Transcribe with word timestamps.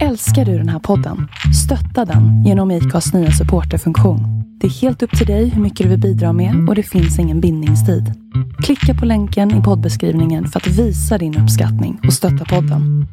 Älskar 0.00 0.44
du 0.44 0.58
den 0.58 0.68
här 0.68 0.78
podden? 0.78 1.28
Stötta 1.64 2.12
den 2.12 2.44
genom 2.44 2.70
IKAs 2.70 3.14
nya 3.14 3.30
supporterfunktion. 3.30 4.20
Det 4.60 4.66
är 4.66 4.70
helt 4.70 5.02
upp 5.02 5.18
till 5.18 5.26
dig 5.26 5.48
hur 5.48 5.62
mycket 5.62 5.84
du 5.84 5.90
vill 5.90 6.00
bidra 6.00 6.32
med 6.32 6.68
och 6.68 6.74
det 6.74 6.82
finns 6.82 7.18
ingen 7.18 7.40
bindningstid. 7.40 8.12
Klicka 8.62 8.94
på 9.00 9.06
länken 9.06 9.60
i 9.60 9.62
poddbeskrivningen 9.62 10.46
för 10.46 10.60
att 10.60 10.66
visa 10.66 11.18
din 11.18 11.38
uppskattning 11.38 12.00
och 12.06 12.12
stötta 12.12 12.44
podden. 12.44 13.06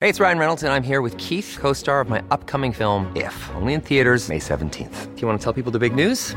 Hej, 0.00 0.12
det 0.12 0.20
är 0.20 0.24
Ryan 0.24 0.38
Reynolds 0.38 0.62
och 0.62 0.68
jag 0.68 0.76
är 0.76 0.82
här 0.82 1.02
med 1.02 1.20
Keith, 1.20 1.60
co-star 1.60 2.04
of 2.04 2.08
my 2.08 2.18
upcoming 2.18 2.74
film 2.74 3.04
If, 3.14 3.50
only 3.60 3.72
in 3.72 3.80
theaters 3.80 4.28
May 4.28 4.38
17th. 4.38 5.06
Do 5.14 5.20
you 5.20 5.28
want 5.28 5.42
to 5.42 5.52
tell 5.52 5.62
people 5.62 5.72
the 5.72 5.88
big 5.88 6.06
news? 6.06 6.36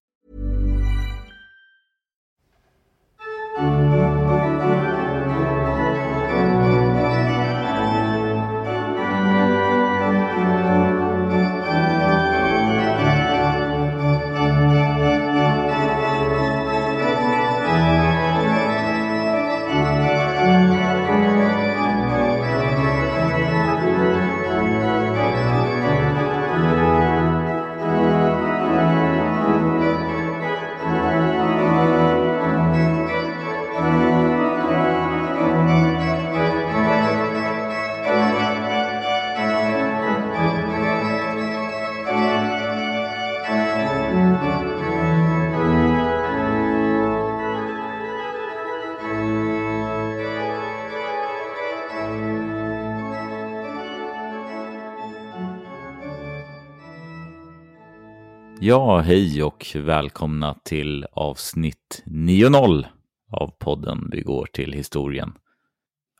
Ja, 58.63 58.99
hej 58.99 59.43
och 59.43 59.67
välkomna 59.75 60.57
till 60.63 61.05
avsnitt 61.11 62.03
9.0 62.05 62.85
av 63.31 63.47
podden 63.59 64.09
Vi 64.11 64.21
går 64.21 64.45
till 64.53 64.73
historien. 64.73 65.33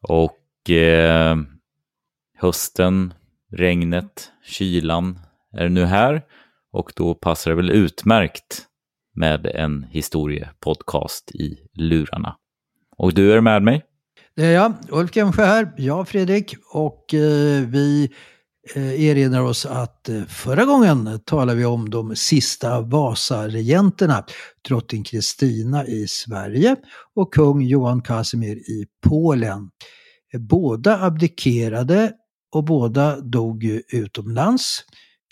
Och 0.01 0.69
eh, 0.69 1.37
hösten, 2.37 3.13
regnet, 3.51 4.31
kylan 4.43 5.19
är 5.53 5.69
nu 5.69 5.85
här 5.85 6.21
och 6.71 6.93
då 6.95 7.13
passar 7.13 7.51
det 7.51 7.57
väl 7.57 7.69
utmärkt 7.69 8.65
med 9.15 9.45
en 9.45 9.83
historiepodcast 9.83 11.31
i 11.31 11.57
lurarna. 11.73 12.35
Och 12.97 13.13
du 13.13 13.33
är 13.33 13.41
med 13.41 13.63
mig? 13.63 13.75
Eh, 13.75 13.81
det 14.35 14.45
är 14.45 14.53
jag, 14.53 14.73
Ulf 14.89 15.15
Gemsjö 15.15 15.45
här, 15.45 15.71
jag 15.77 16.07
Fredrik 16.07 16.55
och 16.73 17.13
eh, 17.13 17.61
vi 17.67 18.11
Eh, 18.69 19.03
erinrar 19.05 19.41
oss 19.41 19.65
att 19.65 20.09
eh, 20.09 20.23
förra 20.23 20.65
gången 20.65 21.19
talade 21.25 21.57
vi 21.57 21.65
om 21.65 21.89
de 21.89 22.15
sista 22.15 22.81
Vasaregenterna, 22.81 24.25
drottning 24.67 25.03
Kristina 25.03 25.87
i 25.87 26.07
Sverige 26.07 26.75
och 27.15 27.33
kung 27.33 27.61
Johan 27.61 28.01
Casimir 28.01 28.55
i 28.55 28.85
Polen. 29.07 29.69
Eh, 30.33 30.39
båda 30.39 31.01
abdikerade 31.01 32.13
och 32.51 32.63
båda 32.63 33.21
dog 33.21 33.63
utomlands. 33.89 34.83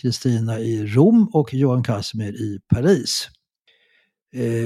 Kristina 0.02 0.60
i 0.60 0.86
Rom 0.86 1.30
och 1.34 1.54
Johan 1.54 1.84
Casimir 1.84 2.34
i 2.34 2.60
Paris. 2.74 3.30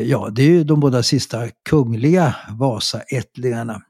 Ja, 0.06 0.30
det 0.30 0.44
är 0.44 0.48
ju 0.48 0.64
de 0.64 0.80
båda 0.80 1.04
sista 1.04 1.50
kungliga 1.70 2.36
Vasaättlingarna. 2.50 3.82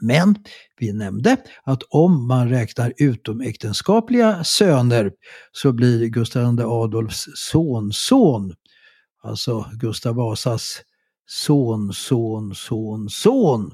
Men 0.00 0.34
vi 0.80 0.92
nämnde 0.92 1.36
att 1.62 1.82
om 1.82 2.28
man 2.28 2.48
räknar 2.48 2.92
utomäktenskapliga 2.96 4.44
söner 4.44 5.12
så 5.52 5.72
blir 5.72 6.06
Gustav 6.06 6.58
II 6.58 6.64
Adolfs 6.64 7.28
sonson, 7.34 8.54
alltså 9.22 9.66
Gustav 9.72 10.14
Vasas 10.14 10.82
son, 11.26 11.92
son, 11.92 12.54
son, 12.54 13.10
son, 13.10 13.72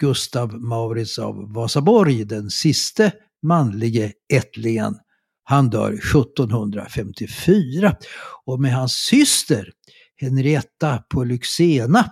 Gustav 0.00 0.54
Maurits 0.54 1.18
av 1.18 1.52
Vasaborg, 1.52 2.24
den 2.24 2.50
siste 2.50 3.12
manlige 3.42 4.12
ättlingen. 4.32 4.94
Han 5.44 5.70
dör 5.70 5.92
1754 5.92 7.96
och 8.44 8.60
med 8.60 8.74
hans 8.74 8.92
syster 8.92 9.70
Henrietta 10.22 11.04
på 11.08 11.24
Lyxena 11.24 12.04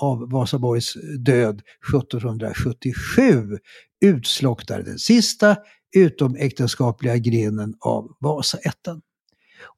av 0.00 0.30
Vasaborgs 0.30 0.94
död 1.18 1.62
1777 1.94 3.58
utslocknar 4.04 4.82
den 4.82 4.98
sista 4.98 5.56
utomäktenskapliga 5.96 7.16
grenen 7.16 7.74
av 7.80 8.16
Vasaätten. 8.20 9.00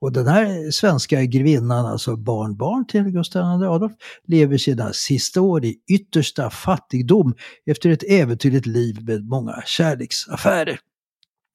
Och 0.00 0.12
den 0.12 0.26
här 0.26 0.70
svenska 0.70 1.25
grevinnan, 1.25 1.87
alltså 1.87 2.16
barnbarn 2.16 2.87
till 2.87 3.03
Gustav 3.03 3.62
II 3.62 3.69
Adolf, 3.69 3.93
lever 4.25 4.59
sina 4.59 4.93
sista 4.93 5.41
år 5.41 5.64
i 5.64 5.76
yttersta 5.91 6.50
fattigdom 6.50 7.34
efter 7.66 7.91
ett 7.91 8.04
äventyrligt 8.09 8.66
liv 8.66 9.04
med 9.04 9.25
många 9.25 9.62
kärleksaffärer. 9.66 10.78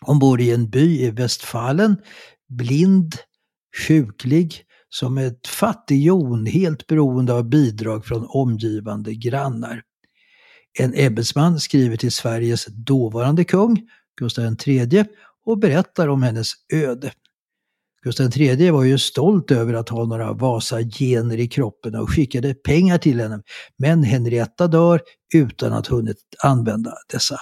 Hon 0.05 0.19
bor 0.19 0.41
i 0.41 0.51
en 0.51 0.69
by 0.69 1.01
i 1.01 1.11
Westfalen, 1.11 1.97
blind, 2.49 3.15
sjuklig, 3.88 4.63
som 4.89 5.17
ett 5.17 5.47
fattighjon 5.47 6.45
helt 6.45 6.87
beroende 6.87 7.33
av 7.33 7.49
bidrag 7.49 8.05
från 8.05 8.25
omgivande 8.29 9.13
grannar. 9.13 9.81
En 10.79 10.93
ämbetsman 10.93 11.59
skriver 11.59 11.97
till 11.97 12.11
Sveriges 12.11 12.65
dåvarande 12.65 13.43
kung, 13.43 13.81
Gustav 14.19 14.55
III, 14.65 15.05
och 15.45 15.57
berättar 15.57 16.07
om 16.07 16.23
hennes 16.23 16.51
öde. 16.73 17.11
Gustav 18.03 18.37
III 18.37 18.71
var 18.71 18.83
ju 18.83 18.97
stolt 18.97 19.51
över 19.51 19.73
att 19.73 19.89
ha 19.89 20.06
några 20.06 20.33
Vasa-gener 20.33 21.38
i 21.38 21.47
kroppen 21.47 21.95
och 21.95 22.09
skickade 22.09 22.53
pengar 22.53 22.97
till 22.97 23.19
henne. 23.19 23.41
Men 23.77 24.03
Henrietta 24.03 24.67
dör 24.67 25.01
utan 25.33 25.73
att 25.73 25.88
hunnit 25.88 26.17
använda 26.44 26.94
dessa 27.12 27.38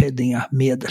penningamedel. 0.00 0.90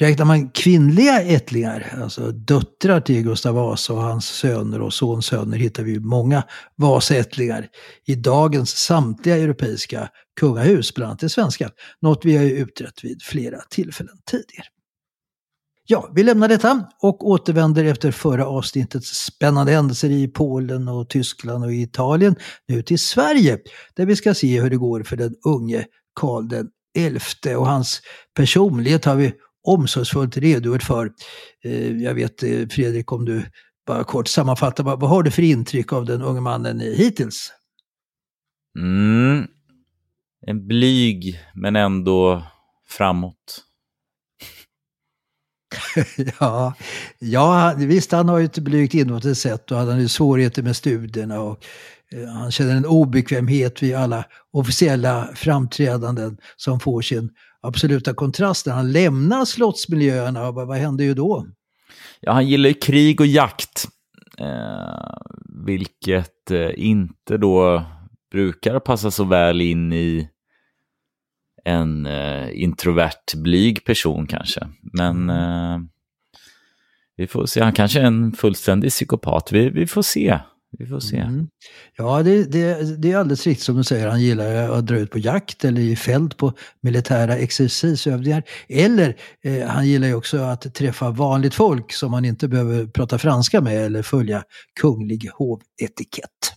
Räknar 0.00 0.24
man 0.24 0.50
kvinnliga 0.50 1.22
ättlingar, 1.22 1.98
alltså 2.02 2.30
döttrar 2.30 3.00
till 3.00 3.22
Gustav 3.22 3.54
Vasa 3.54 3.92
och 3.92 4.02
hans 4.02 4.26
söner 4.26 4.80
och 4.80 4.94
sonsöner, 4.94 5.58
hittar 5.58 5.82
vi 5.82 6.00
många 6.00 6.42
Vasaättlingar 6.76 7.68
i 8.06 8.14
dagens 8.14 8.70
samtliga 8.70 9.36
europeiska 9.36 10.08
kungahus, 10.40 10.94
bland 10.94 11.08
annat 11.08 11.20
det 11.20 11.28
svenska. 11.28 11.70
Något 12.02 12.24
vi 12.24 12.36
har 12.36 12.44
ju 12.44 12.56
utrett 12.56 13.04
vid 13.04 13.22
flera 13.22 13.60
tillfällen 13.70 14.16
tidigare. 14.30 14.66
Ja, 15.86 16.12
vi 16.14 16.22
lämnar 16.22 16.48
detta 16.48 16.88
och 17.02 17.28
återvänder 17.28 17.84
efter 17.84 18.10
förra 18.10 18.46
avsnittets 18.46 19.08
spännande 19.08 19.72
händelser 19.72 20.10
i 20.10 20.28
Polen 20.28 20.88
och 20.88 21.08
Tyskland 21.08 21.64
och 21.64 21.72
Italien 21.72 22.36
nu 22.68 22.82
till 22.82 22.98
Sverige, 22.98 23.58
där 23.94 24.06
vi 24.06 24.16
ska 24.16 24.34
se 24.34 24.60
hur 24.60 24.70
det 24.70 24.76
går 24.76 25.02
för 25.02 25.16
den 25.16 25.34
unge 25.44 25.84
Karl 26.20 26.48
XI 27.20 27.54
och 27.54 27.66
hans 27.66 28.00
personlighet 28.36 29.04
har 29.04 29.16
vi 29.16 29.32
omsorgsfullt 29.64 30.36
redogjort 30.36 30.82
för. 30.82 31.10
Eh, 31.64 31.96
jag 31.96 32.14
vet 32.14 32.42
eh, 32.42 32.68
Fredrik, 32.68 33.12
om 33.12 33.24
du 33.24 33.42
bara 33.86 34.04
kort 34.04 34.28
sammanfattar, 34.28 34.84
vad, 34.84 35.02
har 35.02 35.22
du 35.22 35.30
för 35.30 35.42
intryck 35.42 35.92
av 35.92 36.04
den 36.04 36.22
unge 36.22 36.40
mannen 36.40 36.80
hittills? 36.80 37.52
Mm. 38.78 39.46
En 40.46 40.66
blyg 40.66 41.40
men 41.54 41.76
ändå 41.76 42.42
framåt. 42.88 43.64
ja, 46.40 46.74
ja, 47.18 47.74
visst 47.76 48.12
han 48.12 48.28
har 48.28 48.38
ju 48.38 48.44
ett 48.44 48.58
blygt 48.58 48.94
inåtsätt 48.94 49.70
och 49.70 49.78
han 49.78 49.88
har 49.88 49.98
ju 49.98 50.08
svårigheter 50.08 50.62
med 50.62 50.76
studierna 50.76 51.40
och 51.40 51.64
eh, 52.12 52.28
han 52.28 52.50
känner 52.50 52.76
en 52.76 52.86
obekvämhet 52.86 53.82
vid 53.82 53.94
alla 53.94 54.24
officiella 54.52 55.28
framträdanden 55.34 56.36
som 56.56 56.80
får 56.80 57.02
sin 57.02 57.30
absoluta 57.64 58.14
kontrast 58.14 58.66
när 58.66 58.72
han 58.72 58.92
lämnar 58.92 59.44
slottsmiljöerna. 59.44 60.52
Vad, 60.52 60.66
vad 60.66 60.76
händer 60.76 61.04
ju 61.04 61.14
då? 61.14 61.46
Ja, 62.20 62.32
han 62.32 62.46
gillar 62.46 62.68
ju 62.68 62.74
krig 62.74 63.20
och 63.20 63.26
jakt. 63.26 63.88
Eh, 64.38 65.14
vilket 65.66 66.50
eh, 66.50 66.70
inte 66.76 67.36
då 67.36 67.84
brukar 68.30 68.78
passa 68.78 69.10
så 69.10 69.24
väl 69.24 69.60
in 69.60 69.92
i 69.92 70.28
en 71.64 72.06
eh, 72.06 72.62
introvert, 72.62 73.34
blyg 73.36 73.84
person 73.84 74.26
kanske. 74.26 74.68
Men 74.92 75.30
mm. 75.30 75.30
eh, 75.30 75.80
vi 77.16 77.26
får 77.26 77.46
se, 77.46 77.62
han 77.62 77.72
kanske 77.72 78.00
är 78.00 78.04
en 78.04 78.32
fullständig 78.32 78.90
psykopat. 78.90 79.52
Vi, 79.52 79.70
vi 79.70 79.86
får 79.86 80.02
se. 80.02 80.38
Vi 80.78 80.86
får 80.86 81.00
se. 81.00 81.16
Mm. 81.16 81.48
Ja, 81.96 82.22
det, 82.22 82.44
det, 82.44 83.02
det 83.02 83.12
är 83.12 83.16
alldeles 83.16 83.46
riktigt 83.46 83.64
som 83.64 83.76
du 83.76 83.84
säger. 83.84 84.08
Han 84.08 84.22
gillar 84.22 84.70
att 84.70 84.86
dra 84.86 84.96
ut 84.96 85.10
på 85.10 85.18
jakt 85.18 85.64
eller 85.64 85.80
i 85.80 85.96
fält 85.96 86.36
på 86.36 86.52
militära 86.80 87.36
exercisövningar. 87.36 88.42
Eller 88.68 89.16
eh, 89.44 89.66
han 89.66 89.88
gillar 89.88 90.08
ju 90.08 90.14
också 90.14 90.38
att 90.38 90.74
träffa 90.74 91.10
vanligt 91.10 91.54
folk 91.54 91.92
som 91.92 92.10
man 92.10 92.24
inte 92.24 92.48
behöver 92.48 92.86
prata 92.86 93.18
franska 93.18 93.60
med 93.60 93.86
eller 93.86 94.02
följa 94.02 94.42
kunglig 94.80 95.30
hovetikett. 95.34 96.54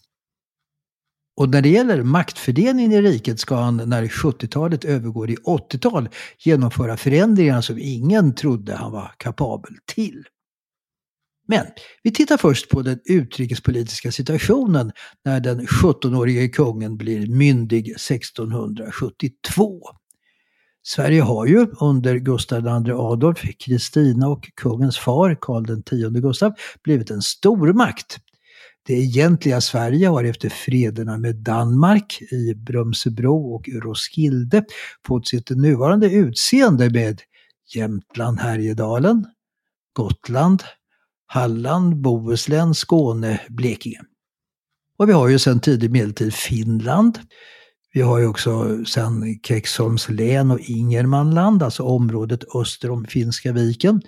Och 1.37 1.49
när 1.49 1.61
det 1.61 1.69
gäller 1.69 2.03
maktfördelningen 2.03 2.91
i 2.91 3.01
riket 3.01 3.39
ska 3.39 3.55
han 3.55 3.77
när 3.77 4.07
70-talet 4.07 4.85
övergår 4.85 5.29
i 5.29 5.35
80-tal 5.35 6.09
genomföra 6.39 6.97
förändringar 6.97 7.61
som 7.61 7.77
ingen 7.79 8.35
trodde 8.35 8.75
han 8.75 8.91
var 8.91 9.11
kapabel 9.17 9.73
till. 9.85 10.23
Men 11.47 11.65
vi 12.03 12.11
tittar 12.11 12.37
först 12.37 12.69
på 12.69 12.81
den 12.81 12.99
utrikespolitiska 13.05 14.11
situationen 14.11 14.91
när 15.25 15.39
den 15.39 15.61
17-årige 15.61 16.47
kungen 16.47 16.97
blir 16.97 17.27
myndig 17.27 17.89
1672. 17.89 19.81
Sverige 20.83 21.21
har 21.21 21.45
ju 21.45 21.67
under 21.81 22.15
Gustav 22.15 22.87
II 22.87 22.91
Adolf, 22.93 23.41
Kristina 23.59 24.27
och 24.27 24.49
kungens 24.55 24.97
far 24.97 25.37
Karl 25.41 25.79
X 25.79 26.21
Gustav 26.21 26.53
blivit 26.83 27.11
en 27.11 27.21
stormakt. 27.21 28.17
Det 28.87 28.93
egentliga 28.93 29.61
Sverige 29.61 30.07
har 30.07 30.23
efter 30.23 30.49
frederna 30.49 31.17
med 31.17 31.35
Danmark 31.35 32.21
i 32.21 32.53
Brömsebro 32.55 33.55
och 33.55 33.69
Roskilde 33.83 34.65
fått 35.07 35.27
sitt 35.27 35.49
nuvarande 35.49 36.09
utseende 36.11 36.89
med 36.89 37.21
Jämtland, 37.75 38.39
Härjedalen, 38.39 39.25
Gotland, 39.93 40.63
Halland, 41.27 42.01
Bohuslän, 42.01 42.73
Skåne, 42.73 43.41
Blekinge. 43.49 44.01
Och 44.97 45.09
vi 45.09 45.13
har 45.13 45.27
ju 45.27 45.39
sedan 45.39 45.59
tidig 45.59 45.91
medeltid 45.91 46.33
Finland. 46.33 47.19
Vi 47.93 48.01
har 48.01 48.19
ju 48.19 48.27
också 48.27 48.85
sedan 48.85 49.39
Kexholms 49.43 50.09
län 50.09 50.51
och 50.51 50.59
Ingermanland, 50.59 51.63
alltså 51.63 51.83
området 51.83 52.55
öster 52.55 52.91
om 52.91 53.05
Finska 53.05 53.51
viken. 53.51 54.01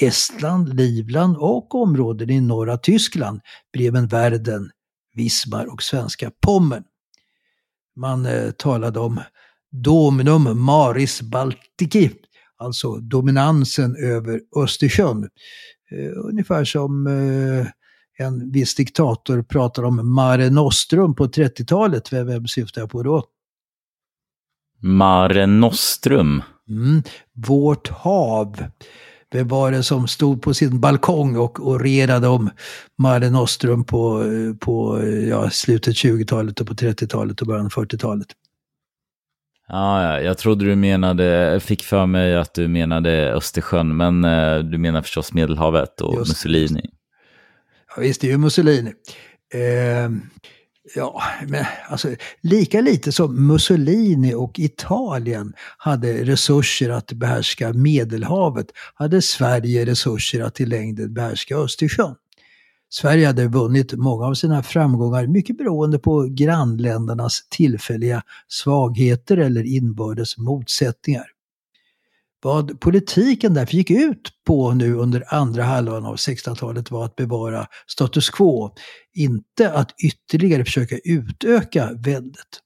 Estland, 0.00 0.74
Livland 0.74 1.36
och 1.36 1.74
områden 1.74 2.30
i 2.30 2.40
norra 2.40 2.78
Tyskland, 2.78 3.40
Bremen-Verden, 3.72 4.70
Wismar 5.14 5.72
och 5.72 5.82
svenska 5.82 6.30
Pommern. 6.40 6.84
Man 7.96 8.26
eh, 8.26 8.50
talade 8.50 9.00
om 9.00 9.20
Dominum 9.72 10.64
Maris 10.64 11.22
Baltici, 11.22 12.10
alltså 12.56 12.96
dominansen 12.96 13.96
över 13.96 14.40
Östersjön. 14.56 15.28
Eh, 15.90 16.12
ungefär 16.16 16.64
som 16.64 17.06
eh, 17.06 17.66
en 18.26 18.52
viss 18.52 18.74
diktator 18.74 19.42
pratar 19.42 19.82
om 19.82 20.14
Mare 20.14 20.50
Nostrum 20.50 21.14
på 21.14 21.26
30-talet. 21.26 22.12
Vem, 22.12 22.26
vem 22.26 22.46
syftar 22.46 22.80
jag 22.80 22.90
på 22.90 23.02
då? 23.02 23.24
Mare 24.80 25.46
Nostrum? 25.46 26.42
Mm, 26.68 27.02
vårt 27.32 27.88
hav. 27.88 28.64
Vem 29.32 29.48
var 29.48 29.70
det 29.70 29.82
som 29.82 30.08
stod 30.08 30.42
på 30.42 30.54
sin 30.54 30.80
balkong 30.80 31.36
och 31.36 31.68
orerade 31.68 32.28
om 32.28 32.50
Mare 32.98 33.30
Nostrum 33.30 33.84
på, 33.84 34.22
eh, 34.22 34.54
på 34.54 35.02
ja, 35.28 35.50
slutet 35.50 35.94
20-talet 35.94 36.60
och 36.60 36.66
på 36.66 36.74
30-talet 36.74 37.40
och 37.40 37.46
början 37.46 37.70
40-talet? 37.70 38.28
Ja, 39.72 40.20
jag 40.20 40.38
trodde 40.38 40.64
du 40.64 40.76
menade, 40.76 41.60
fick 41.60 41.84
för 41.84 42.06
mig 42.06 42.36
att 42.36 42.54
du 42.54 42.68
menade 42.68 43.32
Östersjön, 43.32 43.96
men 43.96 44.24
eh, 44.24 44.58
du 44.58 44.78
menar 44.78 45.02
förstås 45.02 45.32
Medelhavet 45.32 46.00
och 46.00 46.14
just, 46.14 46.28
Mussolini. 46.28 46.80
Just. 46.80 46.94
Ja, 47.96 48.02
visst, 48.02 48.20
det 48.20 48.26
är 48.26 48.30
ju 48.30 48.38
Mussolini. 48.38 48.92
Eh, 49.54 50.10
ja, 50.94 51.22
men 51.46 51.64
alltså, 51.88 52.08
lika 52.40 52.80
lite 52.80 53.12
som 53.12 53.46
Mussolini 53.46 54.34
och 54.34 54.58
Italien 54.58 55.52
hade 55.78 56.24
resurser 56.24 56.90
att 56.90 57.12
behärska 57.12 57.72
Medelhavet, 57.72 58.66
hade 58.94 59.22
Sverige 59.22 59.86
resurser 59.86 60.40
att 60.40 60.60
i 60.60 60.66
längden 60.66 61.14
behärska 61.14 61.56
Östersjön. 61.56 62.14
Sverige 62.92 63.26
hade 63.26 63.48
vunnit 63.48 63.92
många 63.92 64.26
av 64.26 64.34
sina 64.34 64.62
framgångar 64.62 65.26
mycket 65.26 65.58
beroende 65.58 65.98
på 65.98 66.26
grannländernas 66.30 67.46
tillfälliga 67.50 68.22
svagheter 68.48 69.36
eller 69.36 69.64
inbördes 69.64 70.38
motsättningar. 70.38 71.26
Vad 72.42 72.80
politiken 72.80 73.54
därför 73.54 73.74
gick 73.74 73.90
ut 73.90 74.32
på 74.46 74.72
nu 74.74 74.94
under 74.94 75.34
andra 75.34 75.62
halvan 75.62 76.04
av 76.04 76.16
1600-talet 76.16 76.90
var 76.90 77.04
att 77.04 77.16
bevara 77.16 77.66
status 77.86 78.30
quo, 78.30 78.74
inte 79.14 79.72
att 79.72 79.94
ytterligare 80.04 80.64
försöka 80.64 80.98
utöka 81.04 81.90
väldet. 81.92 82.60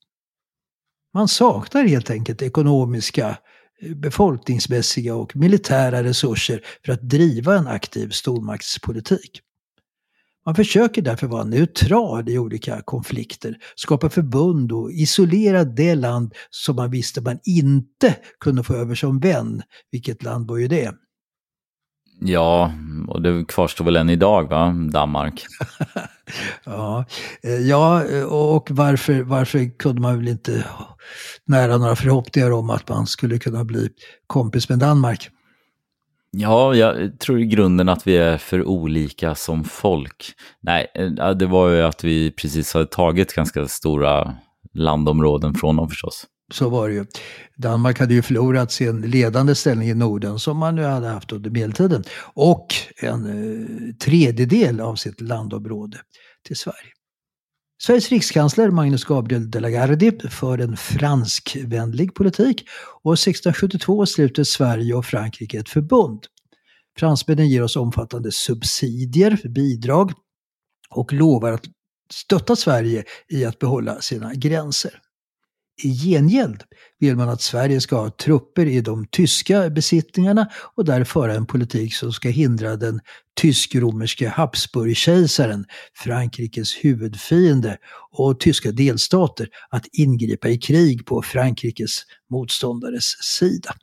Man 1.15 1.29
saknar 1.29 1.85
helt 1.85 2.11
enkelt 2.11 2.43
ekonomiska, 2.43 3.39
eh, 3.81 3.95
befolkningsmässiga 3.95 5.15
och 5.15 5.37
militära 5.37 6.03
resurser 6.03 6.61
för 6.85 6.93
att 6.93 7.03
driva 7.03 7.57
en 7.59 7.67
aktiv 7.67 8.11
stormaktspolitik. 8.11 9.41
Man 10.47 10.55
försöker 10.55 11.03
därför 11.03 11.27
vara 11.27 11.45
neutral 11.45 12.29
i 12.29 12.39
olika 12.39 12.83
konflikter, 12.83 13.57
skapa 13.75 14.11
förbund 14.11 14.73
och 14.73 14.93
isolera 14.93 15.65
det 15.65 15.95
land 15.95 16.35
som 16.51 16.77
man 16.77 16.91
visste 16.91 17.21
man 17.21 17.39
inte 17.45 18.17
kunde 18.41 18.63
få 18.63 18.75
över 18.75 18.95
som 18.95 19.21
vän. 19.21 19.63
Vilket 19.91 20.23
land 20.23 20.49
var 20.49 20.57
ju 20.57 20.69
det? 20.69 20.93
Ja, 22.21 22.73
och 23.09 23.23
det 23.23 23.45
kvarstår 23.49 23.85
väl 23.85 23.97
än 23.97 24.11
idag, 24.11 24.49
va? 24.49 24.73
Danmark. 24.93 25.47
ja, 26.65 27.05
eh, 27.43 27.53
ja, 27.53 28.05
och 28.25 28.71
varför, 28.71 29.23
varför 29.23 29.79
kunde 29.79 30.01
man 30.01 30.19
väl 30.19 30.29
inte 30.29 30.65
nära 31.47 31.77
några 31.77 31.97
förhoppningar 31.97 32.51
om 32.51 32.71
att 32.71 32.89
man 32.89 33.07
skulle 33.07 33.39
kunna 33.39 33.65
bli 33.65 33.89
kompis 34.27 34.69
med 34.69 34.79
Danmark? 34.79 35.31
Ja, 36.37 36.75
jag 36.75 37.19
tror 37.19 37.41
i 37.41 37.47
grunden 37.47 37.89
att 37.89 38.07
vi 38.07 38.17
är 38.17 38.39
för 38.39 38.65
olika 38.65 39.35
som 39.35 39.65
folk. 39.65 40.33
Nej, 40.61 40.87
eh, 40.95 41.31
det 41.31 41.47
var 41.47 41.71
ju 41.71 41.83
att 41.83 42.05
vi 42.05 42.31
precis 42.31 42.75
hade 42.75 42.87
tagit 42.87 43.35
ganska 43.35 43.69
stora 43.69 44.35
landområden 44.75 45.55
från 45.55 45.77
dem 45.77 45.89
förstås. 45.89 46.27
Så 46.53 46.69
var 46.69 46.89
det 46.89 46.95
ju. 46.95 47.05
Danmark 47.57 48.01
hade 48.01 48.15
ju 48.15 48.23
förlorat 48.23 48.73
sin 48.73 49.01
ledande 49.01 49.55
ställning 49.55 49.89
i 49.89 49.95
Norden 49.95 50.39
som 50.39 50.59
man 50.59 50.77
nu 50.77 50.83
hade 50.83 51.09
haft 51.09 51.33
under 51.33 51.51
medeltiden. 51.51 52.05
Och 52.35 52.67
en 53.03 53.27
eh, 53.27 53.95
tredjedel 53.95 54.81
av 54.81 54.95
sitt 54.95 55.21
landområde 55.21 55.97
till 56.47 56.57
Sverige. 56.57 56.91
Sveriges 57.85 58.11
rikskansler 58.11 58.71
Magnus 58.71 59.05
Gabriel 59.05 59.51
de 59.51 59.61
la 59.61 59.71
Gardie 59.71 60.29
för 60.31 60.59
en 60.59 60.77
franskvänlig 60.77 62.15
politik 62.15 62.69
och 63.03 63.13
1672 63.13 64.07
sluter 64.07 64.45
Sverige 64.45 64.95
och 64.95 65.07
Frankrike 65.07 65.59
ett 65.59 65.69
förbund. 65.69 66.27
Fransmännen 66.99 67.49
ger 67.49 67.63
oss 67.63 67.77
omfattande 67.77 68.33
subsidier, 68.33 69.49
bidrag 69.49 70.13
och 70.91 71.13
lovar 71.13 71.53
att 71.53 71.65
stötta 72.11 72.57
Sverige 72.57 73.05
i 73.29 73.45
att 73.45 73.59
behålla 73.59 74.01
sina 74.01 74.35
gränser. 74.35 75.01
I 75.83 75.89
gengäld 75.89 76.63
vill 76.99 77.17
man 77.17 77.29
att 77.29 77.43
Sverige 77.43 77.81
ska 77.81 77.97
ha 77.97 78.11
trupper 78.11 78.67
i 78.67 78.81
de 78.81 79.07
tyska 79.07 79.71
besittningarna 79.71 80.49
och 80.75 80.85
där 80.85 81.05
föra 81.05 81.35
en 81.35 81.47
politik 81.47 81.95
som 81.95 82.13
ska 82.13 82.29
hindra 82.29 82.77
den 82.77 83.01
tysk-romerske 83.41 84.29
Habsburgkejsaren, 84.29 85.65
Frankrikes 85.95 86.85
huvudfiende, 86.85 87.79
och 88.11 88.41
tyska 88.41 88.73
delstater 88.73 89.49
att 89.71 89.87
ingripa 89.93 90.49
i 90.49 90.59
krig 90.59 91.07
på 91.07 91.23
Frankrikes 91.23 92.03
motståndares 92.31 93.05
sida. 93.23 93.75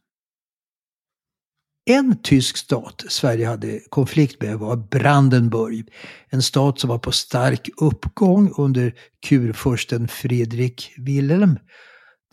En 1.85 2.21
tysk 2.23 2.57
stat 2.57 3.03
Sverige 3.09 3.47
hade 3.47 3.79
konflikt 3.89 4.41
med 4.41 4.57
var 4.57 4.75
Brandenburg. 4.75 5.87
En 6.29 6.41
stat 6.41 6.79
som 6.79 6.89
var 6.89 6.97
på 6.97 7.11
stark 7.11 7.69
uppgång 7.81 8.53
under 8.57 8.93
kurfursten 9.27 10.07
Fredrik 10.07 10.93
Wilhelm. 10.97 11.57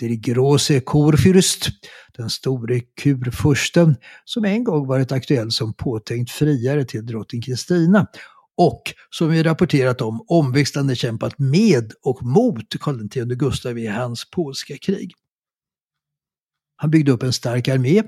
Der 0.00 0.08
große 0.08 0.80
Kurfürst, 0.80 1.70
den 2.16 2.30
store 2.30 2.80
kurfursten, 2.80 3.96
som 4.24 4.44
en 4.44 4.64
gång 4.64 4.86
varit 4.86 5.12
aktuell 5.12 5.50
som 5.50 5.74
påtänkt 5.74 6.30
friare 6.30 6.84
till 6.84 7.06
drottning 7.06 7.42
Kristina 7.42 8.06
och 8.56 8.82
som 9.10 9.30
vi 9.30 9.42
rapporterat 9.42 10.00
om 10.00 10.24
omväxlande 10.28 10.96
kämpat 10.96 11.38
med 11.38 11.92
och 12.02 12.22
mot 12.22 12.80
Karl 12.80 13.04
X 13.04 13.14
Gustav 13.38 13.78
i 13.78 13.86
hans 13.86 14.30
polska 14.30 14.76
krig. 14.78 15.12
Han 16.76 16.90
byggde 16.90 17.12
upp 17.12 17.22
en 17.22 17.32
stark 17.32 17.68
armé. 17.68 18.02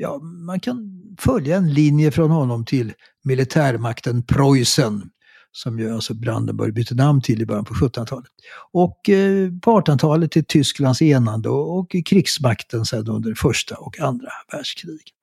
Ja, 0.00 0.18
man 0.18 0.60
kan 0.60 1.02
följa 1.18 1.56
en 1.56 1.72
linje 1.74 2.10
från 2.10 2.30
honom 2.30 2.64
till 2.64 2.92
militärmakten 3.24 4.22
Preussen 4.22 5.10
som 5.52 5.78
ju 5.78 5.94
alltså 5.94 6.14
Brandenburg 6.14 6.74
bytte 6.74 6.94
namn 6.94 7.22
till 7.22 7.42
i 7.42 7.46
början 7.46 7.64
på 7.64 7.74
1700-talet. 7.74 8.30
Och 8.72 9.08
eh, 9.08 9.50
på 9.62 9.80
1800-talet 9.80 10.30
till 10.30 10.44
Tysklands 10.44 11.02
enande 11.02 11.48
och, 11.48 11.78
och 11.78 11.96
krigsmakten 12.06 12.84
sedan 12.84 13.08
under 13.08 13.34
första 13.34 13.76
och 13.76 14.00
andra 14.00 14.28
världskriget. 14.52 15.14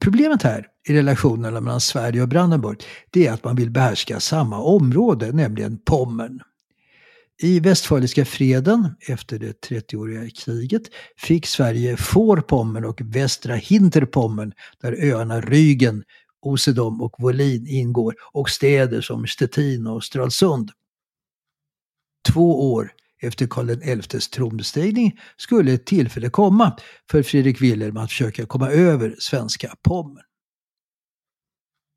Problemet 0.00 0.42
här 0.42 0.66
i 0.88 0.94
relationerna 0.94 1.60
mellan 1.60 1.80
Sverige 1.80 2.22
och 2.22 2.28
Brandenburg, 2.28 2.82
det 3.10 3.26
är 3.26 3.32
att 3.32 3.44
man 3.44 3.56
vill 3.56 3.70
behärska 3.70 4.20
samma 4.20 4.58
område, 4.58 5.32
nämligen 5.32 5.78
Pommern. 5.78 6.40
I 7.44 7.60
västfaliska 7.60 8.24
freden 8.24 8.94
efter 9.08 9.38
det 9.38 9.66
30-åriga 9.68 10.30
kriget 10.30 10.82
fick 11.16 11.46
Sverige 11.46 11.96
Vorpommern 12.14 12.84
och 12.84 13.00
Västra 13.00 13.54
Hinterpommern 13.54 14.52
där 14.82 14.92
öarna 14.92 15.40
Rügen, 15.40 16.02
Osedom 16.42 17.02
och 17.02 17.14
Wolin 17.18 17.66
ingår 17.66 18.14
och 18.32 18.50
städer 18.50 19.00
som 19.00 19.26
Stettin 19.26 19.86
och 19.86 20.04
Stralsund. 20.04 20.70
Två 22.32 22.72
år 22.72 22.92
efter 23.22 23.46
Karl 23.46 24.00
XIs 24.00 24.28
tronbestigning 24.28 25.18
skulle 25.36 25.72
ett 25.72 25.86
tillfälle 25.86 26.30
komma 26.30 26.76
för 27.10 27.22
Fredrik 27.22 27.60
Wilhelm 27.60 27.96
att 27.96 28.10
försöka 28.10 28.46
komma 28.46 28.70
över 28.70 29.16
svenska 29.18 29.74
Pommern. 29.82 30.24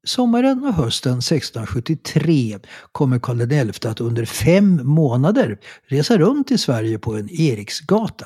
Sommaren 0.06 0.64
och 0.64 0.74
hösten 0.74 1.18
1673 1.20 2.60
kommer 2.92 3.20
Karl 3.20 3.72
XI 3.74 3.88
att 3.88 4.02
under 4.02 4.26
fem 4.26 4.82
månader 4.84 5.60
resa 5.88 6.18
runt 6.18 6.52
i 6.52 6.58
Sverige 6.58 7.00
på 7.00 7.16
en 7.16 7.30
Eriksgata. 7.30 8.26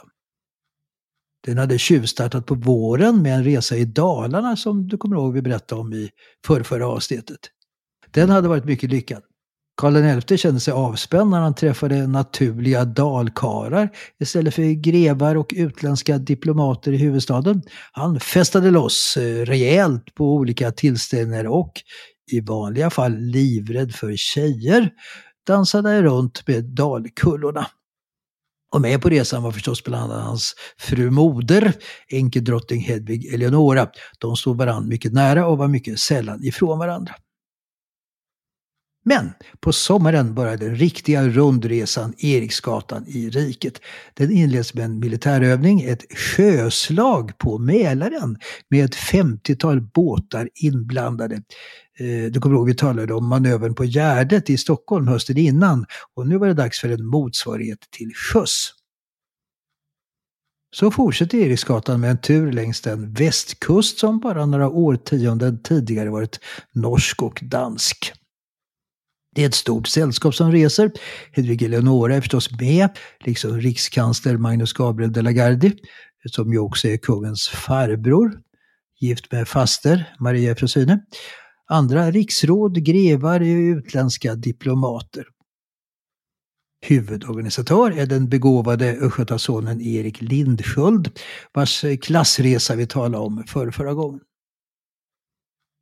Den 1.45 1.57
hade 1.57 1.77
tjuvstartat 1.77 2.45
på 2.45 2.55
våren 2.55 3.21
med 3.21 3.35
en 3.35 3.43
resa 3.43 3.77
i 3.77 3.85
Dalarna 3.85 4.55
som 4.55 4.87
du 4.87 4.97
kommer 4.97 5.15
ihåg 5.15 5.33
vi 5.33 5.41
berättade 5.41 5.81
om 5.81 5.93
i 5.93 6.09
förrförra 6.45 6.87
avsnittet. 6.87 7.39
Den 8.11 8.29
hade 8.29 8.47
varit 8.47 8.65
mycket 8.65 8.89
lyckad. 8.89 9.23
Karl 9.79 10.21
XI 10.21 10.37
kände 10.37 10.59
sig 10.59 10.73
avspänd 10.73 11.29
när 11.29 11.39
han 11.39 11.55
träffade 11.55 12.07
naturliga 12.07 12.85
dalkarar 12.85 13.89
istället 14.19 14.53
för 14.55 14.81
grevar 14.81 15.35
och 15.35 15.53
utländska 15.55 16.17
diplomater 16.17 16.91
i 16.91 16.97
huvudstaden. 16.97 17.61
Han 17.91 18.19
festade 18.19 18.71
loss 18.71 19.17
eh, 19.17 19.45
rejält 19.45 20.15
på 20.15 20.33
olika 20.33 20.71
tillställningar 20.71 21.47
och, 21.47 21.71
i 22.31 22.39
vanliga 22.39 22.89
fall 22.89 23.17
livrädd 23.17 23.95
för 23.95 24.15
tjejer, 24.15 24.89
dansade 25.47 26.01
runt 26.01 26.47
med 26.47 26.63
dalkullorna. 26.63 27.67
Och 28.73 28.81
med 28.81 29.01
på 29.01 29.09
resan 29.09 29.43
var 29.43 29.51
förstås 29.51 29.83
bland 29.83 30.11
annat 30.11 30.25
hans 30.25 30.55
fru 30.77 31.09
moder, 31.09 31.73
enkedrottning 32.09 32.81
Hedvig 32.81 33.33
Eleonora. 33.33 33.87
De 34.19 34.35
stod 34.35 34.57
varandra 34.57 34.89
mycket 34.89 35.13
nära 35.13 35.47
och 35.47 35.57
var 35.57 35.67
mycket 35.67 35.99
sällan 35.99 36.43
ifrån 36.43 36.79
varandra. 36.79 37.15
Men 39.09 39.33
på 39.59 39.73
sommaren 39.73 40.33
börjar 40.33 40.57
den 40.57 40.75
riktiga 40.75 41.27
rundresan 41.27 42.13
Eriksgatan 42.17 43.05
i 43.07 43.29
riket. 43.29 43.81
Den 44.13 44.31
inleds 44.31 44.73
med 44.73 44.85
en 44.85 44.99
militärövning, 44.99 45.81
ett 45.81 46.17
sjöslag 46.17 47.37
på 47.37 47.57
Mälaren 47.57 48.37
med 48.69 48.85
ett 48.85 48.95
50-tal 48.95 49.81
båtar 49.81 50.49
inblandade. 50.55 51.35
Eh, 51.99 52.31
du 52.31 52.39
kommer 52.39 52.55
ihåg 52.55 52.67
vi 52.67 52.75
talade 52.75 53.13
om 53.13 53.27
manövern 53.27 53.75
på 53.75 53.85
Gärdet 53.85 54.49
i 54.49 54.57
Stockholm 54.57 55.07
hösten 55.07 55.37
innan 55.37 55.85
och 56.15 56.27
nu 56.27 56.37
var 56.37 56.47
det 56.47 56.53
dags 56.53 56.79
för 56.79 56.89
en 56.89 57.05
motsvarighet 57.05 57.79
till 57.91 58.11
sjöss. 58.15 58.73
Så 60.75 60.91
fortsätter 60.91 61.37
Eriksgatan 61.37 61.99
med 61.99 62.11
en 62.11 62.21
tur 62.21 62.51
längs 62.51 62.81
den 62.81 63.13
västkust 63.13 63.99
som 63.99 64.19
bara 64.19 64.45
några 64.45 64.69
årtionden 64.69 65.63
tidigare 65.63 66.09
varit 66.09 66.39
norsk 66.73 67.23
och 67.23 67.39
dansk. 67.41 68.13
Det 69.35 69.43
är 69.43 69.47
ett 69.47 69.55
stort 69.55 69.87
sällskap 69.87 70.35
som 70.35 70.51
reser. 70.51 70.91
Hedvig 71.31 71.61
Eleonora 71.61 72.15
är 72.15 72.21
förstås 72.21 72.51
med, 72.59 72.89
liksom 73.25 73.61
rikskansler 73.61 74.37
Magnus 74.37 74.73
Gabriel 74.73 75.11
de 75.11 75.21
la 75.21 75.31
Gardie, 75.31 75.73
som 76.25 76.53
ju 76.53 76.59
också 76.59 76.87
är 76.87 76.97
kungens 76.97 77.47
farbror, 77.47 78.39
gift 78.99 79.31
med 79.31 79.47
faster 79.47 80.15
Maria 80.19 80.55
Frosyne. 80.55 80.99
Andra 81.71 82.11
riksråd, 82.11 82.85
grevar 82.85 83.39
och 83.39 83.77
utländska 83.77 84.35
diplomater. 84.35 85.25
Huvudorganisatör 86.81 87.99
är 87.99 88.05
den 88.05 88.29
begåvade 88.29 88.91
östgötasonen 88.91 89.81
Erik 89.81 90.21
Lindsköld, 90.21 91.19
vars 91.53 91.85
klassresa 92.01 92.75
vi 92.75 92.87
talade 92.87 93.23
om 93.23 93.43
för 93.47 93.71
förra 93.71 93.93
gången. 93.93 94.19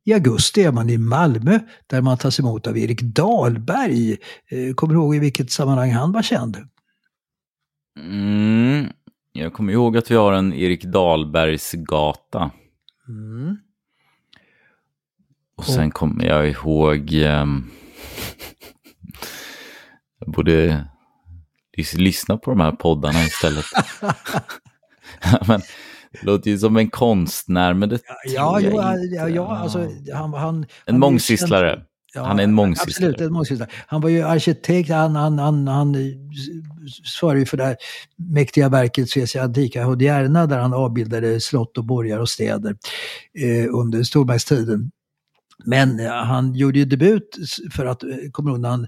I 0.08 0.12
augusti 0.12 0.62
är 0.62 0.72
man 0.72 0.90
i 0.90 0.98
Malmö 0.98 1.58
där 1.86 2.02
man 2.02 2.18
tas 2.18 2.40
emot 2.40 2.66
av 2.66 2.78
Erik 2.78 3.02
Dahlberg. 3.02 4.12
Eh, 4.48 4.74
kommer 4.74 4.94
du 4.94 5.00
ihåg 5.00 5.16
i 5.16 5.18
vilket 5.18 5.50
sammanhang 5.50 5.90
han 5.90 6.12
var 6.12 6.22
känd? 6.22 6.56
Mm, 7.98 8.86
jag 9.32 9.52
kommer 9.52 9.72
ihåg 9.72 9.96
att 9.96 10.10
vi 10.10 10.14
har 10.14 10.32
en 10.32 10.52
Erik 10.52 10.84
Dahlbergs 10.84 11.72
gata. 11.72 12.50
Mm. 13.08 13.56
Och 15.56 15.64
sen 15.64 15.90
kommer 15.90 16.24
jag 16.24 16.48
ihåg... 16.48 17.12
Um, 17.12 17.70
jag 20.18 20.32
borde 20.32 20.86
lyssna 21.94 22.36
på 22.36 22.50
de 22.50 22.60
här 22.60 22.72
poddarna 22.72 23.22
istället. 23.22 23.66
Men, 25.46 25.60
låter 26.22 26.50
ju 26.50 26.58
som 26.58 26.76
en 26.76 26.90
konstnär, 26.90 27.74
men 27.74 27.88
det 27.88 28.00
ja, 28.24 28.60
jag 28.60 28.72
inte. 28.72 29.16
Ja, 29.16 29.28
ja, 29.28 29.56
alltså, 29.56 29.78
han, 30.14 30.34
han, 30.34 30.56
en 30.56 30.66
han 30.86 30.98
mångsysslare. 31.00 31.82
Ja, 32.14 32.24
han 32.24 32.38
är 32.38 32.44
en 32.44 32.54
mångsysslare. 32.54 33.10
Absolut, 33.10 33.28
en 33.28 33.32
mångsysslare. 33.32 33.70
Han 33.86 34.00
var 34.00 34.08
ju 34.08 34.22
arkitekt, 34.22 34.90
han, 34.90 35.16
han, 35.16 35.38
han, 35.38 35.68
han 35.68 35.96
svarade 37.04 37.38
ju 37.38 37.46
för 37.46 37.56
det 37.56 37.64
här 37.64 37.76
mäktiga 38.16 38.68
verket 38.68 39.10
Svecia 39.10 39.42
Antica 39.42 39.84
Hodierna 39.84 40.46
där 40.46 40.58
han 40.58 40.74
avbildade 40.74 41.40
slott 41.40 41.78
och 41.78 41.84
borgar 41.84 42.18
och 42.18 42.28
städer 42.28 42.76
eh, 43.38 43.74
under 43.74 44.02
stormaktstiden. 44.02 44.90
Men 45.64 46.00
eh, 46.00 46.10
han 46.10 46.54
gjorde 46.54 46.78
ju 46.78 46.84
debut 46.84 47.36
för 47.72 47.86
att, 47.86 48.02
eh, 48.02 48.08
kommer 48.32 48.50
ihåg 48.50 48.64
han, 48.64 48.86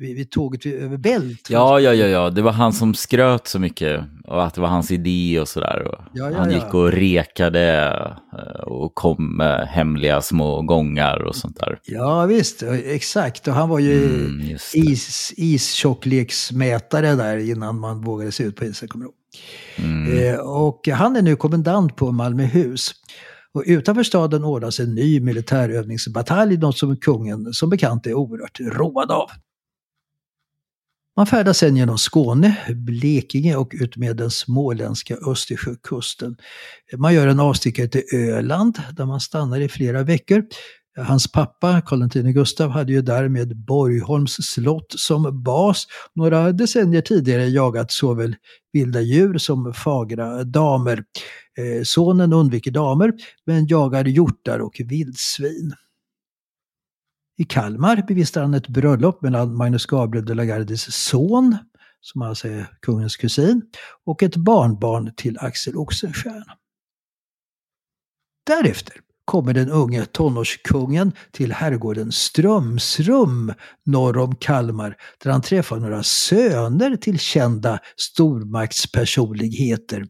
vid, 0.00 0.30
tåget 0.30 0.66
över 0.66 0.96
Bält? 0.96 1.50
Ja, 1.50 1.80
ja, 1.80 1.94
ja, 1.94 2.06
ja, 2.06 2.30
det 2.30 2.42
var 2.42 2.52
han 2.52 2.72
som 2.72 2.94
skröt 2.94 3.48
så 3.48 3.58
mycket 3.58 4.04
och 4.24 4.44
att 4.44 4.54
det 4.54 4.60
var 4.60 4.68
hans 4.68 4.90
idé 4.90 5.40
och 5.40 5.48
sådär. 5.48 5.82
Ja, 6.12 6.30
ja, 6.30 6.38
han 6.38 6.50
gick 6.50 6.62
ja. 6.72 6.78
och 6.78 6.92
rekade 6.92 7.90
eh, 8.32 8.62
och 8.62 8.94
kom 8.94 9.36
med 9.36 9.68
hemliga 9.68 10.22
små 10.22 10.62
gångar 10.62 11.24
och 11.24 11.36
sånt 11.36 11.60
där. 11.60 11.78
Ja, 11.84 12.26
visst, 12.26 12.62
exakt. 12.84 13.48
Och 13.48 13.54
han 13.54 13.68
var 13.68 13.78
ju 13.78 14.04
mm, 14.04 14.56
is, 14.74 15.32
istjockleksmätare 15.36 17.14
där 17.14 17.36
innan 17.36 17.80
man 17.80 18.00
vågade 18.00 18.32
se 18.32 18.44
ut 18.44 18.56
på 18.56 18.64
isen, 18.64 18.88
kommer 18.88 19.04
du 19.04 19.08
ihåg. 19.08 19.16
Mm. 19.76 20.34
Eh, 20.34 20.40
och 20.40 20.88
han 20.88 21.16
är 21.16 21.22
nu 21.22 21.36
kommendant 21.36 21.96
på 21.96 22.12
Malmöhus. 22.12 22.94
Och 23.54 23.64
utanför 23.66 24.02
staden 24.02 24.44
ordnas 24.44 24.80
en 24.80 24.94
ny 24.94 25.20
militärövningsbatalj, 25.20 26.56
något 26.56 26.78
som 26.78 26.96
kungen 26.96 27.52
som 27.52 27.70
bekant 27.70 28.06
är 28.06 28.14
oerhört 28.14 28.60
road 28.60 29.10
av. 29.10 29.30
Man 31.16 31.26
färdas 31.26 31.58
sedan 31.58 31.76
genom 31.76 31.98
Skåne, 31.98 32.56
Blekinge 32.74 33.56
och 33.56 33.72
ut 33.74 33.96
med 33.96 34.16
den 34.16 34.30
småländska 34.30 35.16
Östersjökusten. 35.16 36.36
Man 36.96 37.14
gör 37.14 37.26
en 37.26 37.40
avstickare 37.40 37.88
till 37.88 38.02
Öland 38.12 38.78
där 38.92 39.06
man 39.06 39.20
stannar 39.20 39.60
i 39.60 39.68
flera 39.68 40.02
veckor. 40.02 40.44
Hans 40.96 41.32
pappa, 41.32 41.80
Karl 41.80 42.02
X 42.02 42.14
Gustav, 42.14 42.70
hade 42.70 42.92
ju 42.92 43.02
därmed 43.02 43.56
Borgholms 43.56 44.32
slott 44.32 44.94
som 44.96 45.42
bas. 45.42 45.86
Några 46.14 46.52
decennier 46.52 47.02
tidigare 47.02 47.46
jagat 47.46 47.92
såväl 47.92 48.36
vilda 48.72 49.00
djur 49.00 49.38
som 49.38 49.74
fagra 49.74 50.44
damer. 50.44 51.04
Eh, 51.58 51.82
sonen 51.84 52.32
undviker 52.32 52.70
damer, 52.70 53.12
men 53.46 53.66
jagar 53.66 54.04
hjortar 54.04 54.58
och 54.58 54.80
vildsvin. 54.84 55.74
I 57.38 57.44
Kalmar 57.44 58.04
bevistar 58.08 58.42
han 58.42 58.54
ett 58.54 58.68
bröllop 58.68 59.22
mellan 59.22 59.56
Magnus 59.56 59.86
Gabriel 59.86 60.24
de 60.24 60.34
la 60.34 60.44
Gardes 60.44 60.94
son, 60.94 61.56
som 62.00 62.22
alltså 62.22 62.48
är 62.48 62.78
kungens 62.80 63.16
kusin, 63.16 63.62
och 64.04 64.22
ett 64.22 64.36
barnbarn 64.36 65.14
till 65.16 65.38
Axel 65.38 65.76
Oxenstierna. 65.76 66.58
Därefter 68.46 68.96
kommer 69.24 69.54
den 69.54 69.70
unge 69.70 70.06
tonårskungen 70.06 71.12
till 71.30 71.52
herrgården 71.52 72.12
Strömsrum 72.12 73.52
norr 73.84 74.18
om 74.18 74.36
Kalmar 74.36 74.96
där 75.18 75.30
han 75.30 75.42
träffar 75.42 75.80
några 75.80 76.02
söner 76.02 76.96
till 76.96 77.18
kända 77.18 77.78
stormaktspersonligheter. 77.96 80.06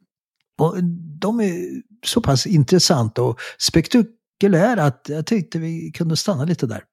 Och 0.59 0.85
de 1.21 1.41
är 1.41 1.83
så 2.07 2.21
pass 2.21 2.47
intressanta 2.47 3.23
och 3.23 3.39
spektakulära 3.59 4.85
att 4.85 5.07
jag 5.09 5.27
tyckte 5.27 5.59
vi 5.59 5.91
kunde 5.95 6.17
stanna 6.17 6.45
lite 6.45 6.67
där. 6.67 6.85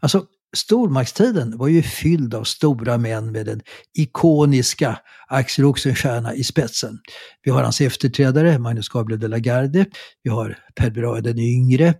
Alltså, 0.00 0.26
stormaktstiden 0.56 1.58
var 1.58 1.68
ju 1.68 1.82
fylld 1.82 2.34
av 2.34 2.44
stora 2.44 2.98
män 2.98 3.32
med 3.32 3.46
den 3.46 3.60
ikoniska 3.98 4.98
Axel 5.28 5.64
Oxenstierna 5.64 6.34
i 6.34 6.44
spetsen. 6.44 6.98
Vi 7.42 7.50
har 7.50 7.62
hans 7.62 7.80
efterträdare 7.80 8.58
Magnus 8.58 8.88
Gabriel 8.88 9.20
de 9.20 9.28
la 9.28 9.38
Garde, 9.38 9.86
vi 10.22 10.30
har 10.30 10.58
Per 10.74 10.90
Brahe 10.90 11.20
den 11.20 11.38
yngre, 11.38 11.94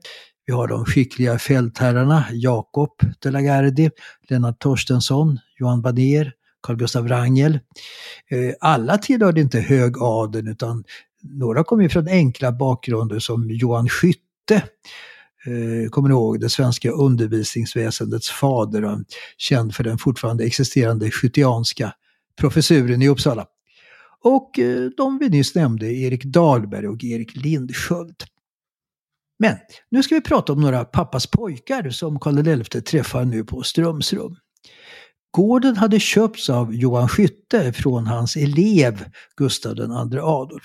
vi 0.46 0.52
har 0.52 0.68
de 0.68 0.84
skickliga 0.84 1.38
fältherrarna 1.38 2.24
Jakob 2.32 2.90
de 3.22 3.30
la 3.30 3.40
Garde, 3.40 3.90
Lennart 4.28 4.58
Torstensson, 4.58 5.38
Johan 5.58 5.82
Banér, 5.82 6.32
Carl 6.64 6.76
Gustav 6.76 7.04
Wrangel. 7.04 7.58
Eh, 8.30 8.54
alla 8.60 8.98
tillhörde 8.98 9.40
inte 9.40 9.60
hög 9.60 9.94
adeln 9.98 10.48
utan 10.48 10.84
några 11.22 11.64
kom 11.64 11.82
ju 11.82 11.88
från 11.88 12.08
enkla 12.08 12.52
bakgrunder 12.52 13.18
som 13.18 13.50
Johan 13.50 13.88
Skytte 13.88 14.54
eh, 15.46 15.90
kommer 15.90 16.08
ni 16.08 16.12
ihåg, 16.12 16.40
det 16.40 16.48
svenska 16.48 16.90
undervisningsväsendets 16.90 18.30
fader 18.30 18.84
och 18.84 18.98
känd 19.36 19.74
för 19.74 19.84
den 19.84 19.98
fortfarande 19.98 20.44
existerande 20.44 21.10
skyttianska 21.10 21.92
professuren 22.40 23.02
i 23.02 23.08
Uppsala. 23.08 23.46
Och 24.22 24.58
eh, 24.58 24.90
de 24.96 25.18
vi 25.18 25.28
nyss 25.28 25.54
nämnde, 25.54 25.86
Erik 25.86 26.24
Dahlberg 26.24 26.88
och 26.88 27.04
Erik 27.04 27.36
Lindsköld. 27.36 28.24
Men 29.38 29.56
nu 29.90 30.02
ska 30.02 30.14
vi 30.14 30.20
prata 30.20 30.52
om 30.52 30.60
några 30.60 30.84
pappas 30.84 31.26
pojkar 31.26 31.90
som 31.90 32.20
Karl 32.20 32.64
XI 32.64 32.82
träffar 32.82 33.24
nu 33.24 33.44
på 33.44 33.62
Strömsrum. 33.62 34.36
Gården 35.34 35.76
hade 35.76 36.00
köpts 36.00 36.50
av 36.50 36.74
Johan 36.74 37.08
Skytte 37.08 37.72
från 37.72 38.06
hans 38.06 38.36
elev 38.36 39.04
Gustav 39.36 39.78
II 39.78 40.18
Adolf. 40.18 40.64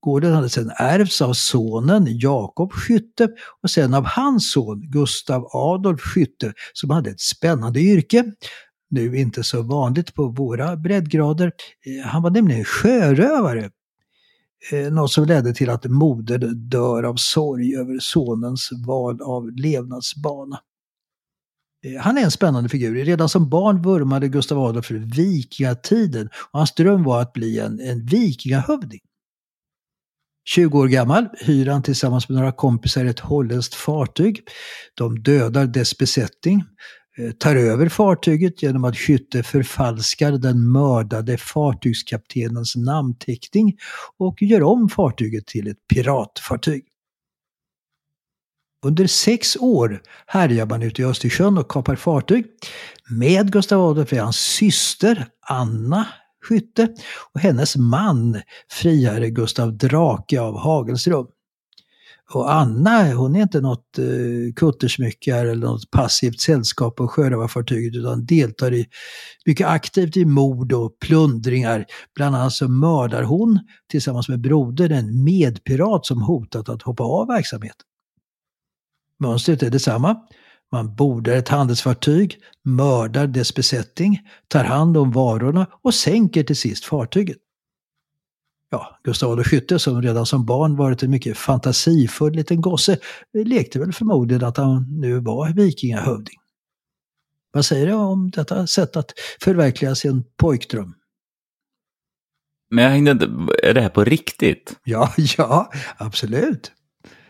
Gården 0.00 0.32
hade 0.32 0.48
sedan 0.48 0.70
ärvts 0.78 1.22
av 1.22 1.32
sonen 1.32 2.06
Jakob 2.08 2.72
Skytte 2.72 3.28
och 3.62 3.70
sen 3.70 3.94
av 3.94 4.04
hans 4.04 4.52
son 4.52 4.90
Gustav 4.90 5.46
Adolf 5.52 6.00
Skytte 6.00 6.52
som 6.72 6.90
hade 6.90 7.10
ett 7.10 7.20
spännande 7.20 7.80
yrke. 7.80 8.24
Nu 8.90 9.18
inte 9.18 9.44
så 9.44 9.62
vanligt 9.62 10.14
på 10.14 10.28
våra 10.28 10.76
breddgrader. 10.76 11.52
Eh, 11.86 12.06
han 12.06 12.22
var 12.22 12.30
nämligen 12.30 12.64
sjörövare. 12.64 13.70
Eh, 14.72 14.92
något 14.92 15.10
som 15.10 15.24
ledde 15.24 15.54
till 15.54 15.70
att 15.70 15.84
modern 15.84 16.68
dör 16.68 17.02
av 17.02 17.14
sorg 17.16 17.76
över 17.76 17.98
sonens 17.98 18.70
val 18.86 19.22
av 19.22 19.50
levnadsbana. 19.50 20.58
Eh, 21.86 22.00
han 22.00 22.18
är 22.18 22.22
en 22.22 22.30
spännande 22.30 22.68
figur. 22.68 23.04
Redan 23.04 23.28
som 23.28 23.48
barn 23.48 23.82
vurmade 23.82 24.28
Gustav 24.28 24.58
Adolf 24.58 24.86
för 24.86 24.94
vikingatiden 24.94 26.28
och 26.50 26.58
hans 26.58 26.74
dröm 26.74 27.02
var 27.02 27.22
att 27.22 27.32
bli 27.32 27.58
en, 27.58 27.80
en 27.80 28.06
vikingahövding. 28.06 29.00
20 30.48 30.78
år 30.78 30.88
gammal 30.88 31.28
hyr 31.40 31.66
han 31.66 31.82
tillsammans 31.82 32.28
med 32.28 32.38
några 32.38 32.52
kompisar 32.52 33.04
ett 33.04 33.20
holländskt 33.20 33.74
fartyg. 33.74 34.40
De 34.94 35.22
dödar 35.22 35.66
dess 35.66 35.98
besättning, 35.98 36.64
eh, 37.18 37.30
tar 37.30 37.56
över 37.56 37.88
fartyget 37.88 38.62
genom 38.62 38.84
att 38.84 38.96
Skytte 38.96 39.42
förfalskar 39.42 40.32
den 40.32 40.72
mördade 40.72 41.38
fartygskaptenens 41.38 42.76
namnteckning 42.76 43.76
och 44.18 44.42
gör 44.42 44.62
om 44.62 44.88
fartyget 44.88 45.46
till 45.46 45.68
ett 45.68 45.88
piratfartyg. 45.94 46.84
Under 48.86 49.06
sex 49.06 49.56
år 49.56 50.02
härjar 50.26 50.66
man 50.66 50.82
ute 50.82 51.02
i 51.02 51.04
Östersjön 51.04 51.58
och 51.58 51.70
kapar 51.70 51.96
fartyg. 51.96 52.44
Med 53.10 53.52
Gustav 53.52 53.90
Adolf 53.90 54.12
är 54.12 54.20
hans 54.20 54.36
syster 54.36 55.26
Anna 55.48 56.06
skytte 56.44 56.88
och 57.32 57.40
hennes 57.40 57.76
man, 57.76 58.40
friherre 58.70 59.30
Gustav 59.30 59.76
Drake 59.76 60.40
av 60.40 60.58
Hagelsrum. 60.58 61.26
Och 62.30 62.52
Anna, 62.52 63.14
hon 63.14 63.36
är 63.36 63.42
inte 63.42 63.60
något 63.60 63.98
eh, 63.98 64.54
kuttersmyckare 64.56 65.50
eller 65.50 65.66
något 65.66 65.90
passivt 65.90 66.40
sällskap 66.40 66.96
på 66.96 67.08
sjörövarfartyget 67.08 67.94
utan 67.94 68.26
deltar 68.26 68.74
i, 68.74 68.86
mycket 69.46 69.66
aktivt 69.66 70.16
i 70.16 70.24
mord 70.24 70.72
och 70.72 70.98
plundringar. 71.00 71.84
Bland 72.14 72.36
annat 72.36 72.52
så 72.52 72.68
mördar 72.68 73.22
hon 73.22 73.58
tillsammans 73.90 74.28
med 74.28 74.40
brodern 74.40 74.92
en 74.92 75.24
medpirat 75.24 76.06
som 76.06 76.22
hotat 76.22 76.68
att 76.68 76.82
hoppa 76.82 77.04
av 77.04 77.26
verksamheten. 77.26 77.85
Mönstret 79.18 79.62
är 79.62 79.70
detsamma. 79.70 80.16
Man 80.72 80.94
bordar 80.94 81.32
ett 81.32 81.48
handelsfartyg, 81.48 82.38
mördar 82.62 83.26
dess 83.26 83.54
besättning, 83.54 84.20
tar 84.48 84.64
hand 84.64 84.96
om 84.96 85.12
varorna 85.12 85.66
och 85.82 85.94
sänker 85.94 86.42
till 86.42 86.56
sist 86.56 86.84
fartyget. 86.84 87.36
Ja, 88.70 89.00
Gustav 89.04 89.32
Adolf 89.32 89.46
Skytte 89.46 89.78
som 89.78 90.02
redan 90.02 90.26
som 90.26 90.46
barn 90.46 90.76
varit 90.76 91.02
en 91.02 91.10
mycket 91.10 91.38
fantasifull 91.38 92.32
liten 92.32 92.60
gosse 92.60 92.98
lekte 93.32 93.78
väl 93.78 93.92
förmodligen 93.92 94.44
att 94.44 94.56
han 94.56 95.00
nu 95.00 95.20
var 95.20 95.52
vikingahövding. 95.52 96.36
Vad 97.52 97.64
säger 97.64 97.86
du 97.86 97.92
om 97.92 98.30
detta 98.30 98.66
sätt 98.66 98.96
att 98.96 99.12
förverkliga 99.40 99.94
sin 99.94 100.24
pojkdröm? 100.36 100.94
Men 102.70 102.84
jag 102.84 102.90
hängde 102.90 103.10
inte, 103.10 103.24
är 103.62 103.74
det 103.74 103.80
här 103.80 103.88
på 103.88 104.04
riktigt? 104.04 104.76
Ja, 104.84 105.12
ja, 105.38 105.72
absolut. 105.96 106.72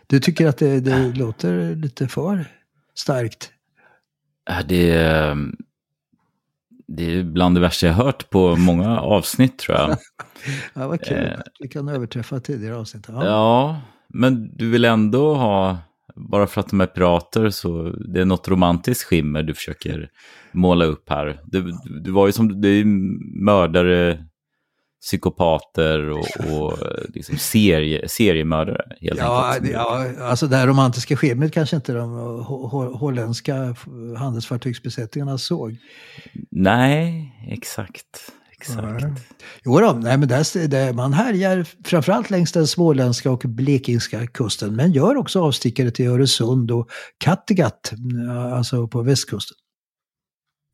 Du 0.07 0.19
tycker 0.19 0.47
att 0.47 0.57
det, 0.57 0.79
det 0.79 1.13
låter 1.15 1.75
lite 1.75 2.07
för 2.07 2.45
starkt? 2.95 3.51
Det 4.65 4.91
är, 4.91 5.37
det 6.87 7.19
är 7.19 7.23
bland 7.23 7.55
det 7.55 7.61
värsta 7.61 7.87
jag 7.87 7.93
hört 7.93 8.29
på 8.29 8.55
många 8.55 8.99
avsnitt 8.99 9.59
tror 9.59 9.77
jag. 9.77 9.97
ja, 10.73 10.87
vad 10.87 11.01
kul. 11.01 11.17
Eh, 11.17 11.39
Vi 11.59 11.67
kan 11.67 11.87
överträffa 11.89 12.39
tidigare 12.39 12.75
avsnitt. 12.75 13.05
Ja. 13.07 13.25
ja, 13.25 13.81
men 14.07 14.57
du 14.57 14.69
vill 14.69 14.85
ändå 14.85 15.33
ha, 15.35 15.77
bara 16.15 16.47
för 16.47 16.61
att 16.61 16.69
de 16.69 16.81
är 16.81 16.85
pirater, 16.87 17.49
så 17.49 17.89
det 17.89 18.21
är 18.21 18.25
något 18.25 18.47
romantiskt 18.47 19.03
skimmer 19.03 19.43
du 19.43 19.53
försöker 19.53 20.09
måla 20.51 20.85
upp 20.85 21.09
här. 21.09 21.39
Du, 21.45 21.71
du 22.03 22.11
var 22.11 22.25
ju 22.27 22.31
som, 22.31 22.61
du 22.61 22.79
är 22.79 22.85
mördare, 23.43 24.25
psykopater 25.07 26.09
och, 26.09 26.27
och 26.51 26.77
liksom 27.13 27.37
serie, 27.37 28.09
seriemördare. 28.09 28.83
Helt 29.01 29.19
ja, 29.19 29.53
enkelt. 29.53 29.73
ja, 29.73 30.05
alltså 30.21 30.47
det 30.47 30.55
här 30.55 30.67
romantiska 30.67 31.15
skimmet 31.15 31.53
kanske 31.53 31.75
inte 31.75 31.93
de 31.93 32.09
holländska 32.93 33.75
handelsfartygsbesättningarna 34.17 35.37
såg. 35.37 35.77
Nej, 36.51 37.33
exakt. 37.47 38.31
Exakt. 38.51 39.01
Ja. 39.01 39.15
Jo 39.65 39.79
då, 39.79 39.91
nej, 39.91 40.17
men 40.17 40.27
där, 40.27 40.67
där 40.67 40.93
man 40.93 41.13
härjar 41.13 41.65
framförallt 41.85 42.29
längs 42.29 42.51
den 42.51 42.67
småländska 42.67 43.31
och 43.31 43.43
blekingska 43.45 44.27
kusten, 44.27 44.75
men 44.75 44.91
gör 44.91 45.15
också 45.15 45.43
avstickare 45.43 45.91
till 45.91 46.07
Öresund 46.07 46.71
och 46.71 46.89
Kattegatt, 47.17 47.93
alltså 48.53 48.87
på 48.87 49.01
västkusten. 49.01 49.57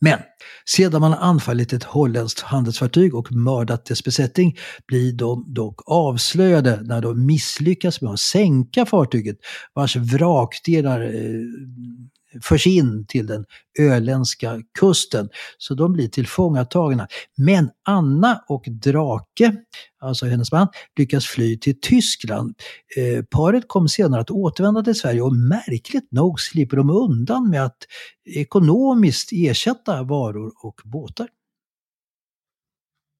Men 0.04 0.20
sedan 0.66 1.02
man 1.02 1.13
anfallit 1.13 1.74
ett 1.74 1.84
holländskt 1.84 2.39
handelsfartyg 2.39 3.16
och 3.16 3.32
mördat 3.32 3.86
dess 3.86 4.04
besättning 4.04 4.58
blir 4.88 5.13
de 5.13 5.54
dock 5.54 5.82
avslöjade 5.86 6.80
när 6.84 7.02
de 7.02 7.26
misslyckas 7.26 8.02
med 8.02 8.12
att 8.12 8.20
sänka 8.20 8.86
fartyget 8.86 9.38
vars 9.74 9.96
vrakdelar 9.96 11.02
eh, 11.02 11.42
förs 12.41 12.67
in 12.67 13.06
till 13.08 13.28
den 13.28 13.46
öländska 13.80 14.62
kusten. 14.80 15.30
Så 15.58 15.74
de 15.74 15.93
blir 15.93 16.08
tillfångatagna. 16.08 17.08
Men 17.38 17.69
Anna 17.84 18.43
och 18.48 18.63
Drake, 18.67 19.56
alltså 20.00 20.26
hennes 20.26 20.52
man, 20.52 20.67
lyckas 20.98 21.26
fly 21.26 21.60
till 21.60 21.80
Tyskland. 21.82 22.56
Eh, 22.98 23.24
paret 23.24 23.63
kom 23.67 23.89
senare 23.89 24.22
att 24.22 24.32
återvända 24.32 24.84
till 24.84 24.96
Sverige 24.96 25.22
och 25.22 25.36
märkligt 25.36 26.12
nog 26.12 26.39
slipper 26.39 26.78
de 26.78 26.89
undan 26.89 27.50
med 27.50 27.65
att 27.65 27.78
ekonomiskt 28.26 29.30
ersätta 29.32 30.04
varor 30.04 30.52
och 30.63 30.82
båtar. 30.84 31.28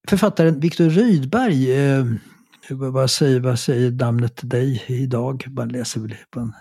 Författaren 0.10 0.60
Viktor 0.60 0.90
Rydberg 0.90 1.72
eh, 1.72 2.06
vad 2.70 3.12
säger, 3.12 3.40
vad 3.40 3.60
säger 3.60 3.92
namnet 3.92 4.40
dig 4.44 4.84
idag? 4.88 5.46
Man 5.48 5.70
läser 5.70 6.00
väl 6.00 6.16
man 6.36 6.54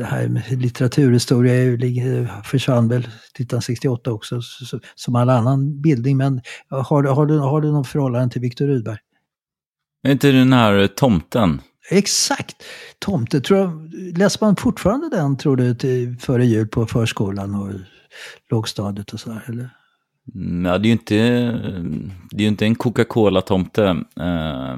det 0.00 0.06
här 0.06 0.28
med 0.28 0.62
litteraturhistoria 0.62 2.42
försvann 2.44 2.88
väl 2.88 3.00
1968 3.00 4.12
också, 4.12 4.40
som 4.94 5.14
all 5.14 5.30
annan 5.30 5.80
bildning. 5.80 6.16
Men 6.16 6.40
har, 6.68 7.04
har, 7.04 7.26
du, 7.26 7.38
har 7.38 7.60
du 7.60 7.72
något 7.72 7.88
förhållande 7.88 8.32
till 8.32 8.40
Viktor 8.40 8.66
Rydberg? 8.66 8.98
Är 10.02 10.12
inte 10.12 10.32
den 10.32 10.52
här 10.52 10.86
tomten? 10.86 11.60
Exakt! 11.90 12.56
Tomte, 12.98 13.40
tror 13.40 13.58
jag, 13.58 13.94
läser 14.18 14.46
man 14.46 14.56
fortfarande 14.56 15.08
den 15.08 15.36
tror 15.36 15.56
du 15.56 15.74
till, 15.74 16.18
före 16.20 16.46
jul 16.46 16.68
på 16.68 16.86
förskolan 16.86 17.54
och 17.54 17.72
lågstadiet 18.50 19.12
och 19.12 19.20
så 19.20 19.32
här, 19.32 19.44
eller? 19.48 19.70
Mm, 20.34 20.64
Ja, 20.66 20.78
det 20.78 20.86
är 20.86 20.88
ju 20.88 20.92
inte, 20.92 21.14
det 22.30 22.44
är 22.44 22.48
inte 22.48 22.66
en 22.66 22.74
Coca-Cola-tomte 22.74 23.84
eh, 23.84 24.76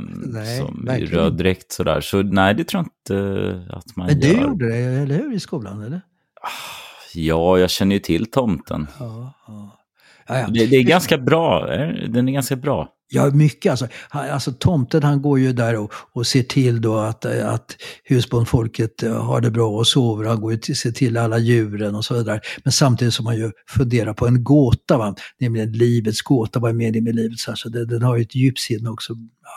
som 0.58 0.84
verkligen 0.86 1.12
röd 1.14 1.32
dräkt 1.36 1.72
sådär. 1.72 2.00
Så 2.00 2.22
nej, 2.22 2.54
det 2.54 2.64
tror 2.64 2.84
jag 2.84 2.86
inte 2.86 3.66
att 3.76 3.96
man 3.96 4.06
Men 4.06 4.20
du 4.20 4.28
gör. 4.28 4.42
gjorde 4.42 4.68
det, 4.68 4.76
eller 4.76 5.14
hur, 5.14 5.34
i 5.34 5.40
skolan? 5.40 5.82
Eller? 5.82 6.00
Ja, 7.14 7.58
jag 7.58 7.70
känner 7.70 7.96
ju 7.96 8.00
till 8.00 8.26
tomten. 8.30 8.86
Ja, 8.98 9.32
ja. 9.46 9.78
Ja. 10.26 10.46
Det, 10.48 10.66
det 10.66 10.76
är 10.76 10.82
ganska 10.82 11.18
bra. 11.18 11.74
eh, 11.74 12.10
Den 12.10 12.28
är 12.28 12.32
ganska 12.32 12.56
bra. 12.56 12.88
Ja, 13.14 13.30
mycket 13.30 13.70
alltså. 13.70 13.88
Han, 14.08 14.30
alltså 14.30 14.52
tomten 14.52 15.02
han 15.02 15.22
går 15.22 15.38
ju 15.38 15.52
där 15.52 15.76
och, 15.76 15.92
och 16.12 16.26
ser 16.26 16.42
till 16.42 16.80
då 16.80 16.96
att, 16.96 17.24
att 17.24 17.76
husbondfolket 18.04 19.02
eh, 19.02 19.24
har 19.24 19.40
det 19.40 19.50
bra 19.50 19.68
och 19.70 19.86
sover. 19.86 20.24
Han 20.24 20.40
går 20.40 20.52
ju 20.52 20.58
till, 20.58 20.76
ser 20.76 20.90
till 20.90 21.16
alla 21.16 21.38
djuren 21.38 21.94
och 21.94 22.04
så 22.04 22.14
vidare. 22.14 22.40
Men 22.64 22.72
samtidigt 22.72 23.14
som 23.14 23.24
man 23.24 23.36
ju 23.36 23.50
funderar 23.68 24.14
på 24.14 24.26
en 24.26 24.44
gåta, 24.44 24.98
va? 24.98 25.14
nämligen 25.40 25.72
livets 25.72 26.22
gåta. 26.22 26.60
Vad 26.60 26.70
är 26.70 26.74
meningen 26.74 27.04
med 27.04 27.14
livet? 27.14 27.38
Så, 27.38 27.50
här, 27.50 27.56
så 27.56 27.68
det, 27.68 27.86
den 27.86 28.02
har 28.02 28.16
ju 28.16 28.22
ett 28.22 28.34
djupsinne 28.34 28.90
också. 28.90 29.12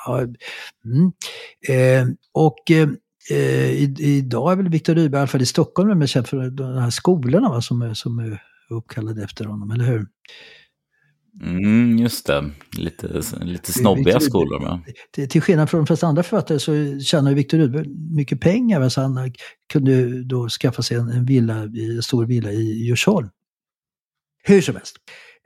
Ja, 0.05 0.19
mm. 0.19 1.11
eh, 1.69 2.07
och 2.33 2.71
eh, 2.71 2.89
eh, 3.31 3.71
i, 3.71 3.95
idag 3.99 4.51
är 4.51 4.55
väl 4.55 4.69
Viktor 4.69 4.95
Rydberg, 4.95 5.19
i 5.19 5.21
alla 5.21 5.27
fall 5.27 5.41
i 5.41 5.45
Stockholm, 5.45 5.99
men 5.99 6.07
känd 6.07 6.27
för 6.27 6.49
de 6.49 6.77
här 6.77 6.89
skolorna 6.89 7.49
va? 7.49 7.61
Som, 7.61 7.95
som 7.95 8.37
är 8.69 8.75
uppkallade 8.75 9.23
efter 9.23 9.45
honom, 9.45 9.71
eller 9.71 9.85
hur? 9.85 10.07
Mm, 11.41 11.97
just 11.97 12.27
det. 12.27 12.51
Lite, 12.77 13.23
lite 13.41 13.73
snobbiga 13.73 14.19
skolor. 14.19 14.61
Va? 14.61 14.81
Till, 15.11 15.29
till 15.29 15.41
skillnad 15.41 15.69
från 15.69 15.79
de 15.79 15.87
flesta 15.87 16.07
andra 16.07 16.23
författare 16.23 16.59
så 16.59 16.99
tjänar 16.99 17.29
ju 17.29 17.35
Viktor 17.35 17.57
Rydberg 17.57 17.87
mycket 18.15 18.41
pengar. 18.41 18.79
va, 18.79 18.89
Så 18.89 19.01
han 19.01 19.33
kunde 19.73 20.23
då 20.23 20.49
skaffa 20.49 20.81
sig 20.81 20.97
en, 20.97 21.25
villa, 21.25 21.55
en 21.55 22.03
stor 22.03 22.25
villa 22.25 22.51
i 22.51 22.85
Djursholm. 22.85 23.29
Hur 24.43 24.61
som 24.61 24.75
helst. 24.75 24.95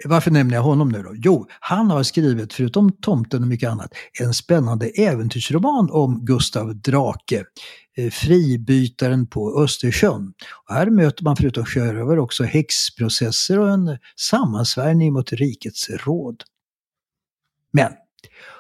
Varför 0.06 0.32
nämner 0.32 0.56
jag 0.56 0.64
honom 0.64 0.90
nu 0.90 1.04
då? 1.04 1.14
Jo, 1.16 1.48
han 1.60 1.92
har 1.92 2.04
skrivit, 2.04 2.54
förutom 2.54 2.92
Tomten 2.92 3.42
och 3.42 3.48
mycket 3.48 3.70
annat, 3.70 3.94
en 4.20 4.34
spännande 4.34 4.88
äventyrsroman 4.88 5.90
om 5.92 6.26
Gustav 6.26 6.76
Drake, 6.76 7.38
eh, 7.38 7.44
Eh, 8.00 8.10
fribytaren 8.10 9.28
på 9.28 9.64
Östersjön. 9.64 10.34
Och 10.68 10.76
här 10.76 10.90
möter 10.90 11.24
man 11.24 11.36
förutom 11.36 11.66
sjörövare 11.66 12.22
också 12.22 12.44
häxprocesser 12.44 13.60
och 13.60 13.70
en 13.70 13.98
sammansvärjning 14.16 15.14
mot 15.14 15.34
rikets 15.34 15.90
råd. 15.90 16.44
Men 17.72 17.92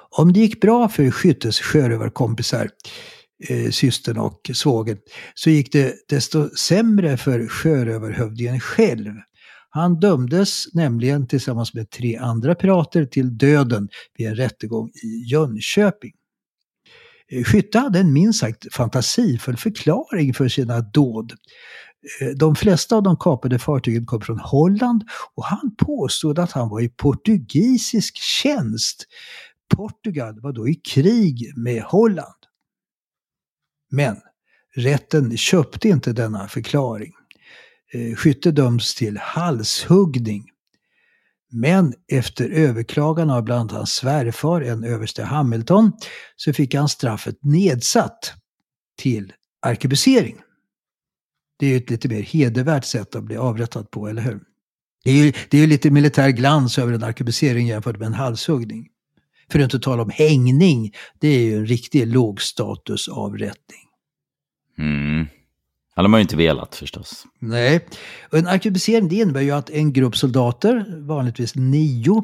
om 0.09 0.33
det 0.33 0.39
gick 0.39 0.61
bra 0.61 0.89
för 0.89 1.11
Skyttes 1.11 1.59
sjörövarkompisar, 1.59 2.69
eh, 3.49 3.71
systern 3.71 4.17
och 4.17 4.51
svågen, 4.53 4.97
så 5.33 5.49
gick 5.49 5.71
det 5.71 5.95
desto 6.09 6.49
sämre 6.49 7.17
för 7.17 7.47
sjörövarhövdingen 7.47 8.59
själv. 8.59 9.13
Han 9.69 9.99
dömdes 9.99 10.73
nämligen 10.73 11.27
tillsammans 11.27 11.73
med 11.73 11.89
tre 11.89 12.15
andra 12.15 12.55
pirater 12.55 13.05
till 13.05 13.37
döden 13.37 13.89
vid 14.17 14.27
en 14.27 14.35
rättegång 14.35 14.89
i 14.89 15.31
Jönköping. 15.31 16.11
Eh, 17.31 17.43
skytte 17.43 17.79
hade 17.79 17.99
en 17.99 18.13
minst 18.13 18.39
sagt 18.39 18.73
fantasifull 18.73 19.57
förklaring 19.57 20.33
för 20.33 20.47
sina 20.47 20.81
dåd. 20.81 21.33
Eh, 22.21 22.27
de 22.27 22.55
flesta 22.55 22.95
av 22.95 23.03
de 23.03 23.17
kapade 23.17 23.59
fartygen 23.59 24.05
kom 24.05 24.21
från 24.21 24.39
Holland 24.39 25.03
och 25.35 25.45
han 25.45 25.75
påstod 25.77 26.39
att 26.39 26.51
han 26.51 26.69
var 26.69 26.81
i 26.81 26.89
portugisisk 26.89 28.17
tjänst. 28.17 29.05
Portugal 29.75 30.41
var 30.41 30.53
då 30.53 30.69
i 30.69 30.75
krig 30.75 31.53
med 31.57 31.83
Holland. 31.83 32.35
Men 33.91 34.17
rätten 34.75 35.37
köpte 35.37 35.89
inte 35.89 36.13
denna 36.13 36.47
förklaring. 36.47 37.13
Eh, 37.93 38.15
skytte 38.15 38.51
döms 38.51 38.95
till 38.95 39.17
halshuggning. 39.17 40.45
Men 41.51 41.93
efter 42.11 42.49
överklagan 42.49 43.29
av 43.29 43.43
bland 43.43 43.61
annat 43.61 43.71
hans 43.71 43.93
svärfar, 43.93 44.61
en 44.61 44.83
överste 44.83 45.23
Hamilton, 45.23 45.91
så 46.35 46.53
fick 46.53 46.75
han 46.75 46.89
straffet 46.89 47.43
nedsatt 47.43 48.33
till 48.97 49.33
arkebusering. 49.61 50.37
Det 51.59 51.65
är 51.65 51.69
ju 51.69 51.77
ett 51.77 51.89
lite 51.89 52.09
mer 52.09 52.21
hedervärt 52.21 52.85
sätt 52.85 53.15
att 53.15 53.23
bli 53.23 53.37
avrättad 53.37 53.91
på, 53.91 54.07
eller 54.07 54.21
hur? 54.21 54.39
Det 55.03 55.11
är 55.11 55.25
ju, 55.25 55.33
det 55.49 55.57
är 55.57 55.61
ju 55.61 55.67
lite 55.67 55.91
militär 55.91 56.29
glans 56.29 56.79
över 56.79 56.93
en 56.93 57.03
arkebusering 57.03 57.67
jämfört 57.67 57.97
med 57.97 58.05
en 58.05 58.13
halshuggning. 58.13 58.87
För 59.51 59.59
att 59.59 59.63
inte 59.63 59.79
tala 59.79 60.03
om 60.03 60.09
hängning, 60.13 60.93
det 61.19 61.27
är 61.27 61.41
ju 61.41 61.57
en 61.57 61.65
riktig 61.65 62.07
lågstatusavrättning. 62.07 63.85
Mm 64.77 65.27
hade 65.99 66.09
man 66.09 66.19
ju 66.19 66.21
inte 66.21 66.37
velat 66.37 66.75
förstås. 66.75 67.25
Nej. 67.39 67.85
En 68.31 68.47
arkebusering 68.47 69.11
innebär 69.11 69.41
ju 69.41 69.51
att 69.51 69.69
en 69.69 69.93
grupp 69.93 70.17
soldater, 70.17 70.85
vanligtvis 71.07 71.55
nio, 71.55 72.23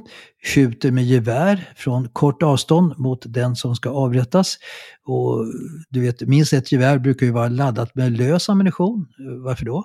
skjuter 0.54 0.92
med 0.92 1.04
gevär 1.04 1.70
från 1.76 2.10
kort 2.10 2.44
avstånd 2.44 2.98
mot 2.98 3.24
den 3.26 3.56
som 3.56 3.76
ska 3.76 3.90
avrättas. 3.90 4.58
Och 5.06 5.46
du 5.90 6.02
vet, 6.02 6.22
minst 6.22 6.54
ett 6.54 6.72
gevär 6.72 7.00
brukar 7.00 7.26
ju 7.26 7.32
vara 7.32 7.48
laddat 7.48 7.96
med 7.96 8.18
lös 8.18 8.50
ammunition. 8.50 9.08
Varför 9.44 9.66
då? 9.66 9.84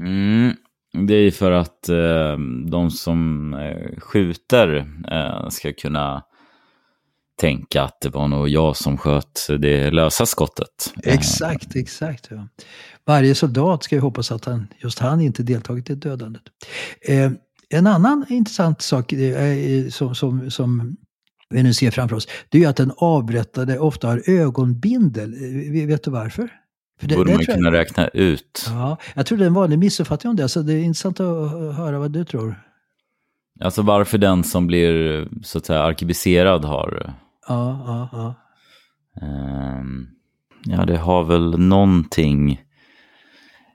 Mm. 0.00 0.52
Det 1.06 1.14
är 1.14 1.22
ju 1.22 1.30
för 1.30 1.52
att 1.52 1.88
eh, 1.88 2.38
de 2.70 2.90
som 2.90 3.54
eh, 3.54 3.98
skjuter 4.00 4.88
eh, 5.10 5.48
ska 5.48 5.72
kunna 5.72 6.22
tänka 7.38 7.82
att 7.82 8.00
det 8.00 8.08
var 8.08 8.28
nog 8.28 8.48
jag 8.48 8.76
som 8.76 8.98
sköt 8.98 9.46
det 9.58 9.90
lösa 9.90 10.26
skottet. 10.26 10.92
Eh, 11.04 11.14
Exakt, 11.14 11.76
exakt. 11.76 12.28
Ja. 12.30 12.48
Varje 13.06 13.34
soldat 13.34 13.82
ska 13.82 13.94
ju 13.94 14.00
hoppas 14.00 14.32
att 14.32 14.44
han, 14.44 14.66
just 14.78 14.98
han 14.98 15.20
inte 15.20 15.42
deltagit 15.42 15.90
i 15.90 15.94
dödandet. 15.94 16.42
Eh, 17.08 17.30
en 17.70 17.86
annan 17.86 18.24
intressant 18.28 18.82
sak 18.82 19.12
eh, 19.12 19.88
som, 19.88 20.14
som, 20.14 20.50
som 20.50 20.96
vi 21.50 21.62
nu 21.62 21.74
ser 21.74 21.90
framför 21.90 22.16
oss, 22.16 22.28
det 22.48 22.58
är 22.58 22.62
ju 22.62 22.68
att 22.68 22.76
den 22.76 22.92
avrättade 22.96 23.78
ofta 23.78 24.06
har 24.08 24.22
ögonbindel. 24.30 25.34
Eh, 25.80 25.86
Vet 25.86 26.02
du 26.04 26.10
varför? 26.10 26.48
För 27.00 27.08
det, 27.08 27.16
borde 27.16 27.30
man 27.32 27.38
tror 27.44 27.48
jag- 27.48 27.56
kunna 27.56 27.72
räkna 27.72 28.08
ut. 28.08 28.64
Ja, 28.66 28.96
jag 29.14 29.26
tror 29.26 29.38
det 29.38 29.44
är 29.44 29.46
en 29.46 29.54
vanlig 29.54 29.78
missuppfattning 29.78 30.30
om 30.30 30.36
det, 30.36 30.48
så 30.48 30.62
det 30.62 30.72
är 30.74 30.78
intressant 30.82 31.20
att 31.20 31.50
höra 31.76 31.98
vad 31.98 32.10
du 32.10 32.24
tror. 32.24 32.62
Alltså 33.60 33.82
varför 33.82 34.18
den 34.18 34.44
som 34.44 34.66
blir 34.66 35.28
så 35.42 35.58
att 35.58 35.66
säga 35.66 35.82
arkebuserad 35.82 36.64
har... 36.64 37.14
Ja, 37.48 37.84
ja, 37.86 38.08
ja. 38.12 38.34
ehm, 39.26 40.06
ja, 40.64 40.84
det 40.84 40.96
har 40.96 41.24
väl 41.24 41.58
någonting 41.58 42.60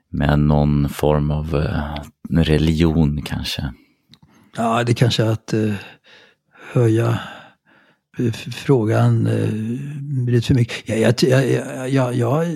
med 0.08 0.38
någon 0.38 0.88
form 0.88 1.30
av 1.30 1.54
eh, 1.56 1.94
religion 2.42 3.22
kanske. 3.22 3.72
Ja, 4.56 4.84
det 4.84 4.94
kanske 4.94 5.24
är 5.24 5.30
att 5.30 5.52
eh, 5.52 5.74
höja 6.72 7.18
frågan 8.54 9.26
eh, 9.26 9.50
lite 10.32 10.46
för 10.46 10.54
mycket. 10.54 10.98
Jag, 10.98 11.14
jag, 11.22 11.88
jag, 11.90 12.14
jag, 12.14 12.46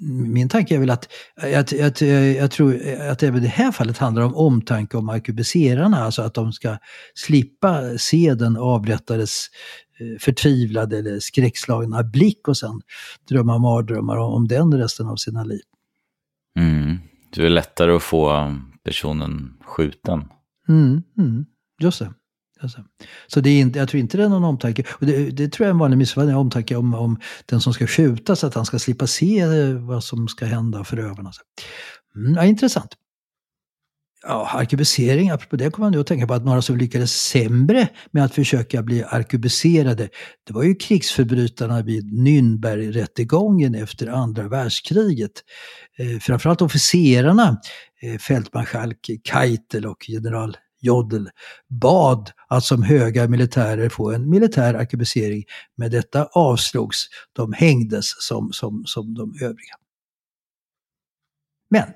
min 0.00 0.48
tanke 0.48 0.74
är 0.74 0.78
väl 0.78 0.90
att 0.90 1.08
jag, 1.42 1.72
jag, 1.72 2.02
jag 2.36 2.50
tror 2.50 2.80
att 3.10 3.22
även 3.22 3.38
i 3.38 3.40
det 3.40 3.48
här 3.48 3.72
fallet 3.72 3.98
handlar 3.98 4.22
om 4.22 4.36
omtanke 4.36 4.96
om 4.96 5.08
arkebuserarna, 5.08 6.04
alltså 6.04 6.22
att 6.22 6.34
de 6.34 6.52
ska 6.52 6.78
slippa 7.14 7.98
se 7.98 8.34
den 8.34 8.56
avrättades 8.56 9.46
eh, 10.00 10.18
förtvivlade 10.20 10.98
eller 10.98 11.20
skräckslagna 11.20 12.02
blick 12.02 12.48
och 12.48 12.56
sen 12.56 12.80
drömma 13.28 13.58
mardrömmar 13.58 14.16
om, 14.16 14.32
om 14.32 14.48
den 14.48 14.74
resten 14.74 15.06
av 15.06 15.16
sina 15.16 15.44
liv. 15.44 15.62
Mm. 16.58 16.98
Det 17.34 17.46
är 17.46 17.48
lättare 17.48 17.92
att 17.92 18.02
få 18.02 18.54
personen 18.84 19.56
skjuten. 19.64 20.24
Mm, 20.68 21.02
mm, 21.18 21.46
just 21.80 21.98
det. 21.98 22.12
Alltså. 22.60 22.84
Så 23.26 23.40
det 23.40 23.50
är 23.50 23.60
inte, 23.60 23.78
jag 23.78 23.88
tror 23.88 24.00
inte 24.00 24.16
det 24.16 24.24
är 24.24 24.28
någon 24.28 24.44
omtanke. 24.44 24.84
Och 24.90 25.06
det, 25.06 25.30
det 25.30 25.48
tror 25.48 25.64
jag 25.64 25.70
är 25.70 25.74
en 25.74 25.78
vanlig 25.78 25.96
missuppfattning, 25.98 26.36
omtanke 26.36 26.76
om, 26.76 26.94
om 26.94 27.20
den 27.46 27.60
som 27.60 27.74
ska 27.74 27.86
skjutas, 27.86 28.44
att 28.44 28.54
han 28.54 28.66
ska 28.66 28.78
slippa 28.78 29.06
se 29.06 29.40
eh, 29.40 29.74
vad 29.74 30.04
som 30.04 30.28
ska 30.28 30.46
hända 30.46 30.84
förövarna. 30.84 31.32
Mm, 32.16 32.34
ja, 32.34 32.44
intressant. 32.44 32.96
Ja, 34.22 34.50
arkebusering, 34.54 35.30
apropå 35.30 35.56
det 35.56 35.70
kommer 35.70 35.86
man 35.86 35.92
nu 35.92 36.00
att 36.00 36.06
tänka 36.06 36.26
på 36.26 36.34
att 36.34 36.44
några 36.44 36.62
som 36.62 36.76
lyckades 36.76 37.12
sämre 37.12 37.88
med 38.10 38.24
att 38.24 38.34
försöka 38.34 38.82
bli 38.82 39.04
arkebuserade, 39.04 40.08
det 40.46 40.52
var 40.52 40.62
ju 40.62 40.74
krigsförbrytarna 40.74 41.82
vid 41.82 42.04
Nürnbergrättegången 42.12 43.74
efter 43.74 44.06
andra 44.06 44.48
världskriget. 44.48 45.32
Eh, 45.98 46.18
framförallt 46.18 46.62
officerarna, 46.62 47.60
eh, 48.02 48.18
fältmarskalk 48.18 49.10
Keitel 49.24 49.86
och 49.86 50.08
general 50.08 50.56
Jodl, 50.86 51.26
bad 51.68 52.30
att 52.48 52.64
som 52.64 52.82
höga 52.82 53.28
militärer 53.28 53.88
få 53.88 54.10
en 54.10 54.30
militär 54.30 54.74
arkebusering, 54.74 55.44
men 55.76 55.90
detta 55.90 56.24
avslogs. 56.24 57.06
De 57.32 57.52
hängdes 57.52 58.06
som, 58.22 58.52
som, 58.52 58.82
som 58.86 59.14
de 59.14 59.34
övriga. 59.42 59.74
Men 61.70 61.88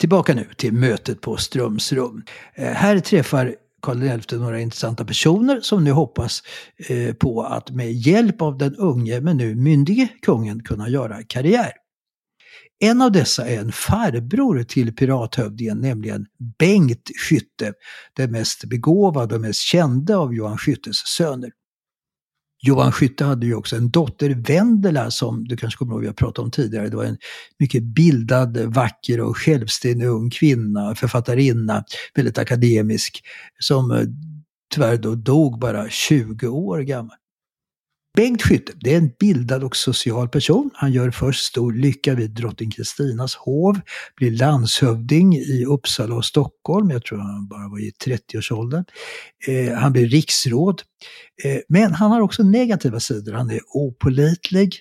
tillbaka 0.00 0.34
nu 0.34 0.48
till 0.56 0.72
mötet 0.72 1.20
på 1.20 1.36
Strömsrum. 1.36 2.22
Eh, 2.54 2.72
här 2.72 2.98
träffar 2.98 3.54
Karl 3.82 4.20
XI 4.20 4.36
några 4.36 4.60
intressanta 4.60 5.04
personer 5.04 5.60
som 5.60 5.84
nu 5.84 5.90
hoppas 5.90 6.42
eh, 6.88 7.14
på 7.14 7.42
att 7.42 7.70
med 7.70 7.92
hjälp 7.92 8.42
av 8.42 8.58
den 8.58 8.76
unge 8.76 9.20
men 9.20 9.36
nu 9.36 9.54
myndige 9.54 10.08
kungen 10.22 10.62
kunna 10.62 10.88
göra 10.88 11.22
karriär. 11.22 11.72
En 12.78 13.02
av 13.02 13.12
dessa 13.12 13.46
är 13.48 13.58
en 13.58 13.72
farbror 13.72 14.62
till 14.62 14.94
pirathövdingen, 14.94 15.80
nämligen 15.80 16.26
Bengt 16.58 17.10
Skytte, 17.28 17.72
den 18.16 18.30
mest 18.30 18.64
begåvade 18.64 19.34
och 19.34 19.40
mest 19.40 19.60
kände 19.60 20.16
av 20.16 20.34
Johan 20.34 20.58
Skyttes 20.58 20.96
söner. 20.96 21.50
Johan 22.62 22.92
Skytte 22.92 23.24
hade 23.24 23.46
ju 23.46 23.54
också 23.54 23.76
en 23.76 23.90
dotter, 23.90 24.30
Vendela, 24.30 25.10
som 25.10 25.44
du 25.44 25.56
kanske 25.56 25.78
kommer 25.78 25.92
ihåg 25.92 26.00
vi 26.00 26.06
har 26.06 26.14
pratat 26.14 26.38
om 26.38 26.50
tidigare. 26.50 26.88
Det 26.88 26.96
var 26.96 27.04
en 27.04 27.18
mycket 27.58 27.82
bildad, 27.82 28.58
vacker 28.58 29.20
och 29.20 29.36
självständig 29.36 30.06
ung 30.06 30.30
kvinna, 30.30 30.94
författarinna, 30.94 31.84
väldigt 32.14 32.38
akademisk, 32.38 33.22
som 33.58 33.90
eh, 33.90 34.02
tyvärr 34.74 34.96
då 34.96 35.14
dog 35.14 35.58
bara 35.58 35.88
20 35.90 36.48
år 36.48 36.80
gammal. 36.80 37.16
Bengt 38.16 38.42
Skytte, 38.42 38.72
det 38.80 38.92
är 38.92 38.98
en 38.98 39.10
bildad 39.18 39.64
och 39.64 39.76
social 39.76 40.28
person. 40.28 40.70
Han 40.74 40.92
gör 40.92 41.10
först 41.10 41.44
stor 41.44 41.72
lycka 41.72 42.14
vid 42.14 42.30
drottning 42.30 42.70
Kristinas 42.70 43.34
hov, 43.34 43.80
blir 44.16 44.30
landshövding 44.30 45.34
i 45.34 45.64
Uppsala 45.64 46.14
och 46.14 46.24
Stockholm. 46.24 46.90
Jag 46.90 47.04
tror 47.04 47.18
han 47.18 47.48
bara 47.48 47.68
var 47.68 47.78
i 47.78 47.92
30-årsåldern. 48.04 48.84
Eh, 49.48 49.74
han 49.74 49.92
blir 49.92 50.06
riksråd. 50.06 50.82
Eh, 51.44 51.58
men 51.68 51.92
han 51.92 52.10
har 52.10 52.20
också 52.20 52.42
negativa 52.42 53.00
sidor. 53.00 53.32
Han 53.32 53.50
är 53.50 53.60
opolitlig, 53.68 54.74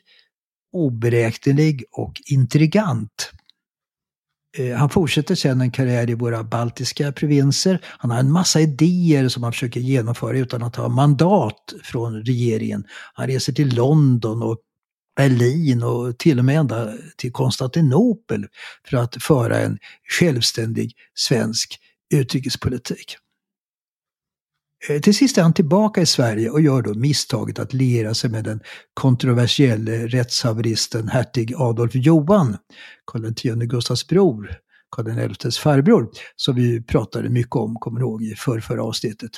oberäknelig 0.74 1.84
och 1.92 2.22
intrigant. 2.26 3.32
Eh, 4.58 4.76
han 4.76 4.90
fortsätter 4.90 5.36
sedan 5.36 5.62
en 5.62 5.72
karriär 5.72 6.10
i 6.10 6.14
våra 6.14 6.44
baltiska 6.44 7.12
provinser. 7.12 7.80
Han 7.84 8.12
har 8.12 8.20
en 8.20 8.32
massa 8.32 8.62
idéer 8.62 9.28
som 9.30 9.44
han 9.44 9.52
försöker 9.52 9.80
genomföra 9.80 10.38
utan 10.38 10.64
att 10.64 10.76
ha 10.76 10.90
mandat 10.90 11.74
från 11.84 12.24
regeringen. 12.24 12.84
Han 13.14 13.28
reser 13.28 13.54
till 13.54 13.76
London 13.76 14.42
och 14.42 14.58
Berlin 15.16 15.84
och 15.84 16.18
till 16.18 16.40
och 16.40 16.46
med 16.46 16.58
ända 16.58 16.94
till 17.18 17.32
Konstantinopel 17.32 18.46
för 18.90 18.98
att 18.98 19.24
föra 19.24 19.60
en 19.60 19.78
självständig 20.20 20.94
svensk 21.16 21.80
utrikespolitik. 22.14 23.18
Eh, 24.90 25.02
till 25.02 25.16
sist 25.16 25.38
är 25.38 25.42
han 25.42 25.54
tillbaka 25.54 26.02
i 26.02 26.06
Sverige 26.06 26.50
och 26.50 26.62
gör 26.62 26.82
då 26.82 26.94
misstaget 26.94 27.60
att 27.60 27.74
liera 27.74 28.14
sig 28.14 28.30
med 28.30 28.44
den 28.44 28.60
kontroversielle 28.94 30.08
rättshaveristen 30.08 31.08
hertig 31.08 31.54
Adolf 31.58 31.96
Johan, 31.96 32.58
Karl 33.06 33.26
X 33.26 33.42
Gustavs 33.44 34.08
bror, 34.08 34.52
Karl 34.90 35.34
XIs 35.34 35.58
farbror, 35.58 36.10
som 36.36 36.56
vi 36.56 36.84
pratade 36.84 37.30
mycket 37.30 37.56
om, 37.56 37.76
kommer 37.76 38.00
ihåg, 38.00 38.24
i 38.24 38.36
förrförra 38.36 38.84
avsnittet. 38.84 39.32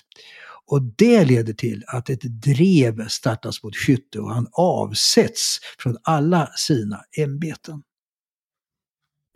Och 0.66 0.82
det 0.82 1.26
leder 1.26 1.54
till 1.54 1.84
att 1.88 2.10
ett 2.10 2.22
drev 2.22 3.08
startas 3.08 3.64
mot 3.64 3.76
Skytte 3.76 4.20
och 4.20 4.34
han 4.34 4.48
avsätts 4.52 5.60
från 5.80 5.98
alla 6.04 6.50
sina 6.56 7.02
ämbeten. 7.18 7.84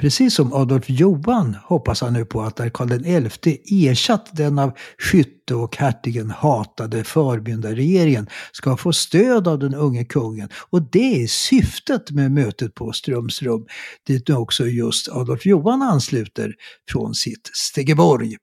Precis 0.02 0.36
som 0.36 0.54
Adolf 0.54 0.90
Johan 0.90 1.58
hoppas 1.64 2.02
han 2.02 2.14
nu 2.14 2.26
på 2.26 2.42
att 2.42 2.58
när 2.58 2.70
Karl 2.70 3.30
XI 3.30 3.88
ersatt 3.90 4.30
den 4.34 4.60
av 4.60 4.72
Skytte 4.98 5.56
och 5.56 5.78
hertigen 5.78 6.30
hatade 6.30 7.04
förmyndarregeringen 7.04 8.28
ska 8.52 8.78
få 8.78 8.94
stöd 8.94 9.48
av 9.48 9.60
den 9.60 9.76
unge 9.76 10.06
kungen. 10.06 10.50
Och 10.70 10.82
det 10.92 11.24
är 11.24 11.28
syftet 11.28 12.12
med 12.12 12.32
mötet 12.32 12.76
på 12.76 12.92
Strömsrum, 12.92 13.66
dit 14.08 14.28
nu 14.28 14.36
också 14.36 14.68
just 14.68 15.10
Adolf 15.10 15.46
Johan 15.46 15.82
ansluter 15.82 16.54
från 16.92 17.16
sitt 17.16 17.50
Stegeborg. 17.54 18.38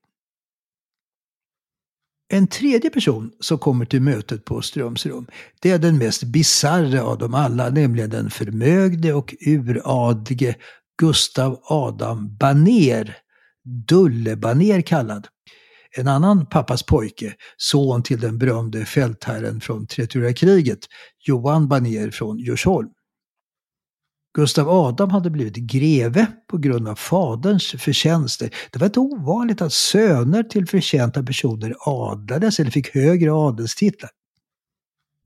En 2.31 2.47
tredje 2.47 2.89
person 2.89 3.31
som 3.39 3.57
kommer 3.57 3.85
till 3.85 4.01
mötet 4.01 4.45
på 4.45 4.61
Strömsrum, 4.61 5.27
det 5.59 5.71
är 5.71 5.79
den 5.79 5.97
mest 5.97 6.23
bisarre 6.23 7.01
av 7.01 7.17
dem 7.17 7.33
alla, 7.33 7.69
nämligen 7.69 8.09
den 8.09 8.29
förmögne 8.29 9.13
och 9.13 9.35
uradlige 9.45 10.55
Gustav 10.99 11.59
Adam 11.63 12.37
Baner, 12.37 13.17
Dulle 13.87 14.35
Baner 14.35 14.81
kallad. 14.81 15.27
En 15.97 16.07
annan 16.07 16.45
pappas 16.45 16.83
pojke, 16.83 17.35
son 17.57 18.03
till 18.03 18.19
den 18.19 18.37
berömde 18.37 18.85
fältherren 18.85 19.61
från 19.61 19.87
Trettioåriga 19.87 20.33
kriget, 20.33 20.79
Johan 21.19 21.67
Baner 21.67 22.11
från 22.11 22.39
Djursholm. 22.39 22.89
Gustav 24.33 24.69
Adam 24.69 25.09
hade 25.09 25.29
blivit 25.29 25.55
greve 25.55 26.27
på 26.47 26.57
grund 26.57 26.87
av 26.87 26.95
faderns 26.95 27.71
förtjänster. 27.71 28.55
Det 28.71 28.79
var 28.79 28.85
inte 28.85 28.99
ovanligt 28.99 29.61
att 29.61 29.73
söner 29.73 30.43
till 30.43 30.67
förtjänta 30.67 31.23
personer 31.23 31.75
adlades 31.79 32.59
eller 32.59 32.71
fick 32.71 32.95
högre 32.95 33.33
adelstitlar. 33.33 34.09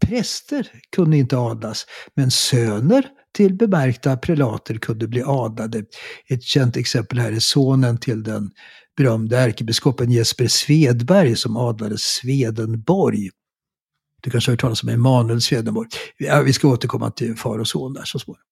Präster 0.05 0.71
kunde 0.95 1.17
inte 1.17 1.37
adlas, 1.37 1.85
men 2.15 2.31
söner 2.31 3.09
till 3.33 3.53
bemärkta 3.53 4.17
prelater 4.17 4.75
kunde 4.77 5.07
bli 5.07 5.23
adlade. 5.25 5.83
Ett 6.29 6.43
känt 6.43 6.77
exempel 6.77 7.19
här 7.19 7.31
är 7.31 7.39
sonen 7.39 7.97
till 7.97 8.23
den 8.23 8.51
berömde 8.97 9.37
ärkebiskopen 9.37 10.11
Jesper 10.11 10.47
Svedberg 10.47 11.35
som 11.35 11.57
adlades 11.57 12.01
Swedenborg. 12.01 13.29
Du 14.21 14.29
kanske 14.29 14.51
har 14.51 14.53
hört 14.53 14.61
talas 14.61 14.83
om 14.83 14.89
Emanuel 14.89 15.41
Swedenborg. 15.41 15.89
Ja, 16.17 16.41
vi 16.41 16.53
ska 16.53 16.67
återkomma 16.67 17.11
till 17.11 17.35
far 17.35 17.59
och 17.59 17.67
son 17.67 17.93
där 17.93 18.03
så 18.05 18.19
småningom. 18.19 18.43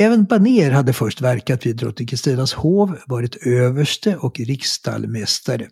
Även 0.00 0.24
Baner 0.24 0.70
hade 0.70 0.92
först 0.92 1.20
verkat 1.20 1.66
vid 1.66 1.76
drottning 1.76 2.08
Kristinas 2.08 2.52
hov, 2.52 2.98
varit 3.06 3.46
överste 3.46 4.16
och 4.16 4.40
riksstallmästare. 4.40 5.68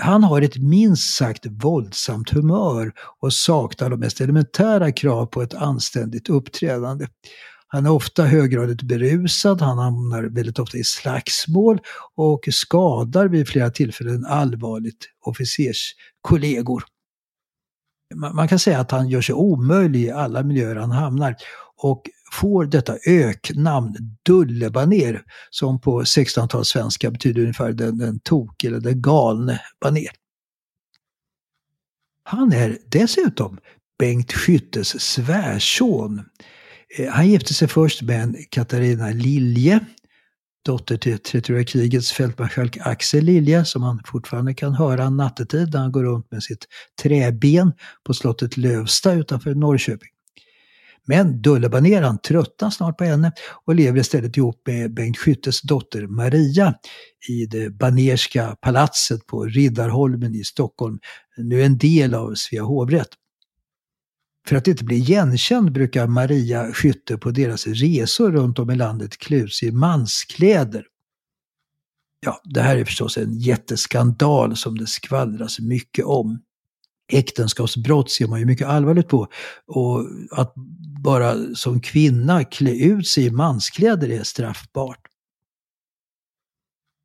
Han 0.00 0.24
har 0.24 0.42
ett 0.42 0.56
minst 0.56 1.14
sagt 1.14 1.46
våldsamt 1.46 2.30
humör 2.30 2.92
och 3.20 3.32
saknar 3.32 3.90
de 3.90 4.00
mest 4.00 4.20
elementära 4.20 4.92
krav 4.92 5.26
på 5.26 5.42
ett 5.42 5.54
anständigt 5.54 6.28
uppträdande. 6.28 7.06
Han 7.66 7.86
är 7.86 7.90
ofta 7.90 8.24
höggradigt 8.24 8.82
berusad, 8.82 9.60
han 9.60 9.78
hamnar 9.78 10.22
väldigt 10.22 10.58
ofta 10.58 10.78
i 10.78 10.84
slagsmål 10.84 11.80
och 12.14 12.48
skadar 12.50 13.28
vid 13.28 13.48
flera 13.48 13.70
tillfällen 13.70 14.26
allvarligt 14.26 15.08
officerskollegor. 15.20 16.84
Man 18.14 18.48
kan 18.48 18.58
säga 18.58 18.80
att 18.80 18.90
han 18.90 19.08
gör 19.08 19.20
sig 19.20 19.34
omöjlig 19.34 20.02
i 20.02 20.10
alla 20.10 20.42
miljöer 20.42 20.76
han 20.76 20.90
hamnar. 20.90 21.36
Och 21.76 22.02
får 22.32 22.64
detta 22.64 22.96
öknamn 23.06 23.96
Dullebaner 24.26 25.22
som 25.50 25.80
på 25.80 26.00
1600 26.00 26.64
svenska 26.64 27.10
betyder 27.10 27.40
ungefär 27.40 27.72
den, 27.72 27.98
den 27.98 28.20
tok 28.20 28.64
eller 28.64 28.80
den 28.80 29.02
galne 29.02 29.60
baner. 29.80 30.10
Han 32.24 32.52
är 32.52 32.78
dessutom 32.86 33.58
Bengt 33.98 34.32
Skyttes 34.32 35.00
svärson. 35.00 36.22
Eh, 36.98 37.08
han 37.10 37.28
gifte 37.28 37.54
sig 37.54 37.68
först 37.68 38.02
med 38.02 38.22
en 38.22 38.36
Katarina 38.50 39.08
Lilje, 39.10 39.80
dotter 40.64 40.96
till 40.96 41.18
30 41.18 41.64
krigets 41.64 42.12
fältmarskalk 42.12 42.78
Axel 42.80 43.24
Lilje, 43.24 43.64
som 43.64 43.82
man 43.82 44.02
fortfarande 44.06 44.54
kan 44.54 44.74
höra 44.74 45.10
nattetid 45.10 45.72
när 45.72 45.80
han 45.80 45.92
går 45.92 46.04
runt 46.04 46.30
med 46.30 46.42
sitt 46.42 46.66
träben 47.02 47.72
på 48.04 48.14
slottet 48.14 48.56
Lövsta 48.56 49.12
utanför 49.12 49.54
Norrköping. 49.54 50.10
Men 51.06 51.42
Dulle 51.42 52.18
tröttnar 52.24 52.70
snart 52.70 52.98
på 52.98 53.04
henne 53.04 53.32
och 53.64 53.74
lever 53.74 54.00
istället 54.00 54.36
ihop 54.36 54.62
med 54.66 54.94
Bengt 54.94 55.18
Skyttes 55.18 55.62
dotter 55.62 56.06
Maria 56.06 56.74
i 57.28 57.46
det 57.46 57.70
Banerska 57.70 58.56
palatset 58.60 59.26
på 59.26 59.44
Riddarholmen 59.44 60.34
i 60.34 60.44
Stockholm, 60.44 60.98
nu 61.36 61.62
en 61.62 61.78
del 61.78 62.14
av 62.14 62.34
Svea 62.34 62.62
hovrätt. 62.62 63.08
För 64.48 64.56
att 64.56 64.68
inte 64.68 64.84
bli 64.84 64.96
igenkänd 64.96 65.72
brukar 65.72 66.06
Maria 66.06 66.72
Skytte 66.72 67.18
på 67.18 67.30
deras 67.30 67.66
resor 67.66 68.32
runt 68.32 68.58
om 68.58 68.70
i 68.70 68.74
landet 68.76 69.18
klä 69.18 69.36
ut 69.36 69.54
sig 69.54 69.68
i 69.68 69.72
manskläder. 69.72 70.84
Ja, 72.24 72.40
det 72.44 72.60
här 72.60 72.76
är 72.76 72.84
förstås 72.84 73.18
en 73.18 73.38
jätteskandal 73.38 74.56
som 74.56 74.78
det 74.78 74.86
skvallras 74.86 75.60
mycket 75.60 76.04
om 76.04 76.40
äktenskapsbrott 77.08 78.10
ser 78.10 78.26
man 78.26 78.40
ju 78.40 78.46
mycket 78.46 78.66
allvarligt 78.66 79.08
på. 79.08 79.28
Och 79.66 80.06
att 80.30 80.54
bara 81.04 81.54
som 81.54 81.80
kvinna 81.80 82.44
klä 82.44 82.70
ut 82.70 83.08
sig 83.08 83.24
i 83.24 83.30
manskläder 83.30 84.10
är 84.10 84.22
straffbart. 84.22 85.00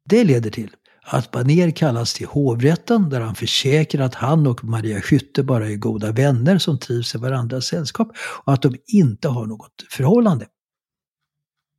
Det 0.10 0.24
leder 0.24 0.50
till 0.50 0.70
att 1.04 1.32
Baner 1.32 1.72
kallas 1.72 2.14
till 2.14 2.28
hovrätten 2.28 3.10
där 3.10 3.22
han 3.22 3.36
försäkrar 3.36 4.06
att 4.06 4.16
han 4.16 4.48
och 4.48 4.64
Maria 4.64 5.02
Skytte 5.02 5.44
bara 5.44 5.70
är 5.70 5.76
goda 5.76 6.12
vänner 6.12 6.58
som 6.58 6.80
trivs 6.80 7.16
i 7.16 7.18
varandras 7.18 7.66
sällskap 7.66 8.12
och 8.46 8.54
att 8.54 8.62
de 8.62 8.76
inte 8.88 9.28
har 9.28 9.46
något 9.46 9.84
förhållande. 9.92 10.48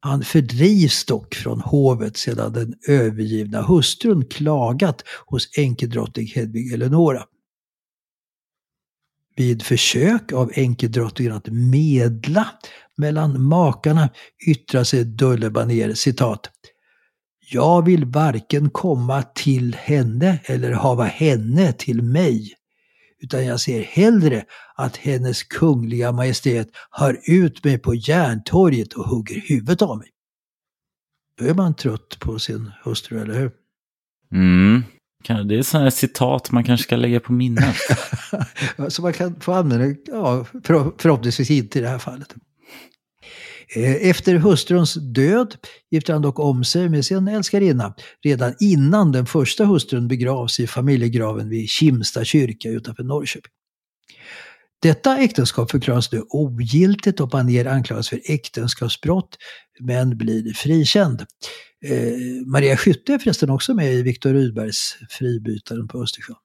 Han 0.00 0.22
fördrivs 0.22 1.04
dock 1.04 1.34
från 1.34 1.60
hovet 1.60 2.16
sedan 2.16 2.52
den 2.52 2.74
övergivna 2.88 3.62
hustrun 3.62 4.24
klagat 4.24 5.02
hos 5.26 5.58
enkedrottning 5.58 6.26
Hedvig 6.26 6.72
Eleonora 6.72 7.24
vid 9.38 9.62
försök 9.62 10.32
av 10.32 10.50
änkedrottningen 10.54 11.32
att 11.32 11.46
medla 11.48 12.48
mellan 12.96 13.42
makarna 13.42 14.08
yttrar 14.48 14.84
sig 14.84 15.04
Dullebaner 15.04 15.94
citat. 15.94 16.50
Jag 17.50 17.84
vill 17.84 18.04
varken 18.04 18.70
komma 18.70 19.22
till 19.22 19.74
henne 19.74 20.38
eller 20.44 20.72
hava 20.72 21.04
henne 21.04 21.72
till 21.72 22.02
mig. 22.02 22.54
utan 23.20 23.46
jag 23.46 23.60
ser 23.60 23.82
hellre 23.82 24.44
att 24.76 24.96
hennes 24.96 25.42
kungliga 25.42 26.12
majestät 26.12 26.68
har 26.90 27.20
ut 27.24 27.64
mig 27.64 27.78
på 27.78 27.94
Järntorget 27.94 28.92
och 28.92 29.04
hugger 29.04 29.40
huvudet 29.40 29.82
av 29.82 29.98
mig. 29.98 30.08
Då 31.38 31.44
är 31.44 31.54
man 31.54 31.74
trött 31.74 32.18
på 32.20 32.38
sin 32.38 32.70
hustru, 32.84 33.20
eller 33.20 33.34
hur? 33.34 33.50
Mm. 34.32 34.82
Det 35.24 35.58
är 35.58 35.62
sådana 35.62 35.90
citat 35.90 36.50
man 36.50 36.64
kanske 36.64 36.84
ska 36.84 36.96
lägga 36.96 37.20
på 37.20 37.32
minnet. 37.32 37.76
Så 38.88 39.02
man 39.02 39.12
kan 39.12 39.40
få 39.40 39.52
använda, 39.52 39.96
ja, 40.06 40.44
förhoppningsvis 40.98 41.50
inte 41.50 41.78
i 41.78 41.82
det 41.82 41.88
här 41.88 41.98
fallet. 41.98 42.34
Eh, 43.76 44.08
efter 44.08 44.34
hustruns 44.34 44.94
död 44.94 45.54
gifte 45.90 46.12
han 46.12 46.22
dock 46.22 46.38
om 46.38 46.64
sig 46.64 46.88
med 46.88 47.04
sin 47.04 47.28
älskarinna 47.28 47.94
redan 48.24 48.54
innan 48.60 49.12
den 49.12 49.26
första 49.26 49.64
hustrun 49.64 50.08
begravs 50.08 50.60
i 50.60 50.66
familjegraven 50.66 51.48
vid 51.48 51.68
Kimsta 51.68 52.24
kyrka 52.24 52.68
utanför 52.68 53.02
Norrköping. 53.02 53.52
Detta 54.82 55.18
äktenskap 55.18 55.70
förklaras 55.70 56.12
nu 56.12 56.24
ogiltigt 56.28 57.20
och 57.20 57.28
Banér 57.28 57.66
anklagas 57.66 58.08
för 58.08 58.20
äktenskapsbrott 58.24 59.36
men 59.80 60.18
blir 60.18 60.52
frikänd. 60.52 61.20
Eh, 61.84 62.46
Maria 62.46 62.76
Skytte 62.76 63.14
är 63.14 63.18
förresten 63.18 63.50
också 63.50 63.74
med 63.74 63.94
i 63.94 64.02
Viktor 64.02 64.32
Rydbergs 64.32 64.96
Fribytaren 65.10 65.88
på 65.88 66.02
Östersjön. 66.02 66.36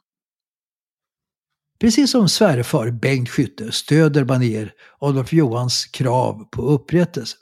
Precis 1.80 2.12
som 2.12 2.30
svärfar 2.30 2.92
Bengt 2.92 3.30
Skytte 3.30 3.72
stöder 3.72 4.24
Banér 4.24 4.72
Adolf 5.00 5.34
Johans 5.34 5.86
krav 5.86 6.48
på 6.52 6.62
upprättelse. 6.62 7.38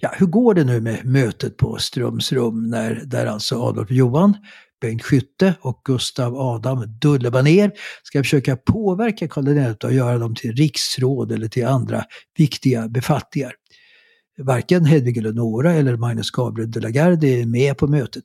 Ja, 0.00 0.14
hur 0.18 0.26
går 0.26 0.54
det 0.54 0.64
nu 0.64 0.80
med 0.80 1.04
mötet 1.04 1.56
på 1.56 1.78
Strömsrum 1.78 2.70
när 2.70 3.02
där 3.04 3.26
alltså 3.26 3.62
Adolf 3.62 3.90
Johan, 3.90 4.36
Bengt 4.80 5.02
Skytte 5.02 5.54
och 5.60 5.80
Gustav 5.84 6.36
Adam 6.36 6.98
Dullebaner 7.00 7.72
ska 8.02 8.22
försöka 8.22 8.56
påverka 8.56 9.28
Karl 9.28 9.74
XI 9.76 9.86
och 9.86 9.92
göra 9.92 10.18
dem 10.18 10.34
till 10.34 10.52
riksråd 10.52 11.32
eller 11.32 11.48
till 11.48 11.66
andra 11.66 12.04
viktiga 12.38 12.88
befattningar. 12.88 13.52
Varken 14.38 14.84
Hedvig 14.84 15.18
Eleonora 15.18 15.72
eller 15.72 15.96
Magnus 15.96 16.30
Gabriel 16.30 16.70
de 16.70 16.80
la 16.80 16.88
Garde 16.88 17.28
är 17.28 17.46
med 17.46 17.78
på 17.78 17.86
mötet. 17.86 18.24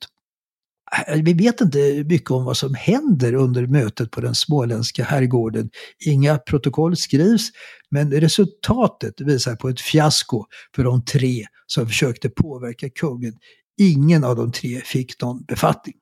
Äh, 1.08 1.22
vi 1.24 1.34
vet 1.34 1.62
inte 1.62 2.04
mycket 2.10 2.32
om 2.32 2.46
vad 2.46 2.58
som 2.58 2.76
händer 2.76 3.34
under 3.34 3.68
mötet 3.68 4.12
på 4.12 4.22
den 4.22 4.36
småländska 4.36 5.04
herrgården. 5.04 5.70
Inga 6.06 6.38
protokoll 6.38 6.98
skrivs, 6.98 7.50
men 7.90 8.12
resultatet 8.12 9.22
visar 9.22 9.56
på 9.56 9.70
ett 9.70 9.82
fiasko 9.82 10.46
för 10.76 10.84
de 10.84 11.06
tre 11.06 11.46
som 11.68 11.88
försökte 11.88 12.30
påverka 12.30 12.90
kungen. 12.90 13.34
Ingen 13.78 14.24
av 14.24 14.36
de 14.36 14.52
tre 14.52 14.82
fick 14.86 15.22
någon 15.22 15.44
befattning. 15.44 15.96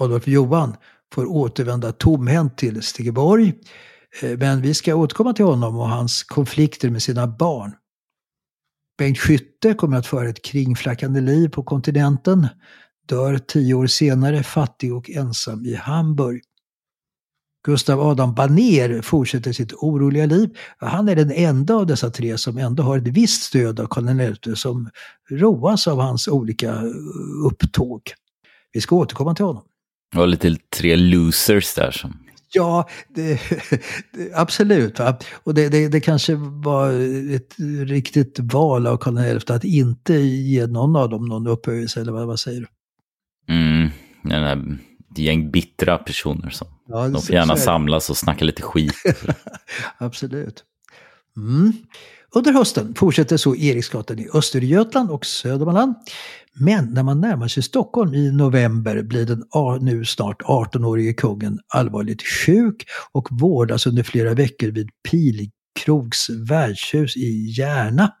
Adolf 0.00 0.28
Johan 0.28 0.76
får 1.14 1.26
återvända 1.26 1.92
tomhänt 1.92 2.58
till 2.58 2.82
Stegeborg, 2.82 3.54
eh, 4.22 4.38
men 4.38 4.62
vi 4.62 4.74
ska 4.74 4.94
återkomma 4.94 5.32
till 5.32 5.44
honom 5.44 5.76
och 5.76 5.88
hans 5.88 6.22
konflikter 6.22 6.90
med 6.90 7.02
sina 7.02 7.26
barn. 7.26 7.72
Bengt 8.98 9.18
Skytte 9.18 9.74
kommer 9.74 9.96
att 9.96 10.06
föra 10.06 10.28
ett 10.28 10.44
kringflackande 10.44 11.20
liv 11.20 11.48
på 11.48 11.62
kontinenten 11.62 12.48
dör 13.08 13.38
tio 13.38 13.74
år 13.74 13.86
senare 13.86 14.42
fattig 14.42 14.94
och 14.94 15.10
ensam 15.10 15.64
i 15.64 15.74
Hamburg. 15.74 16.42
Gustav 17.66 18.00
Adam 18.00 18.34
Baner 18.34 19.02
fortsätter 19.02 19.52
sitt 19.52 19.72
oroliga 19.72 20.26
liv. 20.26 20.56
Han 20.78 21.08
är 21.08 21.16
den 21.16 21.30
enda 21.30 21.74
av 21.74 21.86
dessa 21.86 22.10
tre 22.10 22.38
som 22.38 22.58
ändå 22.58 22.82
har 22.82 22.98
ett 22.98 23.06
visst 23.06 23.42
stöd 23.42 23.80
av 23.80 23.86
Karl 23.86 24.34
XI 24.34 24.56
som 24.56 24.90
roas 25.30 25.88
av 25.88 26.00
hans 26.00 26.28
olika 26.28 26.82
upptåg. 27.44 28.02
Vi 28.72 28.80
ska 28.80 28.96
återkomma 28.96 29.34
till 29.34 29.44
honom. 29.44 29.62
Det 30.12 30.18
var 30.18 30.26
lite 30.26 30.56
tre 30.76 30.96
losers 30.96 31.74
där 31.74 31.90
som... 31.90 32.18
Ja, 32.52 32.88
det, 33.08 33.40
absolut. 34.34 34.98
Va? 34.98 35.18
Och 35.44 35.54
det, 35.54 35.68
det, 35.68 35.88
det, 35.88 36.00
kanske 36.00 36.34
var 36.34 36.90
ett 37.34 37.54
riktigt 37.86 38.38
val 38.38 38.86
av 38.86 38.96
Karl 38.96 39.38
XI 39.38 39.52
att 39.52 39.64
inte 39.64 40.14
ge 40.14 40.66
någon 40.66 40.96
av 40.96 41.08
dem 41.08 41.26
någon 41.26 41.46
upphöjelse, 41.46 42.00
eller 42.00 42.12
vad, 42.12 42.26
vad 42.26 42.40
säger 42.40 42.60
du? 42.60 42.66
Mm, 43.54 43.90
den 44.22 44.42
här, 44.42 44.78
gäng 45.16 45.50
bittra 45.50 45.98
personer 45.98 46.50
som 46.50 46.68
ja, 46.88 47.08
de 47.08 47.22
får 47.22 47.34
gärna 47.34 47.56
samlas 47.56 48.10
och 48.10 48.16
snacka 48.16 48.44
lite 48.44 48.62
skit. 48.62 48.94
Absolut. 49.98 50.64
Mm. 51.36 51.72
Under 52.32 52.52
hösten 52.52 52.94
fortsätter 52.94 53.36
så 53.36 53.56
Eriksgatan 53.56 54.18
i 54.18 54.28
Östergötland 54.34 55.10
och 55.10 55.26
Södermanland. 55.26 55.94
Men 56.54 56.94
när 56.94 57.02
man 57.02 57.20
närmar 57.20 57.48
sig 57.48 57.62
Stockholm 57.62 58.14
i 58.14 58.32
november 58.32 59.02
blir 59.02 59.26
den 59.26 59.44
nu 59.80 60.04
snart 60.04 60.42
18-årige 60.42 61.12
kungen 61.12 61.58
allvarligt 61.68 62.22
sjuk 62.22 62.84
och 63.12 63.28
vårdas 63.30 63.86
under 63.86 64.02
flera 64.02 64.34
veckor 64.34 64.68
vid 64.68 64.90
Pilkrogs 65.10 66.30
värdshus 66.30 67.16
i 67.16 67.54
Järna. 67.58 68.14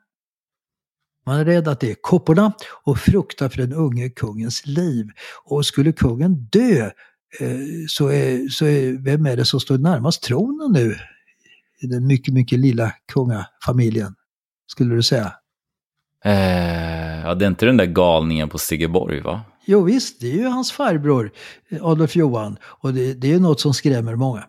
Man 1.26 1.40
är 1.40 1.44
rädd 1.44 1.68
att 1.68 1.80
det 1.80 1.90
är 1.90 1.96
kopporna 2.00 2.52
och 2.84 2.98
fruktar 2.98 3.48
för 3.48 3.56
den 3.56 3.72
unge 3.72 4.08
kungens 4.10 4.66
liv. 4.66 5.06
Och 5.44 5.66
skulle 5.66 5.92
kungen 5.92 6.48
dö 6.52 6.90
eh, 7.40 7.58
så 7.88 8.08
är, 8.08 8.48
så 8.48 8.66
är, 8.66 8.92
vem 9.04 9.26
är 9.26 9.36
det 9.36 9.44
som 9.44 9.60
står 9.60 9.78
närmast 9.78 10.22
tronen 10.22 10.72
nu? 10.72 10.96
I 11.82 11.86
den 11.86 12.06
mycket, 12.06 12.34
mycket 12.34 12.58
lilla 12.58 12.92
kungafamiljen, 13.12 14.14
skulle 14.66 14.94
du 14.94 15.02
säga? 15.02 15.32
Eh, 16.24 17.20
ja, 17.24 17.34
det 17.34 17.44
är 17.44 17.48
inte 17.48 17.66
den 17.66 17.76
där 17.76 17.86
galningen 17.86 18.48
på 18.48 18.58
Stigeborg 18.58 19.20
va? 19.20 19.40
Jo 19.64 19.82
visst, 19.82 20.20
det 20.20 20.26
är 20.26 20.36
ju 20.36 20.46
hans 20.46 20.72
farbror 20.72 21.30
Adolf 21.80 22.16
Johan 22.16 22.56
och 22.62 22.94
det, 22.94 23.14
det 23.14 23.26
är 23.26 23.32
ju 23.32 23.40
något 23.40 23.60
som 23.60 23.74
skrämmer 23.74 24.16
många. 24.16 24.44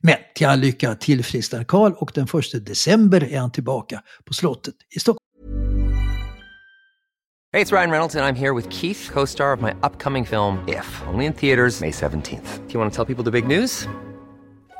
Men 0.00 0.16
till 0.34 0.46
all 0.46 0.58
lycka 0.58 0.94
tillfrisknar 0.94 1.64
Karl 1.64 1.92
och 1.92 2.12
den 2.14 2.24
1 2.24 2.66
december 2.66 3.24
är 3.24 3.38
han 3.38 3.50
tillbaka 3.50 4.02
på 4.24 4.34
slottet 4.34 4.74
i 4.96 5.00
Stockholm. 5.00 5.18
Hej, 7.52 7.64
det 7.64 7.72
är 7.72 7.76
Ryan 7.76 7.90
Reynolds 7.90 8.14
och 8.14 8.20
jag 8.20 8.28
är 8.28 8.32
här 8.32 8.54
med 8.54 8.72
Keith, 8.72 9.12
co-star 9.12 9.56
of 9.56 9.60
my 9.60 9.70
upcoming 9.70 10.26
film 10.26 10.58
If, 10.68 11.02
only 11.12 11.24
in 11.24 11.32
theaters 11.32 11.80
May 11.80 11.90
17th. 11.90 12.58
Do 12.66 12.72
you 12.72 12.80
want 12.80 12.94
to 12.94 13.04
tell 13.04 13.14
people 13.14 13.24
the 13.24 13.40
big 13.40 13.58
news? 13.58 13.88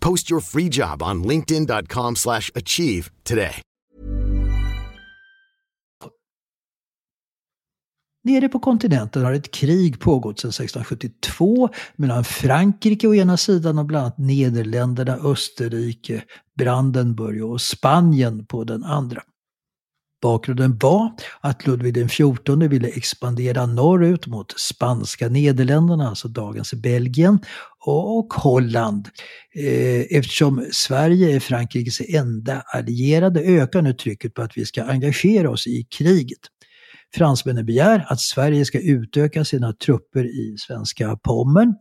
Post 0.00 0.30
your 0.30 0.40
free 0.40 0.68
job 0.68 1.02
on 1.02 1.24
linkedin.com 1.24 2.16
slash 2.16 2.50
achieve 2.54 3.10
today. 3.24 3.62
Nere 8.26 8.48
på 8.48 8.58
kontinenten 8.58 9.24
har 9.24 9.32
ett 9.32 9.50
krig 9.50 10.00
pågått 10.00 10.40
sedan 10.40 10.48
1672 10.48 11.68
mellan 11.96 12.24
Frankrike 12.24 13.08
å 13.08 13.14
ena 13.14 13.36
sidan 13.36 13.78
och 13.78 13.86
bland 13.86 14.04
annat 14.04 14.18
Nederländerna, 14.18 15.16
Österrike, 15.16 16.22
Brandenburg 16.58 17.44
och 17.44 17.60
Spanien 17.60 18.46
på 18.46 18.64
den 18.64 18.84
andra. 18.84 19.22
Bakgrunden 20.22 20.78
var 20.78 21.10
att 21.40 21.66
Ludvig 21.66 22.10
XIV 22.10 22.68
ville 22.68 22.88
expandera 22.88 23.66
norrut 23.66 24.26
mot 24.26 24.60
spanska 24.60 25.28
Nederländerna, 25.28 26.08
alltså 26.08 26.28
dagens 26.28 26.74
Belgien, 26.74 27.38
och 27.86 28.34
Holland. 28.34 29.08
Eh, 29.54 30.18
eftersom 30.18 30.66
Sverige 30.72 31.36
är 31.36 31.40
Frankrikes 31.40 32.00
enda 32.00 32.62
allierade 32.74 33.40
ökar 33.40 33.82
nu 33.82 33.92
trycket 33.92 34.34
på 34.34 34.42
att 34.42 34.56
vi 34.56 34.64
ska 34.64 34.82
engagera 34.82 35.50
oss 35.50 35.66
i 35.66 35.86
kriget. 35.98 36.40
Fransmännen 37.14 37.66
begär 37.66 38.06
att 38.08 38.20
Sverige 38.20 38.64
ska 38.64 38.80
utöka 38.80 39.44
sina 39.44 39.72
trupper 39.72 40.24
i 40.24 40.56
svenska 40.58 41.16
Pommern. 41.16 41.74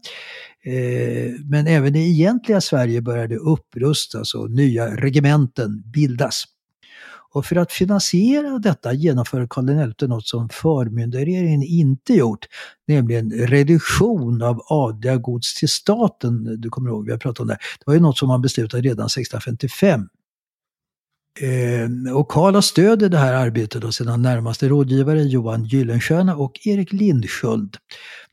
Eh, 0.66 1.32
men 1.50 1.68
även 1.68 1.96
i 1.96 2.10
egentliga 2.10 2.62
Sverige 2.62 3.02
började 3.02 3.36
upprustas 3.36 4.34
och 4.34 4.52
nya 4.52 4.96
regementen 4.96 5.84
bildas. 5.94 6.44
Och 7.36 7.46
för 7.46 7.56
att 7.56 7.72
finansiera 7.72 8.60
detta 8.60 8.94
genomför 8.94 9.48
Karl 9.50 9.94
XI 9.94 10.08
något 10.08 10.28
som 10.28 10.50
förmyndarregeringen 10.50 11.64
inte 11.64 12.14
gjort, 12.14 12.46
nämligen 12.88 13.32
reduktion 13.32 14.42
av 14.42 14.62
adliga 14.68 15.18
gods 15.18 15.54
till 15.54 15.70
staten. 15.70 16.62
Du 16.62 16.70
kommer 16.70 16.90
ihåg, 16.90 17.06
vi 17.06 17.12
har 17.12 17.20
pratat 17.20 17.40
om 17.40 17.48
det. 17.48 17.54
Det 17.54 17.84
var 17.86 17.94
ju 17.94 18.00
något 18.00 18.18
som 18.18 18.28
man 18.28 18.42
beslutade 18.42 18.84
redan 18.84 19.06
1655. 19.06 20.08
Eh, 21.40 22.16
och 22.16 22.28
Karl 22.28 22.54
har 22.56 22.62
stöd 22.62 23.04
i 23.04 23.10
det 23.10 23.18
här 23.18 23.34
arbetet 23.34 23.84
av 23.84 23.92
sina 23.92 24.18
närmaste 24.18 24.68
rådgivare 24.68 25.24
Johan 25.24 25.66
Gyllenstierna 25.66 26.36
och 26.36 26.68
Erik 26.68 26.94
Lindsköld. 26.94 27.78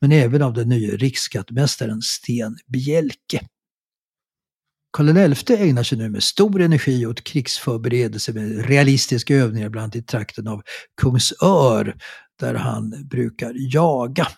Men 0.01 0.13
även 0.13 0.43
av 0.43 0.53
den 0.53 0.69
nya 0.69 0.97
riksskattmästaren 0.97 2.03
Sten 2.03 2.57
Bjelke. 2.67 3.41
Karl 4.93 5.35
XI 5.35 5.55
ägnar 5.57 5.83
sig 5.83 5.99
nu 5.99 6.11
med 6.11 6.23
stor 6.23 6.61
energi 6.61 7.07
åt 7.07 7.25
krigsförberedelser 7.25 8.33
med 8.33 8.67
realistiska 8.67 9.35
övningar 9.35 9.69
bland 9.69 9.85
annat 9.85 9.97
i 9.97 10.03
trakten 10.03 10.49
av 10.49 10.63
Kungsör 11.01 11.97
där 12.41 12.55
han 12.55 13.09
brukar 13.11 13.53
jaga. 13.57 14.29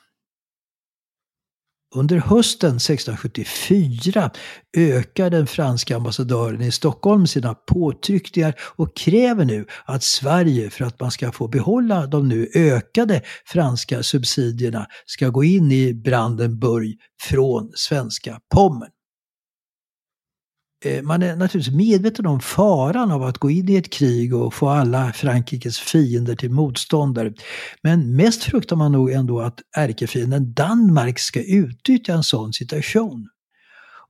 Under 1.95 2.17
hösten 2.17 2.77
1674 2.77 4.31
ökar 4.77 5.31
den 5.31 5.47
franska 5.47 5.97
ambassadören 5.97 6.63
i 6.63 6.73
Stockholm 6.73 7.27
sina 7.27 7.55
påtryckningar 7.55 8.55
och 8.61 8.97
kräver 8.97 9.45
nu 9.45 9.67
att 9.85 10.03
Sverige, 10.03 10.71
för 10.71 10.85
att 10.85 11.01
man 11.01 11.11
ska 11.11 11.33
få 11.33 11.49
behålla 11.49 12.07
de 12.07 12.29
nu 12.29 12.49
ökade 12.55 13.23
franska 13.47 14.03
subsidierna, 14.03 14.87
ska 15.07 15.29
gå 15.29 15.45
in 15.45 15.73
i 15.73 15.95
Brandenburg 15.95 16.95
från 17.23 17.71
svenska 17.75 18.41
Pommern. 18.55 18.94
Eh, 20.85 21.03
man 21.03 21.23
är 21.23 21.37
naturligtvis 21.37 21.75
medveten 21.75 22.27
om 22.27 22.41
faran 22.41 23.11
av 23.11 23.23
att 23.23 23.39
gå 23.39 23.51
in 23.51 23.69
i 23.69 23.77
ett 23.77 23.93
krig 23.93 24.35
och 24.35 24.55
få 24.55 24.69
alla 24.69 25.13
Frankrikes 25.13 25.79
fiender 25.79 26.37
till 26.37 26.51
motståndare. 26.51 27.33
Men 27.83 28.17
mest 28.17 28.43
fruktar 28.43 28.77
man 28.77 28.93
nog 28.93 29.11
ändå 29.11 29.41
att 29.41 29.61
ärkefienden 29.77 30.55
Danmark 30.55 31.19
ska 31.19 31.43
utnyttja 31.43 32.13
en 32.13 32.23
sån 32.23 32.53
situation. 32.53 33.29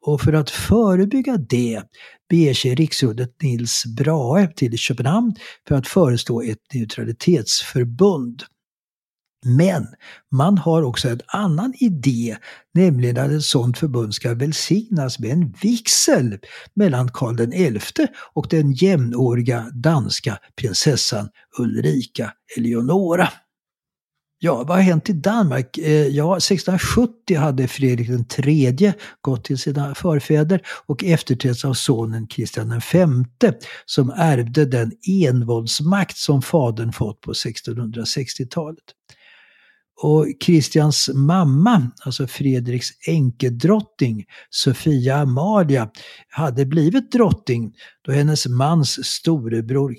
Och 0.06 0.20
för 0.20 0.32
att 0.32 0.50
förebygga 0.50 1.36
det 1.36 1.82
beger 2.28 2.54
sig 2.54 2.74
riksrådet 2.74 3.42
Nils 3.42 3.84
Brahe 3.96 4.46
till 4.56 4.78
Köpenhamn 4.78 5.34
för 5.68 5.74
att 5.74 5.86
föreslå 5.86 6.42
ett 6.42 6.58
neutralitetsförbund. 6.74 8.42
Men 9.44 9.86
man 10.32 10.58
har 10.58 10.82
också 10.82 11.08
en 11.08 11.20
annan 11.26 11.74
idé, 11.78 12.36
nämligen 12.74 13.18
att 13.18 13.30
ett 13.30 13.42
sådant 13.42 13.78
förbund 13.78 14.14
ska 14.14 14.34
välsignas 14.34 15.18
med 15.18 15.30
en 15.30 15.54
vigsel 15.62 16.38
mellan 16.74 17.08
Karl 17.08 17.80
XI 17.80 18.06
och 18.32 18.46
den 18.50 18.72
jämnåriga 18.72 19.70
danska 19.72 20.38
prinsessan 20.56 21.28
Ulrika 21.58 22.32
Eleonora. 22.56 23.28
Ja, 24.44 24.56
vad 24.56 24.76
har 24.76 24.82
hänt 24.82 25.10
i 25.10 25.12
Danmark? 25.12 25.78
Eh, 25.78 26.06
ja, 26.06 26.36
1670 26.36 27.38
hade 27.38 27.68
Fredrik 27.68 28.10
III 28.38 28.92
gått 29.20 29.44
till 29.44 29.58
sina 29.58 29.94
förfäder 29.94 30.60
och 30.86 31.04
efterträtts 31.04 31.64
av 31.64 31.74
sonen 31.74 32.26
Kristian 32.26 32.80
V 32.92 33.06
som 33.86 34.10
ärvde 34.10 34.64
den 34.64 34.92
envåldsmakt 35.08 36.16
som 36.16 36.42
fadern 36.42 36.92
fått 36.92 37.20
på 37.20 37.32
1660-talet. 37.32 38.84
Och 40.02 40.26
Kristians 40.40 41.10
mamma, 41.14 41.90
alltså 42.04 42.26
Fredriks 42.26 42.88
enkedrottning, 43.08 44.24
Sofia 44.50 45.16
Amalia, 45.16 45.90
hade 46.28 46.66
blivit 46.66 47.12
drottning 47.12 47.72
då 48.06 48.12
hennes 48.12 48.46
mans 48.46 49.06
storebror 49.06 49.94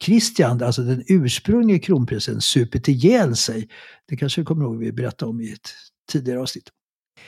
Kristian, 0.00 0.62
alltså 0.62 0.82
den 0.82 1.04
ursprungliga 1.06 1.78
kronprinsen, 1.78 2.40
supit 2.40 2.88
ihjäl 2.88 3.36
sig. 3.36 3.68
Det 4.08 4.16
kanske 4.16 4.40
du 4.40 4.44
kommer 4.44 4.64
ihåg 4.64 4.78
vi 4.78 4.92
berättade 4.92 5.30
om 5.30 5.40
i 5.40 5.52
ett 5.52 5.70
tidigare 6.12 6.40
avsnitt. 6.40 6.68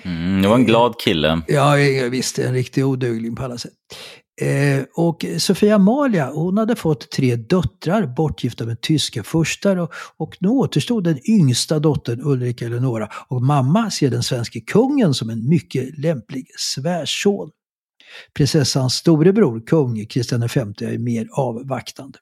Mm, 0.02 0.42
det 0.42 0.48
var 0.48 0.54
en 0.54 0.64
glad 0.64 1.00
kille. 1.00 1.42
Ja, 1.48 1.74
visst, 2.10 2.38
en 2.38 2.54
riktig 2.54 2.86
odugling 2.86 3.36
på 3.36 3.42
alla 3.42 3.58
sätt. 3.58 3.72
Eh, 4.40 4.84
och 4.94 5.24
Sofia 5.38 5.74
Amalia, 5.74 6.30
hon 6.30 6.58
hade 6.58 6.76
fått 6.76 7.10
tre 7.10 7.36
döttrar 7.36 8.06
bortgifta 8.06 8.66
med 8.66 8.80
tyska 8.80 9.22
furstar 9.22 9.76
och, 9.76 9.92
och 10.16 10.36
nu 10.40 10.48
återstod 10.48 11.04
den 11.04 11.30
yngsta 11.30 11.78
dottern 11.78 12.20
Ulrika 12.24 12.66
Eleonora 12.66 13.08
och 13.28 13.42
mamma 13.42 13.90
ser 13.90 14.10
den 14.10 14.22
svenske 14.22 14.60
kungen 14.60 15.14
som 15.14 15.30
en 15.30 15.48
mycket 15.48 15.98
lämplig 15.98 16.46
svärson. 16.58 17.50
Prinsessans 18.34 18.94
storebror, 18.94 19.66
kung 19.66 20.06
Kristian 20.06 20.40
V, 20.40 20.60
är 20.80 20.98
mer 20.98 21.28
avvaktande. 21.32 22.18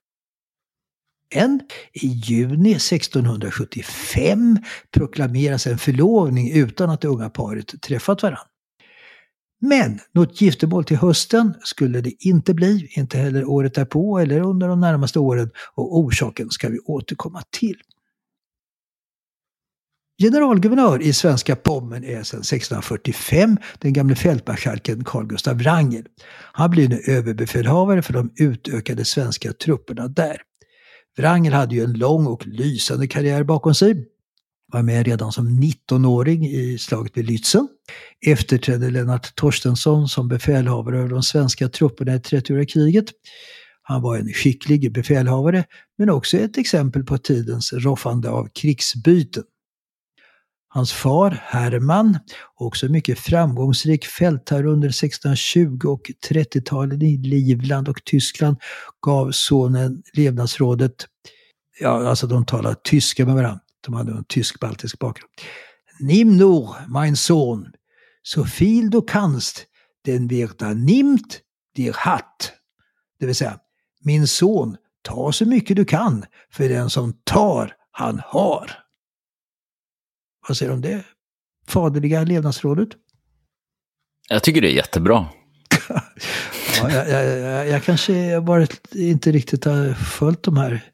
Men 1.34 1.60
i 1.92 2.06
juni 2.06 2.72
1675 2.72 4.58
proklameras 4.90 5.66
en 5.66 5.78
förlovning 5.78 6.52
utan 6.52 6.90
att 6.90 7.00
det 7.00 7.08
unga 7.08 7.30
paret 7.30 7.82
träffat 7.82 8.22
varandra. 8.22 8.53
Men 9.68 10.00
något 10.12 10.40
giftermål 10.40 10.84
till 10.84 10.96
hösten 10.96 11.54
skulle 11.62 12.00
det 12.00 12.24
inte 12.24 12.54
bli, 12.54 12.88
inte 12.90 13.18
heller 13.18 13.44
året 13.44 13.74
därpå 13.74 14.18
eller 14.18 14.40
under 14.40 14.68
de 14.68 14.80
närmaste 14.80 15.18
åren 15.18 15.50
och 15.74 15.98
orsaken 15.98 16.50
ska 16.50 16.68
vi 16.68 16.78
återkomma 16.78 17.42
till. 17.50 17.76
Generalguvernör 20.22 21.02
i 21.02 21.12
svenska 21.12 21.56
Pommern 21.56 22.04
är 22.04 22.22
sedan 22.22 22.40
1645 22.40 23.56
den 23.78 23.92
gamle 23.92 24.14
fältmarskalken 24.14 25.04
Carl 25.04 25.26
Gustav 25.26 25.58
Wrangel. 25.58 26.04
Han 26.52 26.70
blir 26.70 26.88
nu 26.88 27.00
överbefälhavare 27.06 28.02
för 28.02 28.12
de 28.12 28.32
utökade 28.36 29.04
svenska 29.04 29.52
trupperna 29.52 30.08
där. 30.08 30.36
Wrangel 31.18 31.52
hade 31.52 31.74
ju 31.74 31.84
en 31.84 31.92
lång 31.92 32.26
och 32.26 32.46
lysande 32.46 33.06
karriär 33.06 33.44
bakom 33.44 33.74
sig 33.74 34.13
var 34.74 34.82
med 34.82 35.06
redan 35.06 35.32
som 35.32 35.48
19-åring 35.48 36.46
i 36.46 36.78
slaget 36.78 37.16
vid 37.16 37.24
Lützen. 37.30 37.68
Efterträdde 38.26 38.90
Lennart 38.90 39.34
Torstensson 39.34 40.08
som 40.08 40.28
befälhavare 40.28 40.98
över 40.98 41.08
de 41.08 41.22
svenska 41.22 41.68
trupperna 41.68 42.14
i 42.14 42.18
30-åriga 42.18 42.66
kriget. 42.66 43.04
Han 43.82 44.02
var 44.02 44.16
en 44.16 44.28
skicklig 44.28 44.92
befälhavare 44.92 45.64
men 45.98 46.10
också 46.10 46.36
ett 46.36 46.58
exempel 46.58 47.04
på 47.04 47.18
tidens 47.18 47.72
roffande 47.72 48.30
av 48.30 48.48
krigsbyten. 48.54 49.42
Hans 50.68 50.92
far 50.92 51.42
Hermann, 51.44 52.18
också 52.54 52.88
mycket 52.88 53.18
framgångsrik 53.18 54.04
fältherre 54.06 54.68
under 54.68 54.88
1620 54.88 55.78
och 55.86 56.10
30-talen 56.30 57.02
i 57.02 57.16
Livland 57.16 57.88
och 57.88 58.04
Tyskland, 58.04 58.56
gav 59.06 59.30
sonen 59.32 60.02
levnadsrådet, 60.12 60.94
ja 61.80 62.08
alltså 62.08 62.26
de 62.26 62.46
talar 62.46 62.74
tyska 62.84 63.26
med 63.26 63.34
varandra, 63.34 63.60
de 63.84 63.94
hade 63.94 64.12
en 64.12 64.24
tysk-baltisk 64.24 64.98
bakgrund. 64.98 65.30
Nimm 66.00 66.36
nur, 66.36 66.76
mein 66.88 67.16
Sohn, 67.16 67.72
so 68.22 68.44
viel 68.44 68.90
du 68.90 69.02
kannst, 69.02 69.66
den 70.04 70.28
wird 70.28 70.58
da 70.58 70.74
nimmt 70.74 71.40
dir 71.76 71.92
hat. 71.92 72.52
Det 73.18 73.26
vill 73.26 73.34
säga, 73.34 73.58
min 74.00 74.28
son, 74.28 74.76
ta 75.02 75.32
så 75.32 75.46
mycket 75.46 75.76
du 75.76 75.84
kan, 75.84 76.24
för 76.50 76.68
den 76.68 76.90
som 76.90 77.12
tar, 77.24 77.76
han 77.90 78.22
har. 78.24 78.70
Vad 80.48 80.56
säger 80.56 80.70
du 80.70 80.74
om 80.74 80.80
det 80.80 81.04
faderliga 81.66 82.22
levnadsrådet? 82.22 82.88
Jag 84.28 84.42
tycker 84.42 84.60
det 84.60 84.68
är 84.68 84.76
jättebra. 84.76 85.26
ja, 85.88 86.90
jag, 86.90 87.08
jag, 87.08 87.38
jag, 87.38 87.68
jag 87.68 87.84
kanske 87.84 88.40
varit, 88.40 88.94
inte 88.94 89.32
riktigt 89.32 89.64
har 89.64 89.94
följt 89.94 90.42
de 90.42 90.56
här 90.56 90.92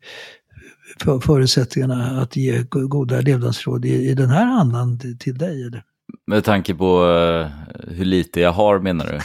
förutsättningarna 1.21 2.21
att 2.21 2.37
ge 2.37 2.63
goda 2.71 3.21
levnadsråd 3.21 3.85
i, 3.85 4.11
i 4.11 4.15
den 4.15 4.31
här 4.31 4.47
andan 4.47 4.99
till 5.19 5.39
dig? 5.39 5.63
Eller? 5.67 5.85
Med 6.27 6.45
tanke 6.45 6.75
på 6.75 7.05
uh, 7.05 7.47
hur 7.89 8.05
lite 8.05 8.41
jag 8.41 8.53
har 8.53 8.79
menar 8.79 9.07
du? 9.07 9.21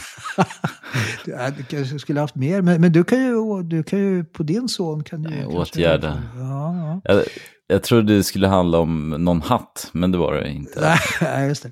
du 1.56 1.62
kanske 1.62 1.98
skulle 1.98 2.20
haft 2.20 2.34
mer, 2.34 2.62
men, 2.62 2.80
men 2.80 2.92
du, 2.92 3.04
kan 3.04 3.24
ju, 3.24 3.62
du 3.62 3.82
kan 3.82 3.98
ju 3.98 4.24
på 4.24 4.42
din 4.42 4.68
son 4.68 5.04
kan 5.04 5.22
du 5.22 5.30
Nej, 5.30 5.46
åtgärda. 5.46 6.22
Ja, 6.36 6.76
ja. 6.76 7.00
Jag, 7.14 7.24
jag 7.66 7.82
trodde 7.82 8.16
det 8.16 8.22
skulle 8.22 8.48
handla 8.48 8.78
om 8.78 9.10
någon 9.10 9.42
hatt, 9.42 9.90
men 9.92 10.12
det 10.12 10.18
var 10.18 10.34
det 10.34 10.50
inte. 10.50 10.96
Nej, 11.20 11.48
just 11.48 11.66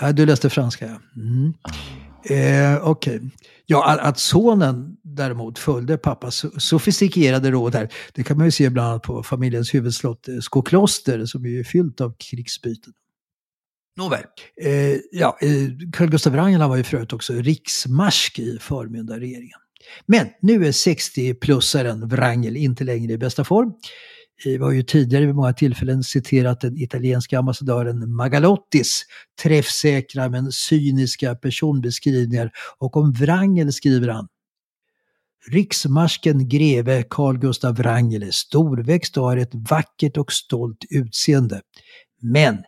det. 0.00 0.12
Du 0.12 0.26
läste 0.26 0.50
franska, 0.50 0.86
ja. 0.86 1.22
Mm. 1.22 1.54
Eh, 2.24 2.88
Okej. 2.88 3.16
Okay. 3.16 3.30
Ja, 3.66 3.98
att 4.00 4.18
sonen 4.18 4.96
däremot 5.18 5.58
följde 5.58 5.98
pappas 5.98 6.44
sofistikerade 6.62 7.50
råd 7.50 7.74
här, 7.74 7.88
det 8.14 8.22
kan 8.22 8.36
man 8.36 8.46
ju 8.46 8.50
se 8.50 8.70
bland 8.70 8.88
annat 8.88 9.02
på 9.02 9.22
familjens 9.22 9.74
huvudslott 9.74 10.28
eh, 10.28 10.38
Skokloster 10.40 11.26
som 11.26 11.46
är 11.46 11.64
fyllt 11.64 12.00
av 12.00 12.14
krigsbyten. 12.18 12.92
Nåväl. 13.96 14.24
Eh, 14.62 14.96
ja, 15.12 15.38
eh, 15.40 15.90
Carl 15.92 16.10
Gustaf 16.10 16.32
Wrangel 16.32 16.60
var 16.60 16.76
ju 16.76 16.82
förut 16.82 17.12
också 17.12 17.32
riksmarsk 17.32 18.38
i 18.38 18.58
förmyndarregeringen. 18.60 19.58
Men 20.06 20.26
nu 20.42 20.66
är 20.66 20.72
60-plussaren 20.72 22.08
Wrangel 22.10 22.56
inte 22.56 22.84
längre 22.84 23.12
i 23.12 23.18
bästa 23.18 23.44
form. 23.44 23.72
Vi 24.44 24.56
har 24.56 24.72
ju 24.72 24.82
tidigare 24.82 25.26
vid 25.26 25.34
många 25.34 25.52
tillfällen 25.52 26.02
citerat 26.02 26.60
den 26.60 26.78
italienska 26.78 27.38
ambassadören 27.38 28.14
Magalottis 28.14 29.02
träffsäkra 29.42 30.28
men 30.28 30.52
cyniska 30.52 31.34
personbeskrivningar 31.34 32.50
och 32.78 32.96
om 32.96 33.12
Wrangel 33.12 33.72
skriver 33.72 34.08
han 34.08 34.28
Riksmarsken 35.50 36.48
greve 36.48 37.04
Carl 37.10 37.38
Gustaf 37.38 37.78
Wrangel 37.78 38.22
är 38.22 38.30
storväxt 38.30 39.16
och 39.16 39.24
har 39.24 39.36
ett 39.36 39.54
vackert 39.70 40.16
och 40.16 40.32
stolt 40.32 40.84
utseende. 40.90 41.60
Men 42.22 42.58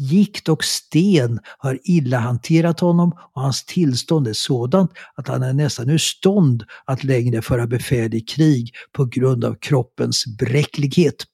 Gikt 0.00 0.48
och 0.48 0.64
sten 0.64 1.40
har 1.58 1.78
illa 1.84 2.18
hanterat 2.18 2.80
honom 2.80 3.12
och 3.34 3.42
hans 3.42 3.64
tillstånd 3.64 4.28
är 4.28 4.32
sådant 4.32 4.90
att 5.14 5.28
han 5.28 5.42
är 5.42 5.52
nästan 5.52 5.90
ur 5.90 5.98
stånd 5.98 6.64
att 6.84 7.04
längre 7.04 7.42
föra 7.42 7.66
befäl 7.66 8.14
i 8.14 8.20
krig 8.20 8.74
på 8.92 9.04
grund 9.04 9.44
av 9.44 9.54
kroppens 9.60 10.24
bräcklighet. 10.38 11.24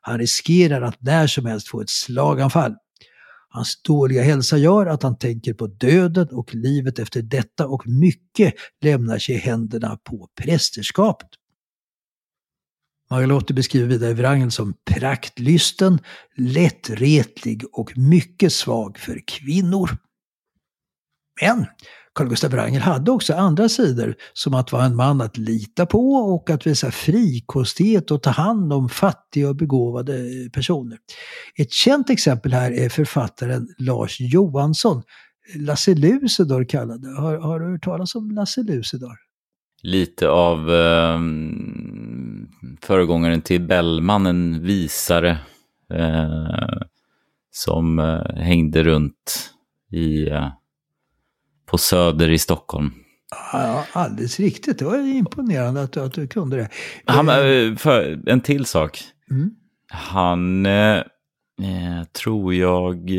Han 0.00 0.18
riskerar 0.18 0.82
att 0.82 1.02
när 1.02 1.26
som 1.26 1.46
helst 1.46 1.68
få 1.68 1.80
ett 1.80 1.90
slaganfall. 1.90 2.74
Hans 3.52 3.82
dåliga 3.82 4.22
hälsa 4.22 4.56
gör 4.56 4.86
att 4.86 5.02
han 5.02 5.18
tänker 5.18 5.54
på 5.54 5.66
döden 5.66 6.28
och 6.30 6.54
livet 6.54 6.98
efter 6.98 7.22
detta 7.22 7.66
och 7.66 7.88
mycket 7.88 8.54
lämnar 8.80 9.18
sig 9.18 9.34
i 9.34 9.38
händerna 9.38 9.98
på 10.04 10.28
prästerskapet. 10.42 11.28
Magalotti 13.10 13.54
beskriver 13.54 13.86
vidare 13.86 14.14
Wrangel 14.14 14.50
som 14.50 14.74
praktlysten, 14.84 15.98
lättretlig 16.36 17.64
och 17.72 17.98
mycket 17.98 18.52
svag 18.52 18.98
för 18.98 19.22
kvinnor. 19.26 19.90
Men 21.40 21.66
Carl 22.14 22.28
Gustaf 22.28 22.52
Wrangel 22.52 22.82
hade 22.82 23.10
också 23.10 23.34
andra 23.34 23.68
sidor, 23.68 24.14
som 24.32 24.54
att 24.54 24.72
vara 24.72 24.84
en 24.84 24.96
man 24.96 25.20
att 25.20 25.36
lita 25.36 25.86
på 25.86 26.12
och 26.14 26.50
att 26.50 26.66
visa 26.66 26.90
frikostighet 26.90 28.10
och 28.10 28.22
ta 28.22 28.30
hand 28.30 28.72
om 28.72 28.88
fattiga 28.88 29.48
och 29.48 29.56
begåvade 29.56 30.24
personer. 30.52 30.98
Ett 31.56 31.72
känt 31.72 32.10
exempel 32.10 32.52
här 32.52 32.72
är 32.72 32.88
författaren 32.88 33.68
Lars 33.78 34.20
Johansson, 34.20 35.02
Lasse 35.54 35.94
Lucidor 35.94 36.64
kallade. 36.64 37.08
Har, 37.08 37.36
har 37.36 37.60
du 37.60 37.70
hört 37.70 37.84
talas 37.84 38.14
om 38.14 38.30
Lasse 38.30 38.62
Lucidor? 38.62 39.30
lite 39.82 40.28
av 40.28 40.70
eh, 40.70 41.20
föregångaren 42.82 43.42
till 43.42 43.60
Bellman, 43.60 44.26
en 44.26 44.62
visare 44.62 45.38
eh, 45.92 46.80
som 47.50 47.98
eh, 47.98 48.36
hängde 48.36 48.82
runt 48.82 49.50
i, 49.92 50.28
eh, 50.28 50.48
på 51.70 51.78
Söder 51.78 52.28
i 52.28 52.38
Stockholm. 52.38 52.92
Ja, 53.52 53.84
alldeles 53.92 54.40
riktigt. 54.40 54.78
Det 54.78 54.84
var 54.84 54.98
imponerande 54.98 55.82
att, 55.82 55.96
att 55.96 56.12
du 56.12 56.26
kunde 56.26 56.56
det. 56.56 56.68
Han, 57.04 57.28
eh, 57.28 57.76
för, 57.76 58.28
en 58.28 58.40
till 58.40 58.66
sak. 58.66 59.02
Mm. 59.30 59.50
Han 59.88 60.66
eh, 60.66 61.02
tror 62.22 62.54
jag 62.54 63.10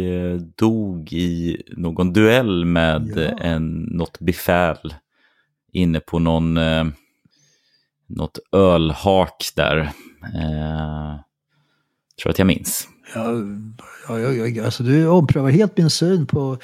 dog 0.55 1.13
i 1.13 1.63
någon 1.77 2.13
duell 2.13 2.65
med 2.65 3.13
ja. 3.15 3.21
en, 3.21 3.81
något 3.81 4.19
befäl 4.19 4.95
inne 5.71 5.99
på 5.99 6.19
någon, 6.19 6.57
eh, 6.57 6.85
något 8.07 8.39
ölhak 8.51 9.51
där. 9.55 9.77
Eh, 10.35 11.15
tror 12.21 12.29
att 12.29 12.39
jag 12.39 12.47
minns. 12.47 12.87
Ja, 13.15 13.33
ja, 14.07 14.19
ja, 14.19 14.65
alltså 14.65 14.83
du 14.83 15.07
omprövar 15.07 15.49
helt 15.49 15.77
min 15.77 15.89
syn 15.89 16.25
på 16.25 16.57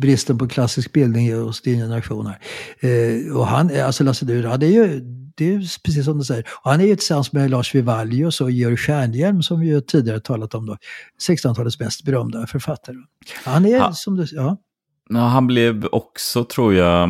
bristen 0.00 0.38
på 0.38 0.48
klassisk 0.48 0.92
bildning 0.92 1.34
hos 1.34 1.62
din 1.62 1.78
generation 1.78 2.26
här. 2.26 2.38
Eh, 2.80 3.36
och 3.36 3.46
han, 3.46 3.80
alltså 3.80 4.04
Lasse 4.04 4.24
Dura, 4.24 4.56
det 4.56 4.66
är 4.66 4.70
ju 4.70 5.00
det 5.36 5.54
är 5.54 5.58
precis 5.58 6.04
som 6.04 6.18
du 6.18 6.24
säger. 6.24 6.44
Och 6.62 6.70
han 6.70 6.80
är 6.80 6.84
ju 6.84 6.96
tillsammans 6.96 7.32
med 7.32 7.50
Lars 7.50 7.74
Vivallius 7.74 8.40
och 8.40 8.50
Georg 8.50 8.76
Stjernhielm 8.76 9.42
som 9.42 9.60
vi 9.60 9.66
ju 9.66 9.80
tidigare 9.80 10.20
talat 10.20 10.54
om 10.54 10.66
då. 10.66 10.76
1600-talets 11.28 11.80
mest 11.80 12.04
berömda 12.04 12.46
författare. 12.46 12.96
Han 13.44 13.66
är 13.66 13.80
ha, 13.80 13.92
som 13.92 14.16
du 14.16 14.26
ja. 14.32 14.56
ja. 15.08 15.18
Han 15.18 15.46
blev 15.46 15.86
också, 15.86 16.44
tror 16.44 16.74
jag, 16.74 17.08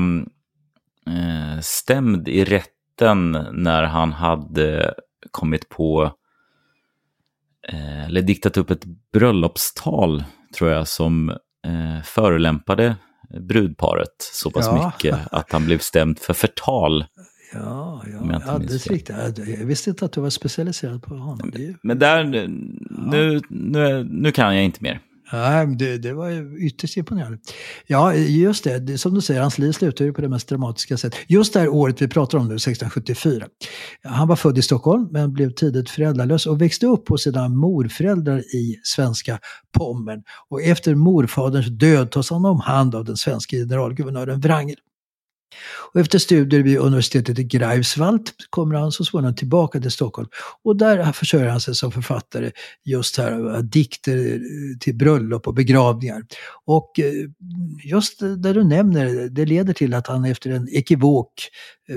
eh, 1.07 1.61
stämd 1.63 2.29
i 2.29 2.45
rätten 2.45 3.39
när 3.53 3.83
han 3.83 4.13
hade 4.13 4.95
kommit 5.31 5.69
på, 5.69 6.13
eh, 7.69 8.05
eller 8.05 8.23
diktat 8.23 8.57
upp 8.57 8.71
ett 8.71 8.85
bröllopstal, 9.13 10.25
tror 10.59 10.71
jag, 10.71 10.89
som 10.89 11.37
eh, 11.65 12.03
förolämpade 12.05 12.97
brudparet 13.41 14.15
så 14.19 14.51
pass 14.51 14.67
ja. 14.67 14.87
mycket 14.87 15.19
att 15.33 15.53
han 15.53 15.65
blev 15.65 15.79
stämd 15.79 16.19
för 16.19 16.35
förtal. 16.35 17.05
Ja, 17.53 18.05
ja 18.13 18.41
alldeles 18.47 18.87
riktigt. 18.87 19.17
Jag 19.37 19.67
visste 19.67 19.91
inte 19.91 20.05
att 20.05 20.13
du 20.13 20.21
var 20.21 20.31
specialiserad 20.31 21.03
på 21.03 21.15
honom. 21.15 21.53
Men 21.83 21.99
där, 21.99 22.25
nu, 22.25 23.41
nu, 23.51 24.05
nu 24.11 24.33
kan 24.33 24.55
jag 24.55 24.65
inte 24.65 24.83
mer. 24.83 25.01
Nej, 25.35 25.67
det, 25.67 25.99
det 25.99 26.15
var 26.15 26.59
ytterst 26.59 26.97
imponerande. 26.97 27.39
Ja, 27.87 28.15
just 28.15 28.65
det, 28.65 28.79
det, 28.79 28.99
som 28.99 29.15
du 29.15 29.21
säger, 29.21 29.41
hans 29.41 29.59
liv 29.59 29.73
slutar 29.73 30.05
ju 30.05 30.13
på 30.13 30.21
det 30.21 30.29
mest 30.29 30.49
dramatiska 30.49 30.97
sätt. 30.97 31.15
Just 31.27 31.53
det 31.53 31.61
här 31.61 31.69
året 31.69 32.03
vi 32.03 32.09
pratar 32.09 32.39
om 32.39 32.49
nu, 32.49 32.55
1674. 32.55 33.47
Han 34.03 34.29
var 34.29 34.37
född 34.37 34.59
i 34.59 34.63
Stockholm 34.63 35.09
men 35.11 35.33
blev 35.33 35.51
tidigt 35.51 35.91
föräldralös 35.91 36.47
och 36.47 36.63
växte 36.63 36.87
upp 36.87 37.09
hos 37.09 37.23
sina 37.23 37.49
morföräldrar 37.49 38.39
i 38.39 38.81
svenska 38.83 39.39
Pommern. 39.79 40.23
Och 40.49 40.63
efter 40.63 40.95
morfaderns 40.95 41.67
död 41.69 42.11
tas 42.11 42.31
han 42.31 42.45
om 42.45 42.61
hand 42.61 42.95
av 42.95 43.05
den 43.05 43.17
svenska 43.17 43.57
generalguvernören 43.57 44.41
Wrangel. 44.41 44.77
Och 45.93 46.01
efter 46.01 46.19
studier 46.19 46.63
vid 46.63 46.79
universitetet 46.79 47.39
i 47.39 47.45
Greifswald 47.45 48.31
kommer 48.51 48.75
han 48.75 48.93
så 48.93 49.05
småningom 49.05 49.35
tillbaka 49.35 49.81
till 49.81 49.91
Stockholm. 49.91 50.29
Och 50.63 50.77
där 50.77 51.13
försörjer 51.13 51.49
han 51.49 51.61
sig 51.61 51.75
som 51.75 51.93
författare 51.93 52.51
just 52.85 53.19
här, 53.19 53.55
eh, 53.55 53.61
dikter 53.61 54.17
eh, 54.17 54.79
till 54.81 54.95
bröllop 54.95 55.47
och 55.47 55.55
begravningar. 55.55 56.23
Och 56.65 57.01
eh, 57.01 57.13
just 57.85 58.21
det 58.21 58.53
du 58.53 58.65
nämner, 58.65 59.29
det 59.29 59.47
leder 59.47 59.73
till 59.73 59.95
att 59.95 60.07
han 60.07 60.25
efter 60.25 60.51
en 60.51 60.69
ekivok 60.69 61.33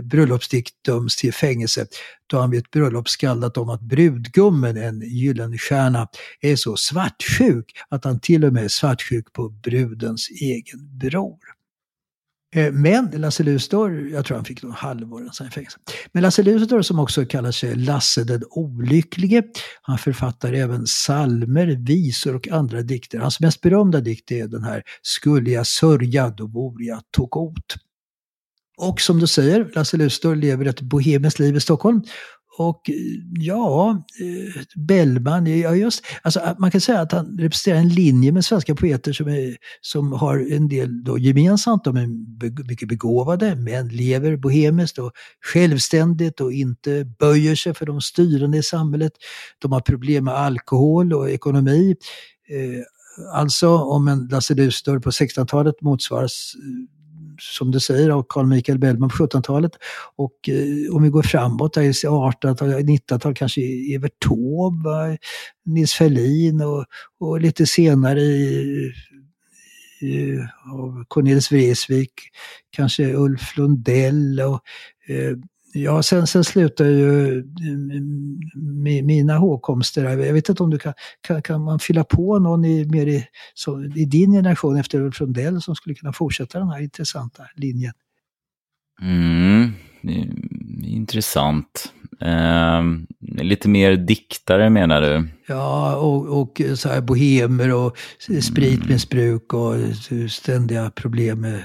bröllopsdikt 0.04 0.74
döms 0.86 1.16
till 1.16 1.34
fängelse 1.34 1.88
då 2.28 2.40
han 2.40 2.52
vid 2.52 2.60
ett 2.60 2.72
bröllop 2.72 3.10
skaldat 3.10 3.58
om 3.58 3.70
att 3.70 3.82
brudgummen, 3.82 4.78
en 4.78 5.02
gyllenstjärna, 5.02 6.08
är 6.42 6.56
så 6.56 6.78
svartsjuk 6.78 7.66
att 7.90 8.06
han 8.06 8.20
till 8.20 8.46
och 8.46 8.54
med 8.54 8.64
är 8.64 8.68
svartsjuk 8.68 9.34
på 9.34 9.50
brudens 9.50 10.30
egen 10.30 10.98
bror. 11.00 11.57
Eh, 12.56 12.72
men 12.74 13.12
Lasse 13.14 13.44
Luthor, 13.44 14.10
jag 14.10 14.26
tror 14.26 14.36
han 14.36 14.46
fick 14.46 14.64
någon 14.64 14.72
halvår 14.72 15.30
i 15.48 15.50
fängelse. 15.52 15.78
Men 16.12 16.24
Lasse 16.24 16.44
Luthor 16.44 16.82
som 16.82 17.00
också 17.00 17.26
kallar 17.26 17.52
sig 17.52 17.76
Lasse 17.76 18.24
den 18.24 18.44
olycklige, 18.50 19.44
han 19.82 19.98
författar 19.98 20.54
även 20.54 20.88
salmer, 20.88 21.68
visor 21.68 22.36
och 22.36 22.48
andra 22.48 22.82
dikter. 22.82 23.20
Hans 23.20 23.40
mest 23.40 23.62
berömda 23.62 24.00
dikt 24.00 24.32
är 24.32 24.48
den 24.48 24.64
här 24.64 24.84
Skulle 25.02 25.52
jag 25.52 25.68
sörja, 25.68 26.30
då 26.30 26.48
vore 26.48 26.86
jag 26.86 27.02
tokot. 27.12 27.76
Och 28.78 29.02
som 29.02 29.20
du 29.20 29.28
säger, 29.28 29.72
Lasse 29.76 29.98
Luthor 29.98 30.36
lever 30.36 30.66
ett 30.66 30.82
bohemiskt 30.82 31.40
liv 31.40 31.56
i 31.56 31.60
Stockholm 31.60 32.02
och 32.60 32.90
eh, 32.90 32.96
ja, 33.40 33.90
eh, 34.20 34.62
Bellman, 34.76 35.60
ja 35.60 35.76
just, 35.76 36.06
alltså 36.22 36.56
man 36.58 36.72
kan 36.72 36.82
säga 36.82 37.00
att 37.02 37.12
han 37.12 37.38
representerar 37.40 37.80
en 37.80 37.90
linje 37.90 38.32
med 38.32 38.46
svenska 38.46 38.76
poeter 38.76 39.14
som, 39.14 39.28
är, 39.28 39.58
som 39.82 40.14
har 40.14 40.52
en 40.52 40.68
del 40.68 41.04
då 41.04 41.18
gemensamt. 41.18 41.84
De 41.84 41.98
är 41.98 42.08
mycket 42.68 42.88
begåvade 42.88 43.56
men 43.56 43.88
lever 43.88 44.38
bohemiskt 44.38 44.98
och 44.98 45.12
självständigt 45.54 46.42
och 46.42 46.54
inte 46.54 47.06
böjer 47.20 47.56
sig 47.56 47.74
för 47.74 47.86
de 47.86 48.02
styrande 48.02 48.58
i 48.58 48.64
samhället. 48.64 49.14
De 49.60 49.72
har 49.72 49.82
problem 49.82 50.24
med 50.24 50.34
alkohol 50.34 51.14
och 51.14 51.30
ekonomi. 51.30 51.96
Eh, 52.50 52.84
alltså 53.34 53.78
om 53.78 54.08
en 54.08 54.28
Lasse 54.32 54.54
Luthor 54.54 55.00
på 55.00 55.10
1600-talet 55.10 55.82
motsvaras 55.82 56.54
som 57.40 57.72
du 57.72 57.80
säger, 57.80 58.10
av 58.10 58.26
Carl 58.30 58.46
Michael 58.46 58.80
Bellman 58.80 59.10
på 59.10 59.16
1700-talet. 59.16 59.72
Och 60.16 60.50
eh, 60.50 60.96
om 60.96 61.04
vi 61.04 61.10
går 61.10 61.24
framåt, 61.24 61.74
där 61.74 61.82
1800-talet, 61.82 62.86
1900-talet 62.86 63.38
kanske 63.38 63.62
Evert 63.96 64.20
Taube, 64.28 65.18
Nils 65.66 65.94
Ferlin 65.94 66.62
och, 66.62 66.86
och 67.20 67.42
lite 67.42 67.66
senare 67.66 68.22
i, 68.22 68.92
i, 70.02 70.38
av 70.74 71.06
Cornelis 71.08 71.52
Vreeswijk, 71.52 72.14
kanske 72.70 73.14
Ulf 73.14 73.58
Lundell 73.58 74.40
och 74.40 74.62
eh, 75.14 75.38
Ja, 75.84 76.04
sen, 76.04 76.28
sen 76.28 76.44
slutar 76.44 76.86
ju 76.86 77.38
eh, 77.40 77.44
mina 79.04 79.38
hågkomster. 79.38 80.04
Jag 80.04 80.34
vet 80.34 80.50
inte 80.50 80.64
om 80.64 80.70
du 80.70 80.80
kan, 80.80 80.94
kan, 81.22 81.42
kan 81.42 81.64
man 81.64 81.80
fylla 81.80 82.04
på 82.04 82.40
någon 82.40 82.66
i, 82.66 82.86
mer 82.86 83.08
i, 83.08 83.28
så, 83.54 83.84
i 83.84 84.06
din 84.06 84.32
generation 84.32 84.78
efter 84.78 85.02
Ulf 85.02 85.20
Lundell 85.20 85.62
som 85.62 85.76
skulle 85.76 85.96
kunna 85.96 86.14
fortsätta 86.14 86.60
den 86.60 86.70
här 86.70 86.82
intressanta 86.82 87.44
linjen? 87.56 87.94
Mm, 89.02 89.72
intressant. 90.84 91.94
Ehm, 92.22 93.08
lite 93.42 93.70
mer 93.70 93.96
diktare 93.96 94.70
menar 94.70 95.02
du? 95.02 95.28
Ja, 95.48 95.96
och, 95.96 96.42
och 96.42 96.62
så 96.76 96.90
här 96.90 97.02
bohemer 97.02 97.74
och 97.74 97.98
spritmissbruk 98.42 99.54
och 99.54 99.74
ständiga 100.30 100.90
problem 100.90 101.42
med, 101.42 101.64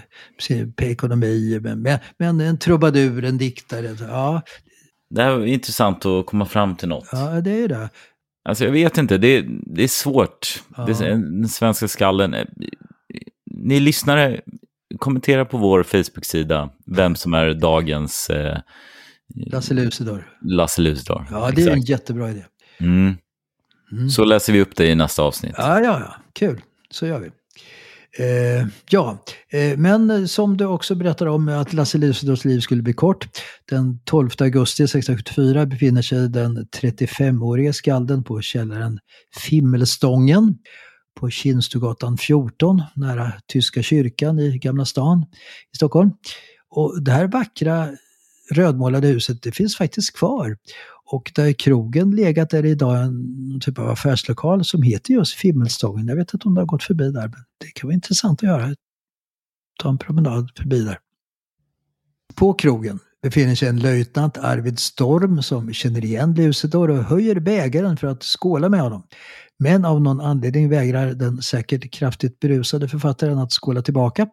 med 0.51 0.75
ekonomi. 0.91 1.61
Men, 1.63 1.99
men, 2.19 2.41
en 2.41 2.59
trubadur, 2.59 3.25
en 3.25 3.39
diktare. 3.39 3.97
Ja, 4.01 4.43
Det 5.11 5.23
här 5.23 5.31
är 5.31 5.47
intressant 5.47 6.07
att 6.07 6.27
komma 6.27 6.47
fram 6.47 6.77
till 6.77 6.89
något. 6.89 7.09
ja 7.13 7.41
det 7.41 7.51
är 7.65 7.69
det. 7.69 7.89
Alltså 8.45 8.65
jag 8.65 8.73
vet 8.73 8.99
inte, 8.99 9.19
det, 9.19 9.45
det 9.67 9.83
är 9.85 9.89
svårt. 9.89 10.63
Ja. 10.77 10.85
Det, 10.85 10.95
den 11.15 11.49
svenska 11.49 11.89
skallen. 11.89 12.35
eh, 12.35 12.47
Ni 13.51 13.81
lyssnare, 13.81 14.41
kommentera 14.99 15.45
på 15.45 15.59
vår 15.59 15.83
Facebook-sida 15.83 16.71
vem 16.87 17.15
som 17.15 17.35
är 17.35 17.55
dagens 17.55 18.31
eh, 18.31 18.59
Lasse 19.35 19.75
Lucidor. 19.75 20.29
Lasse 20.43 20.81
Lucidor. 20.81 21.27
Ja, 21.31 21.51
det 21.51 21.63
är 21.63 21.67
en 21.67 21.73
Exakt. 21.73 21.89
jättebra 21.89 22.31
idé. 22.31 22.45
Mm. 22.81 23.17
Mm. 23.93 24.11
Så 24.11 24.25
läser 24.25 24.53
vi 24.53 24.61
upp 24.61 24.77
det 24.77 24.87
i 24.87 24.95
nästa 24.95 25.23
avsnitt. 25.23 25.55
Ja, 25.59 25.81
ja, 25.81 26.01
ja. 26.01 26.15
Kul. 26.33 26.61
Så 26.91 27.07
gör 27.07 27.21
vi. 27.21 27.31
Eh, 28.19 28.67
ja, 28.91 29.25
eh, 29.53 29.79
men 29.79 30.29
som 30.29 30.57
du 30.57 30.65
också 30.65 30.95
berättar 30.95 31.27
om 31.27 31.49
att 31.49 31.73
Lasse 31.73 31.99
Lucidors 31.99 32.45
liv 32.45 32.61
skulle 32.61 32.83
bli 32.83 32.93
kort. 32.93 33.29
Den 33.71 33.99
12 34.05 34.31
augusti 34.39 34.83
1674 34.83 35.67
befinner 35.67 36.03
sig 36.03 36.29
den 36.29 36.67
35-årige 36.83 37.73
skalden 37.73 38.25
på 38.25 38.41
källaren 38.41 38.99
Fimmelstången 39.37 40.59
på 41.21 41.31
Kinstugatan 41.31 42.19
14 42.19 42.83
nära 42.95 43.33
Tyska 43.47 43.83
kyrkan 43.83 44.39
i 44.39 44.59
Gamla 44.59 44.85
stan 44.85 45.27
i 45.75 45.77
Stockholm. 45.77 46.11
Och 46.71 47.03
det 47.03 47.11
här 47.13 47.27
vackra 47.27 47.89
rödmålade 48.51 49.09
huset, 49.09 49.43
det 49.43 49.53
finns 49.53 49.77
faktiskt 49.77 50.17
kvar. 50.17 50.57
Och 51.05 51.33
där 51.35 51.53
krogen 51.53 52.11
legat 52.11 52.51
där 52.51 52.59
är 52.59 52.67
idag 52.67 53.03
en 53.03 53.61
typ 53.61 53.79
av 53.79 53.89
affärslokal 53.89 54.65
som 54.65 54.83
heter 54.83 55.15
just 55.15 55.35
Fimmelstången. 55.35 56.09
Jag 56.09 56.17
vet 56.17 56.35
inte 56.35 56.49
om 56.49 56.55
du 56.55 56.61
har 56.61 56.67
gått 56.67 56.83
förbi 56.83 57.11
där, 57.11 57.29
men 57.29 57.45
det 57.59 57.67
kan 57.75 57.89
vara 57.89 57.95
intressant 57.95 58.43
att 58.43 58.49
göra. 58.49 58.75
Ta 59.83 59.89
en 59.89 59.99
promenad 59.99 60.51
förbi 60.57 60.81
där. 60.81 60.99
På 62.35 62.53
krogen 62.53 62.99
befinner 63.23 63.55
sig 63.55 63.69
en 63.69 63.79
löjtnant 63.79 64.39
Arvid 64.39 64.79
Storm 64.79 65.43
som 65.43 65.73
känner 65.73 66.05
igen 66.05 66.35
Lucidor 66.35 66.91
och 66.91 67.05
höjer 67.05 67.41
bägaren 67.41 67.97
för 67.97 68.07
att 68.07 68.23
skåla 68.23 68.69
med 68.69 68.81
honom. 68.81 69.03
Men 69.63 69.85
av 69.85 70.01
någon 70.01 70.21
anledning 70.21 70.69
vägrar 70.69 71.07
den 71.07 71.43
säkert 71.43 71.93
kraftigt 71.93 72.41
berusade 72.41 72.89
författaren 72.89 73.39
att 73.39 73.53
skåla 73.53 73.83
tillbaka. 73.83 74.27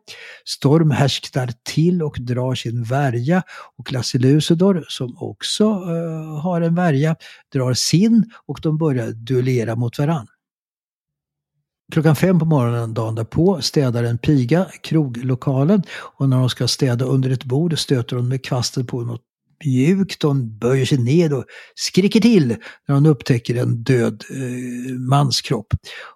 Storm 0.45 0.91
härsknar 0.91 1.49
till 1.63 2.03
och 2.03 2.17
drar 2.19 2.55
sin 2.55 2.83
värja 2.83 3.43
och 3.77 3.91
Lasse 3.91 4.17
Lucidor, 4.17 4.85
som 4.87 5.17
också 5.19 5.65
uh, 5.65 6.39
har 6.39 6.61
en 6.61 6.75
värja, 6.75 7.15
drar 7.53 7.73
sin 7.73 8.31
och 8.45 8.59
de 8.61 8.77
börjar 8.77 9.11
duellera 9.11 9.75
mot 9.75 9.99
varann. 9.99 10.27
Klockan 11.91 12.15
fem 12.15 12.39
på 12.39 12.45
morgonen 12.45 12.93
dagen 12.93 13.15
därpå 13.15 13.61
städar 13.61 14.03
en 14.03 14.17
piga 14.17 14.65
kroglokalen 14.83 15.83
och 16.17 16.29
när 16.29 16.37
hon 16.37 16.49
ska 16.49 16.67
städa 16.67 17.05
under 17.05 17.29
ett 17.29 17.43
bord 17.43 17.79
stöter 17.79 18.15
hon 18.15 18.27
med 18.27 18.45
kvasten 18.45 18.85
på 18.85 19.01
något 19.01 19.28
mjukt. 19.65 20.23
Hon 20.23 20.57
böjer 20.57 20.85
sig 20.85 20.97
ned 20.97 21.33
och 21.33 21.45
skriker 21.75 22.19
till 22.19 22.47
när 22.87 22.95
hon 22.95 23.05
upptäcker 23.05 23.55
en 23.55 23.83
död 23.83 24.23
eh, 24.29 24.93
manskropp. 24.93 25.67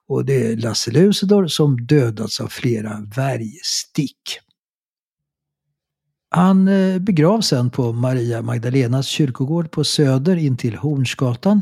Och 0.08 0.26
det 0.26 0.52
är 0.52 0.58
Lasse 0.58 0.92
Lucidor 0.92 1.48
som 1.48 1.86
dödats 1.86 2.42
av 2.42 2.48
flera 2.48 3.08
värjstick. 3.16 4.40
Han 6.36 6.68
eh, 6.68 7.00
begravs 7.00 7.48
sen 7.48 7.70
på 7.70 7.92
Maria 7.92 8.42
Magdalenas 8.42 9.08
kyrkogård 9.08 9.72
på 9.72 9.84
Söder 9.84 10.36
intill 10.36 10.76
Hornsgatan 10.76 11.62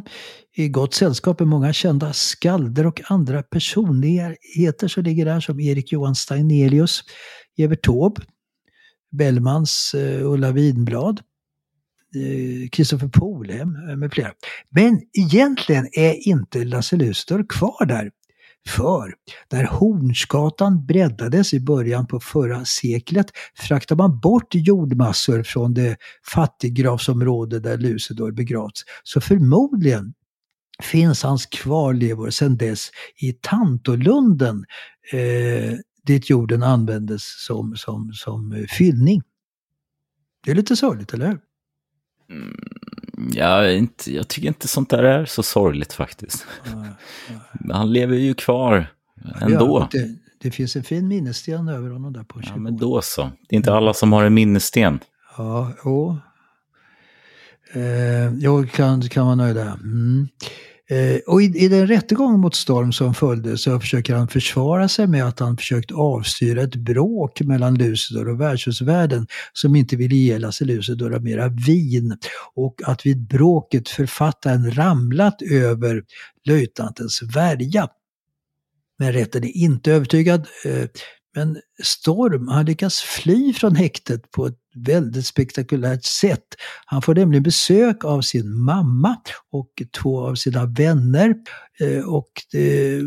i 0.55 0.69
gott 0.69 0.93
sällskap 0.93 1.39
med 1.39 1.47
många 1.47 1.73
kända 1.73 2.13
skalder 2.13 2.85
och 2.85 3.01
andra 3.05 3.43
personligheter 3.43 4.87
som 4.87 5.03
ligger 5.03 5.25
där 5.25 5.39
som 5.39 5.59
Erik 5.59 5.91
Johan 5.91 6.15
Stagnelius, 6.15 7.03
Evert 7.57 7.85
Taube, 7.85 8.21
Bellmans 9.11 9.93
eh, 9.93 10.31
Ulla 10.31 10.51
Winblad, 10.51 11.21
Eh, 12.15 12.69
Kristoffer 12.69 13.07
Polhem 13.07 13.75
eh, 13.89 13.95
med 13.95 14.13
flera. 14.13 14.31
Men 14.69 15.01
egentligen 15.13 15.87
är 15.91 16.27
inte 16.27 16.63
Lasse 16.63 16.95
Lucidor 16.95 17.45
kvar 17.49 17.85
där. 17.85 18.11
För 18.67 19.13
när 19.51 19.63
Hornsgatan 19.63 20.85
breddades 20.85 21.53
i 21.53 21.59
början 21.59 22.07
på 22.07 22.19
förra 22.19 22.65
seklet 22.65 23.25
fraktade 23.55 24.03
man 24.03 24.19
bort 24.19 24.55
jordmassor 24.55 25.43
från 25.43 25.73
det 25.73 25.97
fattiggravsområde 26.33 27.59
där 27.59 27.77
Lucidor 27.77 28.31
begravts. 28.31 28.83
Så 29.03 29.21
förmodligen 29.21 30.13
finns 30.83 31.23
hans 31.23 31.45
kvarlevor 31.45 32.29
sedan 32.29 32.57
dess 32.57 32.89
i 33.21 33.33
Tantolunden 33.33 34.65
eh, 35.11 35.77
dit 36.05 36.29
jorden 36.29 36.63
användes 36.63 37.45
som, 37.45 37.75
som, 37.75 38.11
som 38.13 38.65
fyllning. 38.69 39.21
Det 40.45 40.51
är 40.51 40.55
lite 40.55 40.75
sorgligt, 40.75 41.13
eller 41.13 41.27
hur? 41.27 41.39
Ja, 43.33 43.69
inte, 43.69 44.13
jag 44.15 44.27
tycker 44.27 44.47
inte 44.47 44.67
sånt 44.67 44.89
där 44.89 45.03
är 45.03 45.25
så 45.25 45.43
sorgligt 45.43 45.93
faktiskt. 45.93 46.45
Han 47.71 47.93
lever 47.93 48.15
ju 48.17 48.33
kvar 48.33 48.87
ändå. 49.41 49.87
Ja, 49.91 49.99
det, 49.99 50.15
det 50.41 50.51
finns 50.51 50.75
en 50.75 50.83
fin 50.83 51.07
minnessten 51.07 51.67
över 51.67 51.89
honom 51.89 52.13
där 52.13 52.23
på 52.23 52.39
Ja, 52.39 52.41
kyrkogården. 52.41 52.63
men 52.63 52.77
då 52.77 53.01
så. 53.01 53.21
Det 53.49 53.55
är 53.55 53.57
inte 53.57 53.73
alla 53.73 53.93
som 53.93 54.13
har 54.13 54.23
en 54.23 54.33
minnessten. 54.33 54.99
Ja, 55.37 55.71
jo. 55.85 56.17
Eh, 57.73 58.33
jo, 58.33 58.67
kan, 58.73 59.01
kan 59.01 59.25
man 59.25 59.37
nöjd 59.37 59.55
där. 59.55 59.73
Mm. 59.73 60.27
Eh, 60.91 61.19
och 61.27 61.41
i, 61.41 61.45
i 61.45 61.67
den 61.67 61.87
rättegång 61.87 62.39
mot 62.39 62.55
Storm 62.55 62.91
som 62.91 63.13
följde 63.13 63.57
så 63.57 63.79
försöker 63.79 64.15
han 64.15 64.27
försvara 64.27 64.87
sig 64.87 65.07
med 65.07 65.25
att 65.25 65.39
han 65.39 65.57
försökt 65.57 65.91
avstyra 65.91 66.61
ett 66.61 66.75
bråk 66.75 67.41
mellan 67.41 67.75
Lucidor 67.75 68.29
och 68.29 68.41
värdshusvärden 68.41 69.27
som 69.53 69.75
inte 69.75 69.95
ville 69.95 70.15
ge 70.15 70.39
Lasse 70.39 70.65
Lucidor 70.65 71.19
mera 71.19 71.47
vin. 71.47 72.17
Och 72.53 72.81
att 72.85 73.05
vid 73.05 73.27
bråket 73.27 73.89
författaren 73.89 74.71
ramlat 74.71 75.41
över 75.41 76.03
löjtnantens 76.45 77.21
värja. 77.35 77.87
Men 78.99 79.13
rätten 79.13 79.43
är 79.43 79.57
inte 79.57 79.91
övertygad. 79.91 80.47
Eh, 80.65 80.87
men 81.35 81.57
Storm, 81.83 82.47
han 82.47 82.65
lyckas 82.65 83.01
fly 83.01 83.53
från 83.53 83.75
häktet 83.75 84.31
på 84.31 84.45
ett 84.45 84.57
väldigt 84.75 85.25
spektakulärt 85.25 86.05
sätt. 86.05 86.45
Han 86.85 87.01
får 87.01 87.15
nämligen 87.15 87.43
besök 87.43 88.05
av 88.05 88.21
sin 88.21 88.59
mamma 88.59 89.15
och 89.51 89.69
två 90.01 90.27
av 90.27 90.35
sina 90.35 90.65
vänner. 90.65 91.35
Eh, 91.79 92.09
och 92.09 92.31
det, 92.51 93.01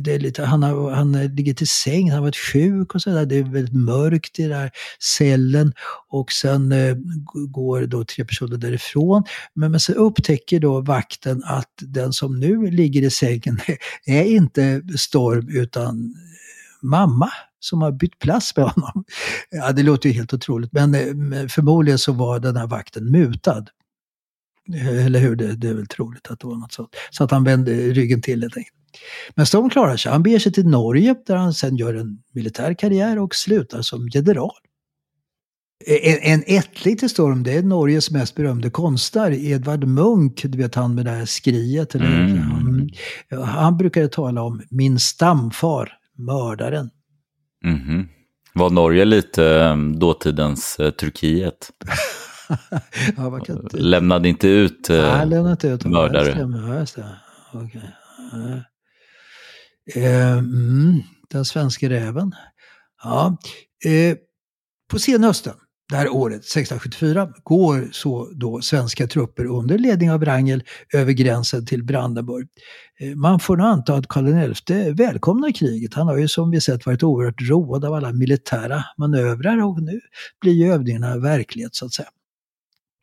det, 0.00 0.14
är 0.14 0.18
lite, 0.18 0.44
han, 0.44 0.62
har, 0.62 0.90
han 0.90 1.12
ligger 1.12 1.54
till 1.54 1.68
säng, 1.68 2.10
han 2.10 2.18
har 2.18 2.26
varit 2.26 2.36
sjuk 2.36 2.94
och 2.94 3.02
sådär. 3.02 3.26
Det 3.26 3.36
är 3.36 3.42
väldigt 3.42 3.74
mörkt 3.74 4.38
i 4.38 4.42
den 4.42 4.58
här 4.58 4.70
cellen. 5.18 5.72
Och 6.08 6.32
sen 6.32 6.72
eh, 6.72 6.96
går 7.48 7.86
då 7.86 8.04
tre 8.04 8.24
personer 8.24 8.56
därifrån. 8.56 9.24
Men, 9.54 9.70
men 9.70 9.80
sen 9.80 9.94
upptäcker 9.94 10.60
då 10.60 10.80
vakten 10.80 11.42
att 11.44 11.72
den 11.80 12.12
som 12.12 12.40
nu 12.40 12.70
ligger 12.70 13.02
i 13.02 13.10
sängen 13.10 13.60
är 14.06 14.24
inte 14.24 14.82
Storm 14.96 15.48
utan 15.48 16.14
mamma 16.82 17.30
som 17.60 17.82
har 17.82 17.92
bytt 17.92 18.18
plats 18.18 18.56
med 18.56 18.64
honom. 18.64 19.04
Ja, 19.50 19.72
det 19.72 19.82
låter 19.82 20.08
ju 20.08 20.14
helt 20.14 20.34
otroligt, 20.34 20.72
men 20.72 20.94
eh, 20.94 21.14
men 21.14 21.48
förmodligen 21.48 21.98
så 21.98 22.12
var 22.12 22.40
den 22.40 22.56
här 22.56 22.66
vakten 22.66 23.10
mutad. 23.10 23.64
Eh, 24.74 25.06
Eller 25.06 25.20
hur? 25.20 25.36
Det, 25.36 25.56
det 25.56 25.68
är 25.68 25.74
väl 25.74 25.86
troligt 25.86 26.30
att 26.30 26.40
det 26.40 26.46
var 26.46 26.56
något 26.56 26.72
sånt. 26.72 26.96
Så 27.10 27.24
att 27.24 27.30
han 27.30 27.44
vände 27.44 27.72
ryggen 27.72 28.22
till 28.22 28.42
helt 28.42 28.56
enkelt. 28.56 28.76
Men 29.34 29.46
Storm 29.46 29.70
klarar 29.70 29.96
sig. 29.96 30.12
Han 30.12 30.22
beger 30.22 30.38
sig 30.38 30.52
till 30.52 30.66
Norge 30.68 31.14
där 31.26 31.36
han 31.36 31.54
sen 31.54 31.76
gör 31.76 31.94
en 31.94 32.18
militär 32.32 32.74
karriär 32.74 33.18
och 33.18 33.34
slutar 33.34 33.82
som 33.82 34.08
general. 34.08 34.50
En, 35.86 36.18
en 36.32 36.42
ättling 36.46 36.96
till 36.96 37.10
Storm, 37.10 37.42
det 37.42 37.52
är 37.52 37.62
Norges 37.62 38.10
mest 38.10 38.34
berömde 38.34 38.70
konstnär, 38.70 39.30
Edvard 39.32 39.84
Munch, 39.84 40.44
du 40.44 40.58
vet 40.58 40.74
han 40.74 40.94
med 40.94 41.04
det 41.04 41.10
här 41.10 41.24
skriet. 41.24 41.94
Eller? 41.94 42.06
Mm. 42.06 42.88
Ja, 43.28 43.44
Han 43.44 43.76
brukade 43.76 44.08
tala 44.08 44.42
om 44.42 44.62
min 44.70 44.98
stamfar, 44.98 45.92
mördaren. 46.26 46.90
Mhm. 47.64 48.08
Var 48.54 48.70
Norge 48.70 49.04
lite 49.04 49.44
eh, 49.46 49.76
dåtidens 49.76 50.80
eh, 50.80 50.90
Turkiet? 50.90 51.70
ja, 53.16 53.38
inte... 53.38 53.76
Lämnade 53.76 54.28
inte 54.28 54.48
ut... 54.48 54.90
eh, 54.90 54.96
Nej, 54.96 55.26
lämna 55.26 55.50
inte 55.50 55.68
ut 55.68 55.84
mördare. 55.84 56.26
Ja, 56.26 56.32
stämmer. 56.32 56.68
Ja, 56.68 56.80
just 56.80 56.96
det. 56.96 57.16
Okej. 57.52 57.90
Ja. 58.32 58.64
Eh, 60.00 60.38
mm, 60.38 61.00
den 61.30 61.44
svenska 61.44 61.88
räven. 61.88 62.34
Ja. 63.02 63.36
Eh, 63.84 64.16
på 64.90 64.98
senhösten 64.98 65.54
det 65.90 65.96
här 65.96 66.08
året, 66.08 66.36
1674, 66.36 67.28
går 67.42 67.88
så 67.92 68.30
då 68.32 68.60
svenska 68.60 69.06
trupper 69.06 69.44
under 69.44 69.78
ledning 69.78 70.10
av 70.10 70.20
Wrangel 70.20 70.62
över 70.94 71.12
gränsen 71.12 71.66
till 71.66 71.84
Brandenburg. 71.84 72.48
Eh, 73.00 73.16
man 73.16 73.40
får 73.40 73.56
nog 73.56 73.66
anta 73.66 73.94
att 73.94 74.08
Karl 74.08 74.54
XI 74.54 74.90
välkomnar 74.90 75.52
kriget. 75.52 75.94
Han 75.94 76.06
har 76.06 76.16
ju 76.16 76.28
som 76.28 76.50
vi 76.50 76.60
sett 76.60 76.86
varit 76.86 77.02
oerhört 77.02 77.48
road 77.50 77.84
av 77.84 77.94
alla 77.94 78.12
militära 78.12 78.84
manövrar 78.98 79.64
och 79.64 79.82
nu 79.82 80.00
blir 80.40 80.52
ju 80.52 80.72
övningarna 80.72 81.18
verklighet 81.18 81.74
så 81.74 81.86
att 81.86 81.92
säga. 81.92 82.08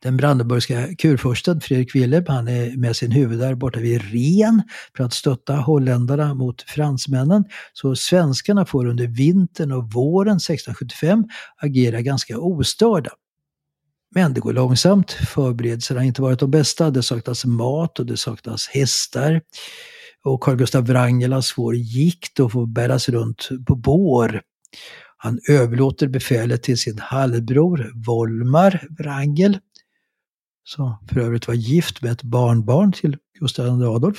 Den 0.02 0.16
brandenburgska 0.16 0.94
kurfursten 0.94 1.60
Fredrik 1.60 1.94
Wilhelm, 1.94 2.24
han 2.28 2.48
är 2.48 2.76
med 2.76 2.96
sin 2.96 3.12
huvud 3.12 3.38
där 3.38 3.54
borta 3.54 3.80
vid 3.80 4.02
Ren 4.02 4.62
för 4.96 5.04
att 5.04 5.12
stötta 5.12 5.54
holländarna 5.56 6.34
mot 6.34 6.62
fransmännen. 6.62 7.44
Så 7.72 7.96
svenskarna 7.96 8.66
får 8.66 8.86
under 8.86 9.06
vintern 9.06 9.72
och 9.72 9.92
våren 9.92 10.36
1675 10.36 11.24
agera 11.56 12.00
ganska 12.00 12.38
ostörda. 12.38 13.10
Men 14.14 14.34
det 14.34 14.40
går 14.40 14.52
långsamt, 14.52 15.12
förberedelserna 15.12 16.00
har 16.00 16.04
inte 16.04 16.22
varit 16.22 16.38
de 16.38 16.50
bästa, 16.50 16.90
det 16.90 17.02
saknas 17.02 17.44
mat 17.44 17.98
och 17.98 18.06
det 18.06 18.16
saknas 18.16 18.68
hästar. 18.68 19.40
Och 20.24 20.40
Carl 20.40 20.56
Gustaf 20.56 20.88
Wrangel 20.88 21.32
har 21.32 21.40
svår 21.40 21.74
gikt 21.74 22.40
och 22.40 22.52
får 22.52 22.66
bäras 22.66 23.08
runt 23.08 23.48
på 23.66 23.74
bår. 23.74 24.42
Han 25.16 25.38
överlåter 25.48 26.08
befälet 26.08 26.62
till 26.62 26.78
sin 26.78 26.98
halvbror 26.98 27.92
Volmar 28.06 28.86
Wrangel 28.98 29.58
som 30.68 30.96
för 31.08 31.20
övrigt 31.20 31.48
var 31.48 31.54
gift 31.54 32.02
med 32.02 32.12
ett 32.12 32.22
barnbarn 32.22 32.92
till 32.92 33.16
Gustav 33.40 33.80
II 33.80 33.86
Adolf, 33.86 34.18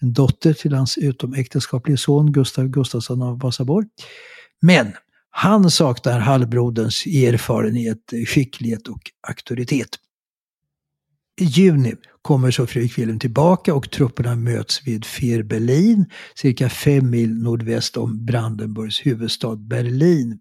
en 0.00 0.12
dotter 0.12 0.52
till 0.52 0.72
hans 0.72 0.98
utomäktenskaplige 0.98 1.96
son 1.96 2.32
Gustav 2.32 2.68
Gustafsson 2.68 3.22
av 3.22 3.40
Vasaborg. 3.40 3.86
Men 4.60 4.92
han 5.30 5.70
saknar 5.70 6.18
halvbroderns 6.18 7.06
erfarenhet, 7.06 7.98
skicklighet 8.26 8.88
och 8.88 9.00
auktoritet. 9.28 9.88
I 11.40 11.44
juni 11.44 11.94
kommer 12.22 12.50
så 12.50 12.66
Fredrik 12.66 12.98
Wilhelm 12.98 13.18
tillbaka 13.18 13.74
och 13.74 13.90
trupperna 13.90 14.36
möts 14.36 14.86
vid 14.86 15.04
Fehrbellin, 15.04 16.06
cirka 16.34 16.68
fem 16.68 17.10
mil 17.10 17.42
nordväst 17.42 17.96
om 17.96 18.24
Brandenburgs 18.24 19.06
huvudstad 19.06 19.56
Berlin. 19.56 20.38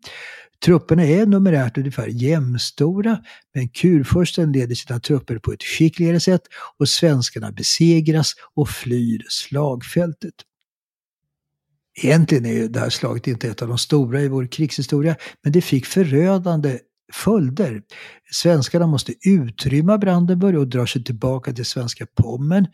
Trupperna 0.65 1.03
är 1.03 1.25
numerärt 1.25 1.77
ungefär 1.77 2.07
jämnstora, 2.07 3.19
men 3.53 3.69
kurfursten 3.69 4.51
leder 4.51 4.75
sina 4.75 4.99
trupper 4.99 5.39
på 5.39 5.53
ett 5.53 5.63
skickligare 5.63 6.19
sätt 6.19 6.41
och 6.77 6.89
svenskarna 6.89 7.51
besegras 7.51 8.33
och 8.55 8.69
flyr 8.69 9.25
slagfältet. 9.29 10.33
Egentligen 12.03 12.45
är 12.45 12.53
ju 12.53 12.67
det 12.67 12.79
här 12.79 12.89
slaget 12.89 13.27
inte 13.27 13.47
ett 13.47 13.61
av 13.61 13.67
de 13.67 13.77
stora 13.77 14.21
i 14.21 14.27
vår 14.27 14.47
krigshistoria, 14.47 15.15
men 15.43 15.53
det 15.53 15.61
fick 15.61 15.85
förödande 15.85 16.79
följder. 17.13 17.81
Svenskarna 18.33 18.87
måste 18.87 19.13
utrymma 19.29 19.97
Brandenburg 19.97 20.57
och 20.57 20.67
dra 20.67 20.87
sig 20.87 21.03
tillbaka 21.03 21.53
till 21.53 21.65
svenska 21.65 22.05
Pommern. 22.05 22.67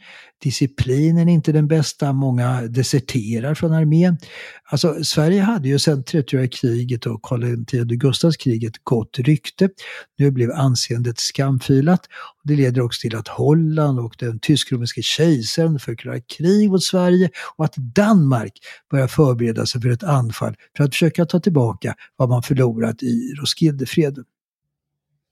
Disciplinen 0.43 1.30
är 1.30 1.34
inte 1.34 1.51
den 1.51 1.68
bästa, 1.68 2.14
många 2.14 2.62
deserterar 2.62 3.55
från 3.55 3.74
armén. 3.74 4.18
Alltså, 4.64 5.03
Sverige 5.03 5.41
hade 5.41 5.68
ju 5.68 5.80
sedan 5.80 6.03
30 6.03 6.47
kriget 6.47 7.05
och 7.05 7.22
Karl 7.22 7.43
X 7.43 7.84
Gustavs 7.84 8.38
kriget 8.38 8.74
gott 8.84 9.20
rykte. 9.20 9.70
Nu 10.18 10.32
blev 10.32 10.51
anseendet 10.51 11.20
skamfilat. 11.20 12.01
Det 12.43 12.55
leder 12.55 12.82
också 12.82 13.01
till 13.01 13.16
att 13.16 13.28
Holland 13.28 13.99
och 13.99 14.16
den 14.20 14.39
tysk-romerske 14.39 15.01
kejsaren 15.01 15.80
förklarar 15.80 16.22
krig 16.38 16.70
mot 16.70 16.84
Sverige 16.84 17.30
och 17.58 17.66
att 17.66 17.76
Danmark 17.76 18.53
börjar 18.91 19.08
förbereda 19.08 19.66
sig 19.66 19.82
för 19.82 19.89
ett 19.89 20.03
anfall 20.03 20.55
för 20.78 20.84
att 20.84 20.91
försöka 20.91 21.26
ta 21.26 21.39
tillbaka 21.39 21.95
vad 22.16 22.30
man 22.30 22.43
förlorat 22.43 23.03
i 23.03 23.34
Roskildefreden. 23.39 24.24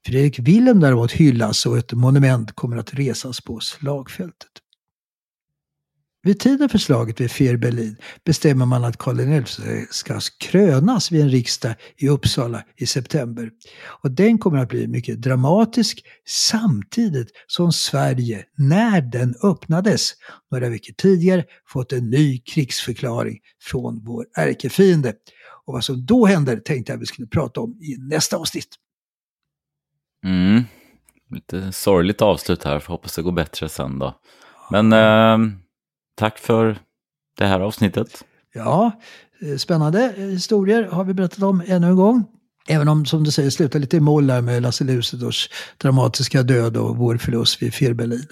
Fredrik 0.06 0.38
Wilhelm 0.38 0.80
däremot 0.80 1.12
hyllas 1.12 1.66
och 1.66 1.78
ett 1.78 1.92
monument 1.92 2.52
kommer 2.52 2.76
att 2.76 2.94
resas 2.94 3.40
på 3.40 3.60
slagfältet. 3.60 4.50
Vid 6.22 6.40
tiden 6.40 6.68
för 6.68 6.78
slaget 6.78 7.20
vid 7.20 7.30
Fehrbellin 7.30 7.96
bestämmer 8.24 8.66
man 8.66 8.84
att 8.84 8.96
Karl 8.96 9.44
XI 9.44 9.86
ska 9.90 10.20
krönas 10.38 11.12
vid 11.12 11.20
en 11.20 11.30
riksdag 11.30 11.74
i 11.96 12.08
Uppsala 12.08 12.64
i 12.76 12.86
september. 12.86 13.50
Och 14.02 14.10
den 14.10 14.38
kommer 14.38 14.58
att 14.58 14.68
bli 14.68 14.86
mycket 14.86 15.22
dramatisk 15.22 16.04
samtidigt 16.26 17.28
som 17.46 17.72
Sverige, 17.72 18.44
när 18.56 19.00
den 19.00 19.34
öppnades 19.42 20.12
några 20.50 20.68
veckor 20.68 20.92
tidigare, 20.92 21.44
fått 21.68 21.92
en 21.92 22.10
ny 22.10 22.38
krigsförklaring 22.38 23.38
från 23.62 24.04
vår 24.04 24.26
ärkefiende. 24.36 25.14
Och 25.66 25.74
vad 25.74 25.84
som 25.84 26.06
då 26.06 26.26
händer 26.26 26.56
tänkte 26.56 26.92
jag 26.92 26.98
vi 26.98 27.06
skulle 27.06 27.28
prata 27.28 27.60
om 27.60 27.70
i 27.70 27.96
nästa 27.98 28.36
avsnitt. 28.36 28.68
Mm. 30.24 30.64
Lite 31.30 31.72
sorgligt 31.72 32.22
avslut 32.22 32.64
här, 32.64 32.78
för 32.78 32.92
hoppas 32.92 33.16
det 33.16 33.22
går 33.22 33.32
bättre 33.32 33.68
sen 33.68 33.98
då. 33.98 34.14
Men 34.70 34.92
eh, 34.92 35.52
tack 36.14 36.38
för 36.38 36.78
det 37.38 37.46
här 37.46 37.60
avsnittet. 37.60 38.24
Ja, 38.54 39.00
eh, 39.40 39.56
spännande 39.56 40.14
historier 40.16 40.82
har 40.82 41.04
vi 41.04 41.14
berättat 41.14 41.42
om 41.42 41.62
ännu 41.66 41.86
en 41.86 41.96
gång. 41.96 42.24
Även 42.68 42.88
om, 42.88 43.06
som 43.06 43.24
du 43.24 43.30
säger, 43.30 43.50
slutar 43.50 43.78
lite 43.78 43.96
i 43.96 44.00
mål 44.00 44.26
där 44.26 44.40
med 44.40 44.62
Lasse 44.62 44.84
Lucidors 44.84 45.48
dramatiska 45.78 46.42
död 46.42 46.76
och 46.76 46.96
vår 46.96 47.16
förlust 47.16 47.62
vid 47.62 47.74
Fehrbellin. 47.74 48.26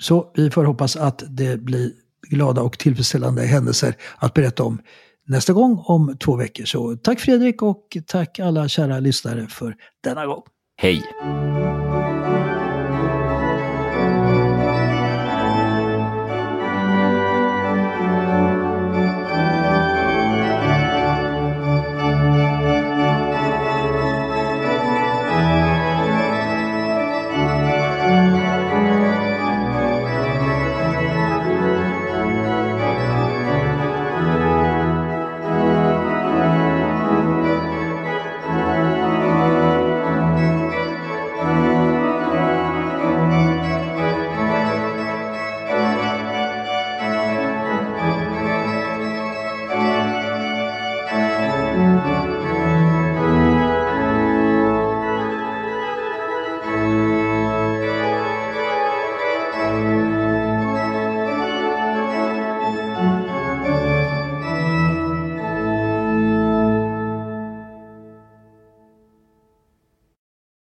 Så 0.00 0.32
vi 0.34 0.50
får 0.50 0.64
hoppas 0.64 0.96
att 0.96 1.22
det 1.28 1.60
blir 1.60 1.92
glada 2.30 2.62
och 2.62 2.78
tillfredsställande 2.78 3.42
händelser 3.42 3.94
att 4.16 4.34
berätta 4.34 4.62
om 4.64 4.82
nästa 5.26 5.52
gång 5.52 5.82
om 5.86 6.16
två 6.18 6.36
veckor. 6.36 6.64
Så 6.64 6.96
tack 6.96 7.20
Fredrik 7.20 7.62
och 7.62 7.96
tack 8.06 8.38
alla 8.38 8.68
kära 8.68 9.00
lyssnare 9.00 9.46
för 9.46 9.76
denna 10.02 10.26
gång. 10.26 10.42
Hej! 10.76 11.02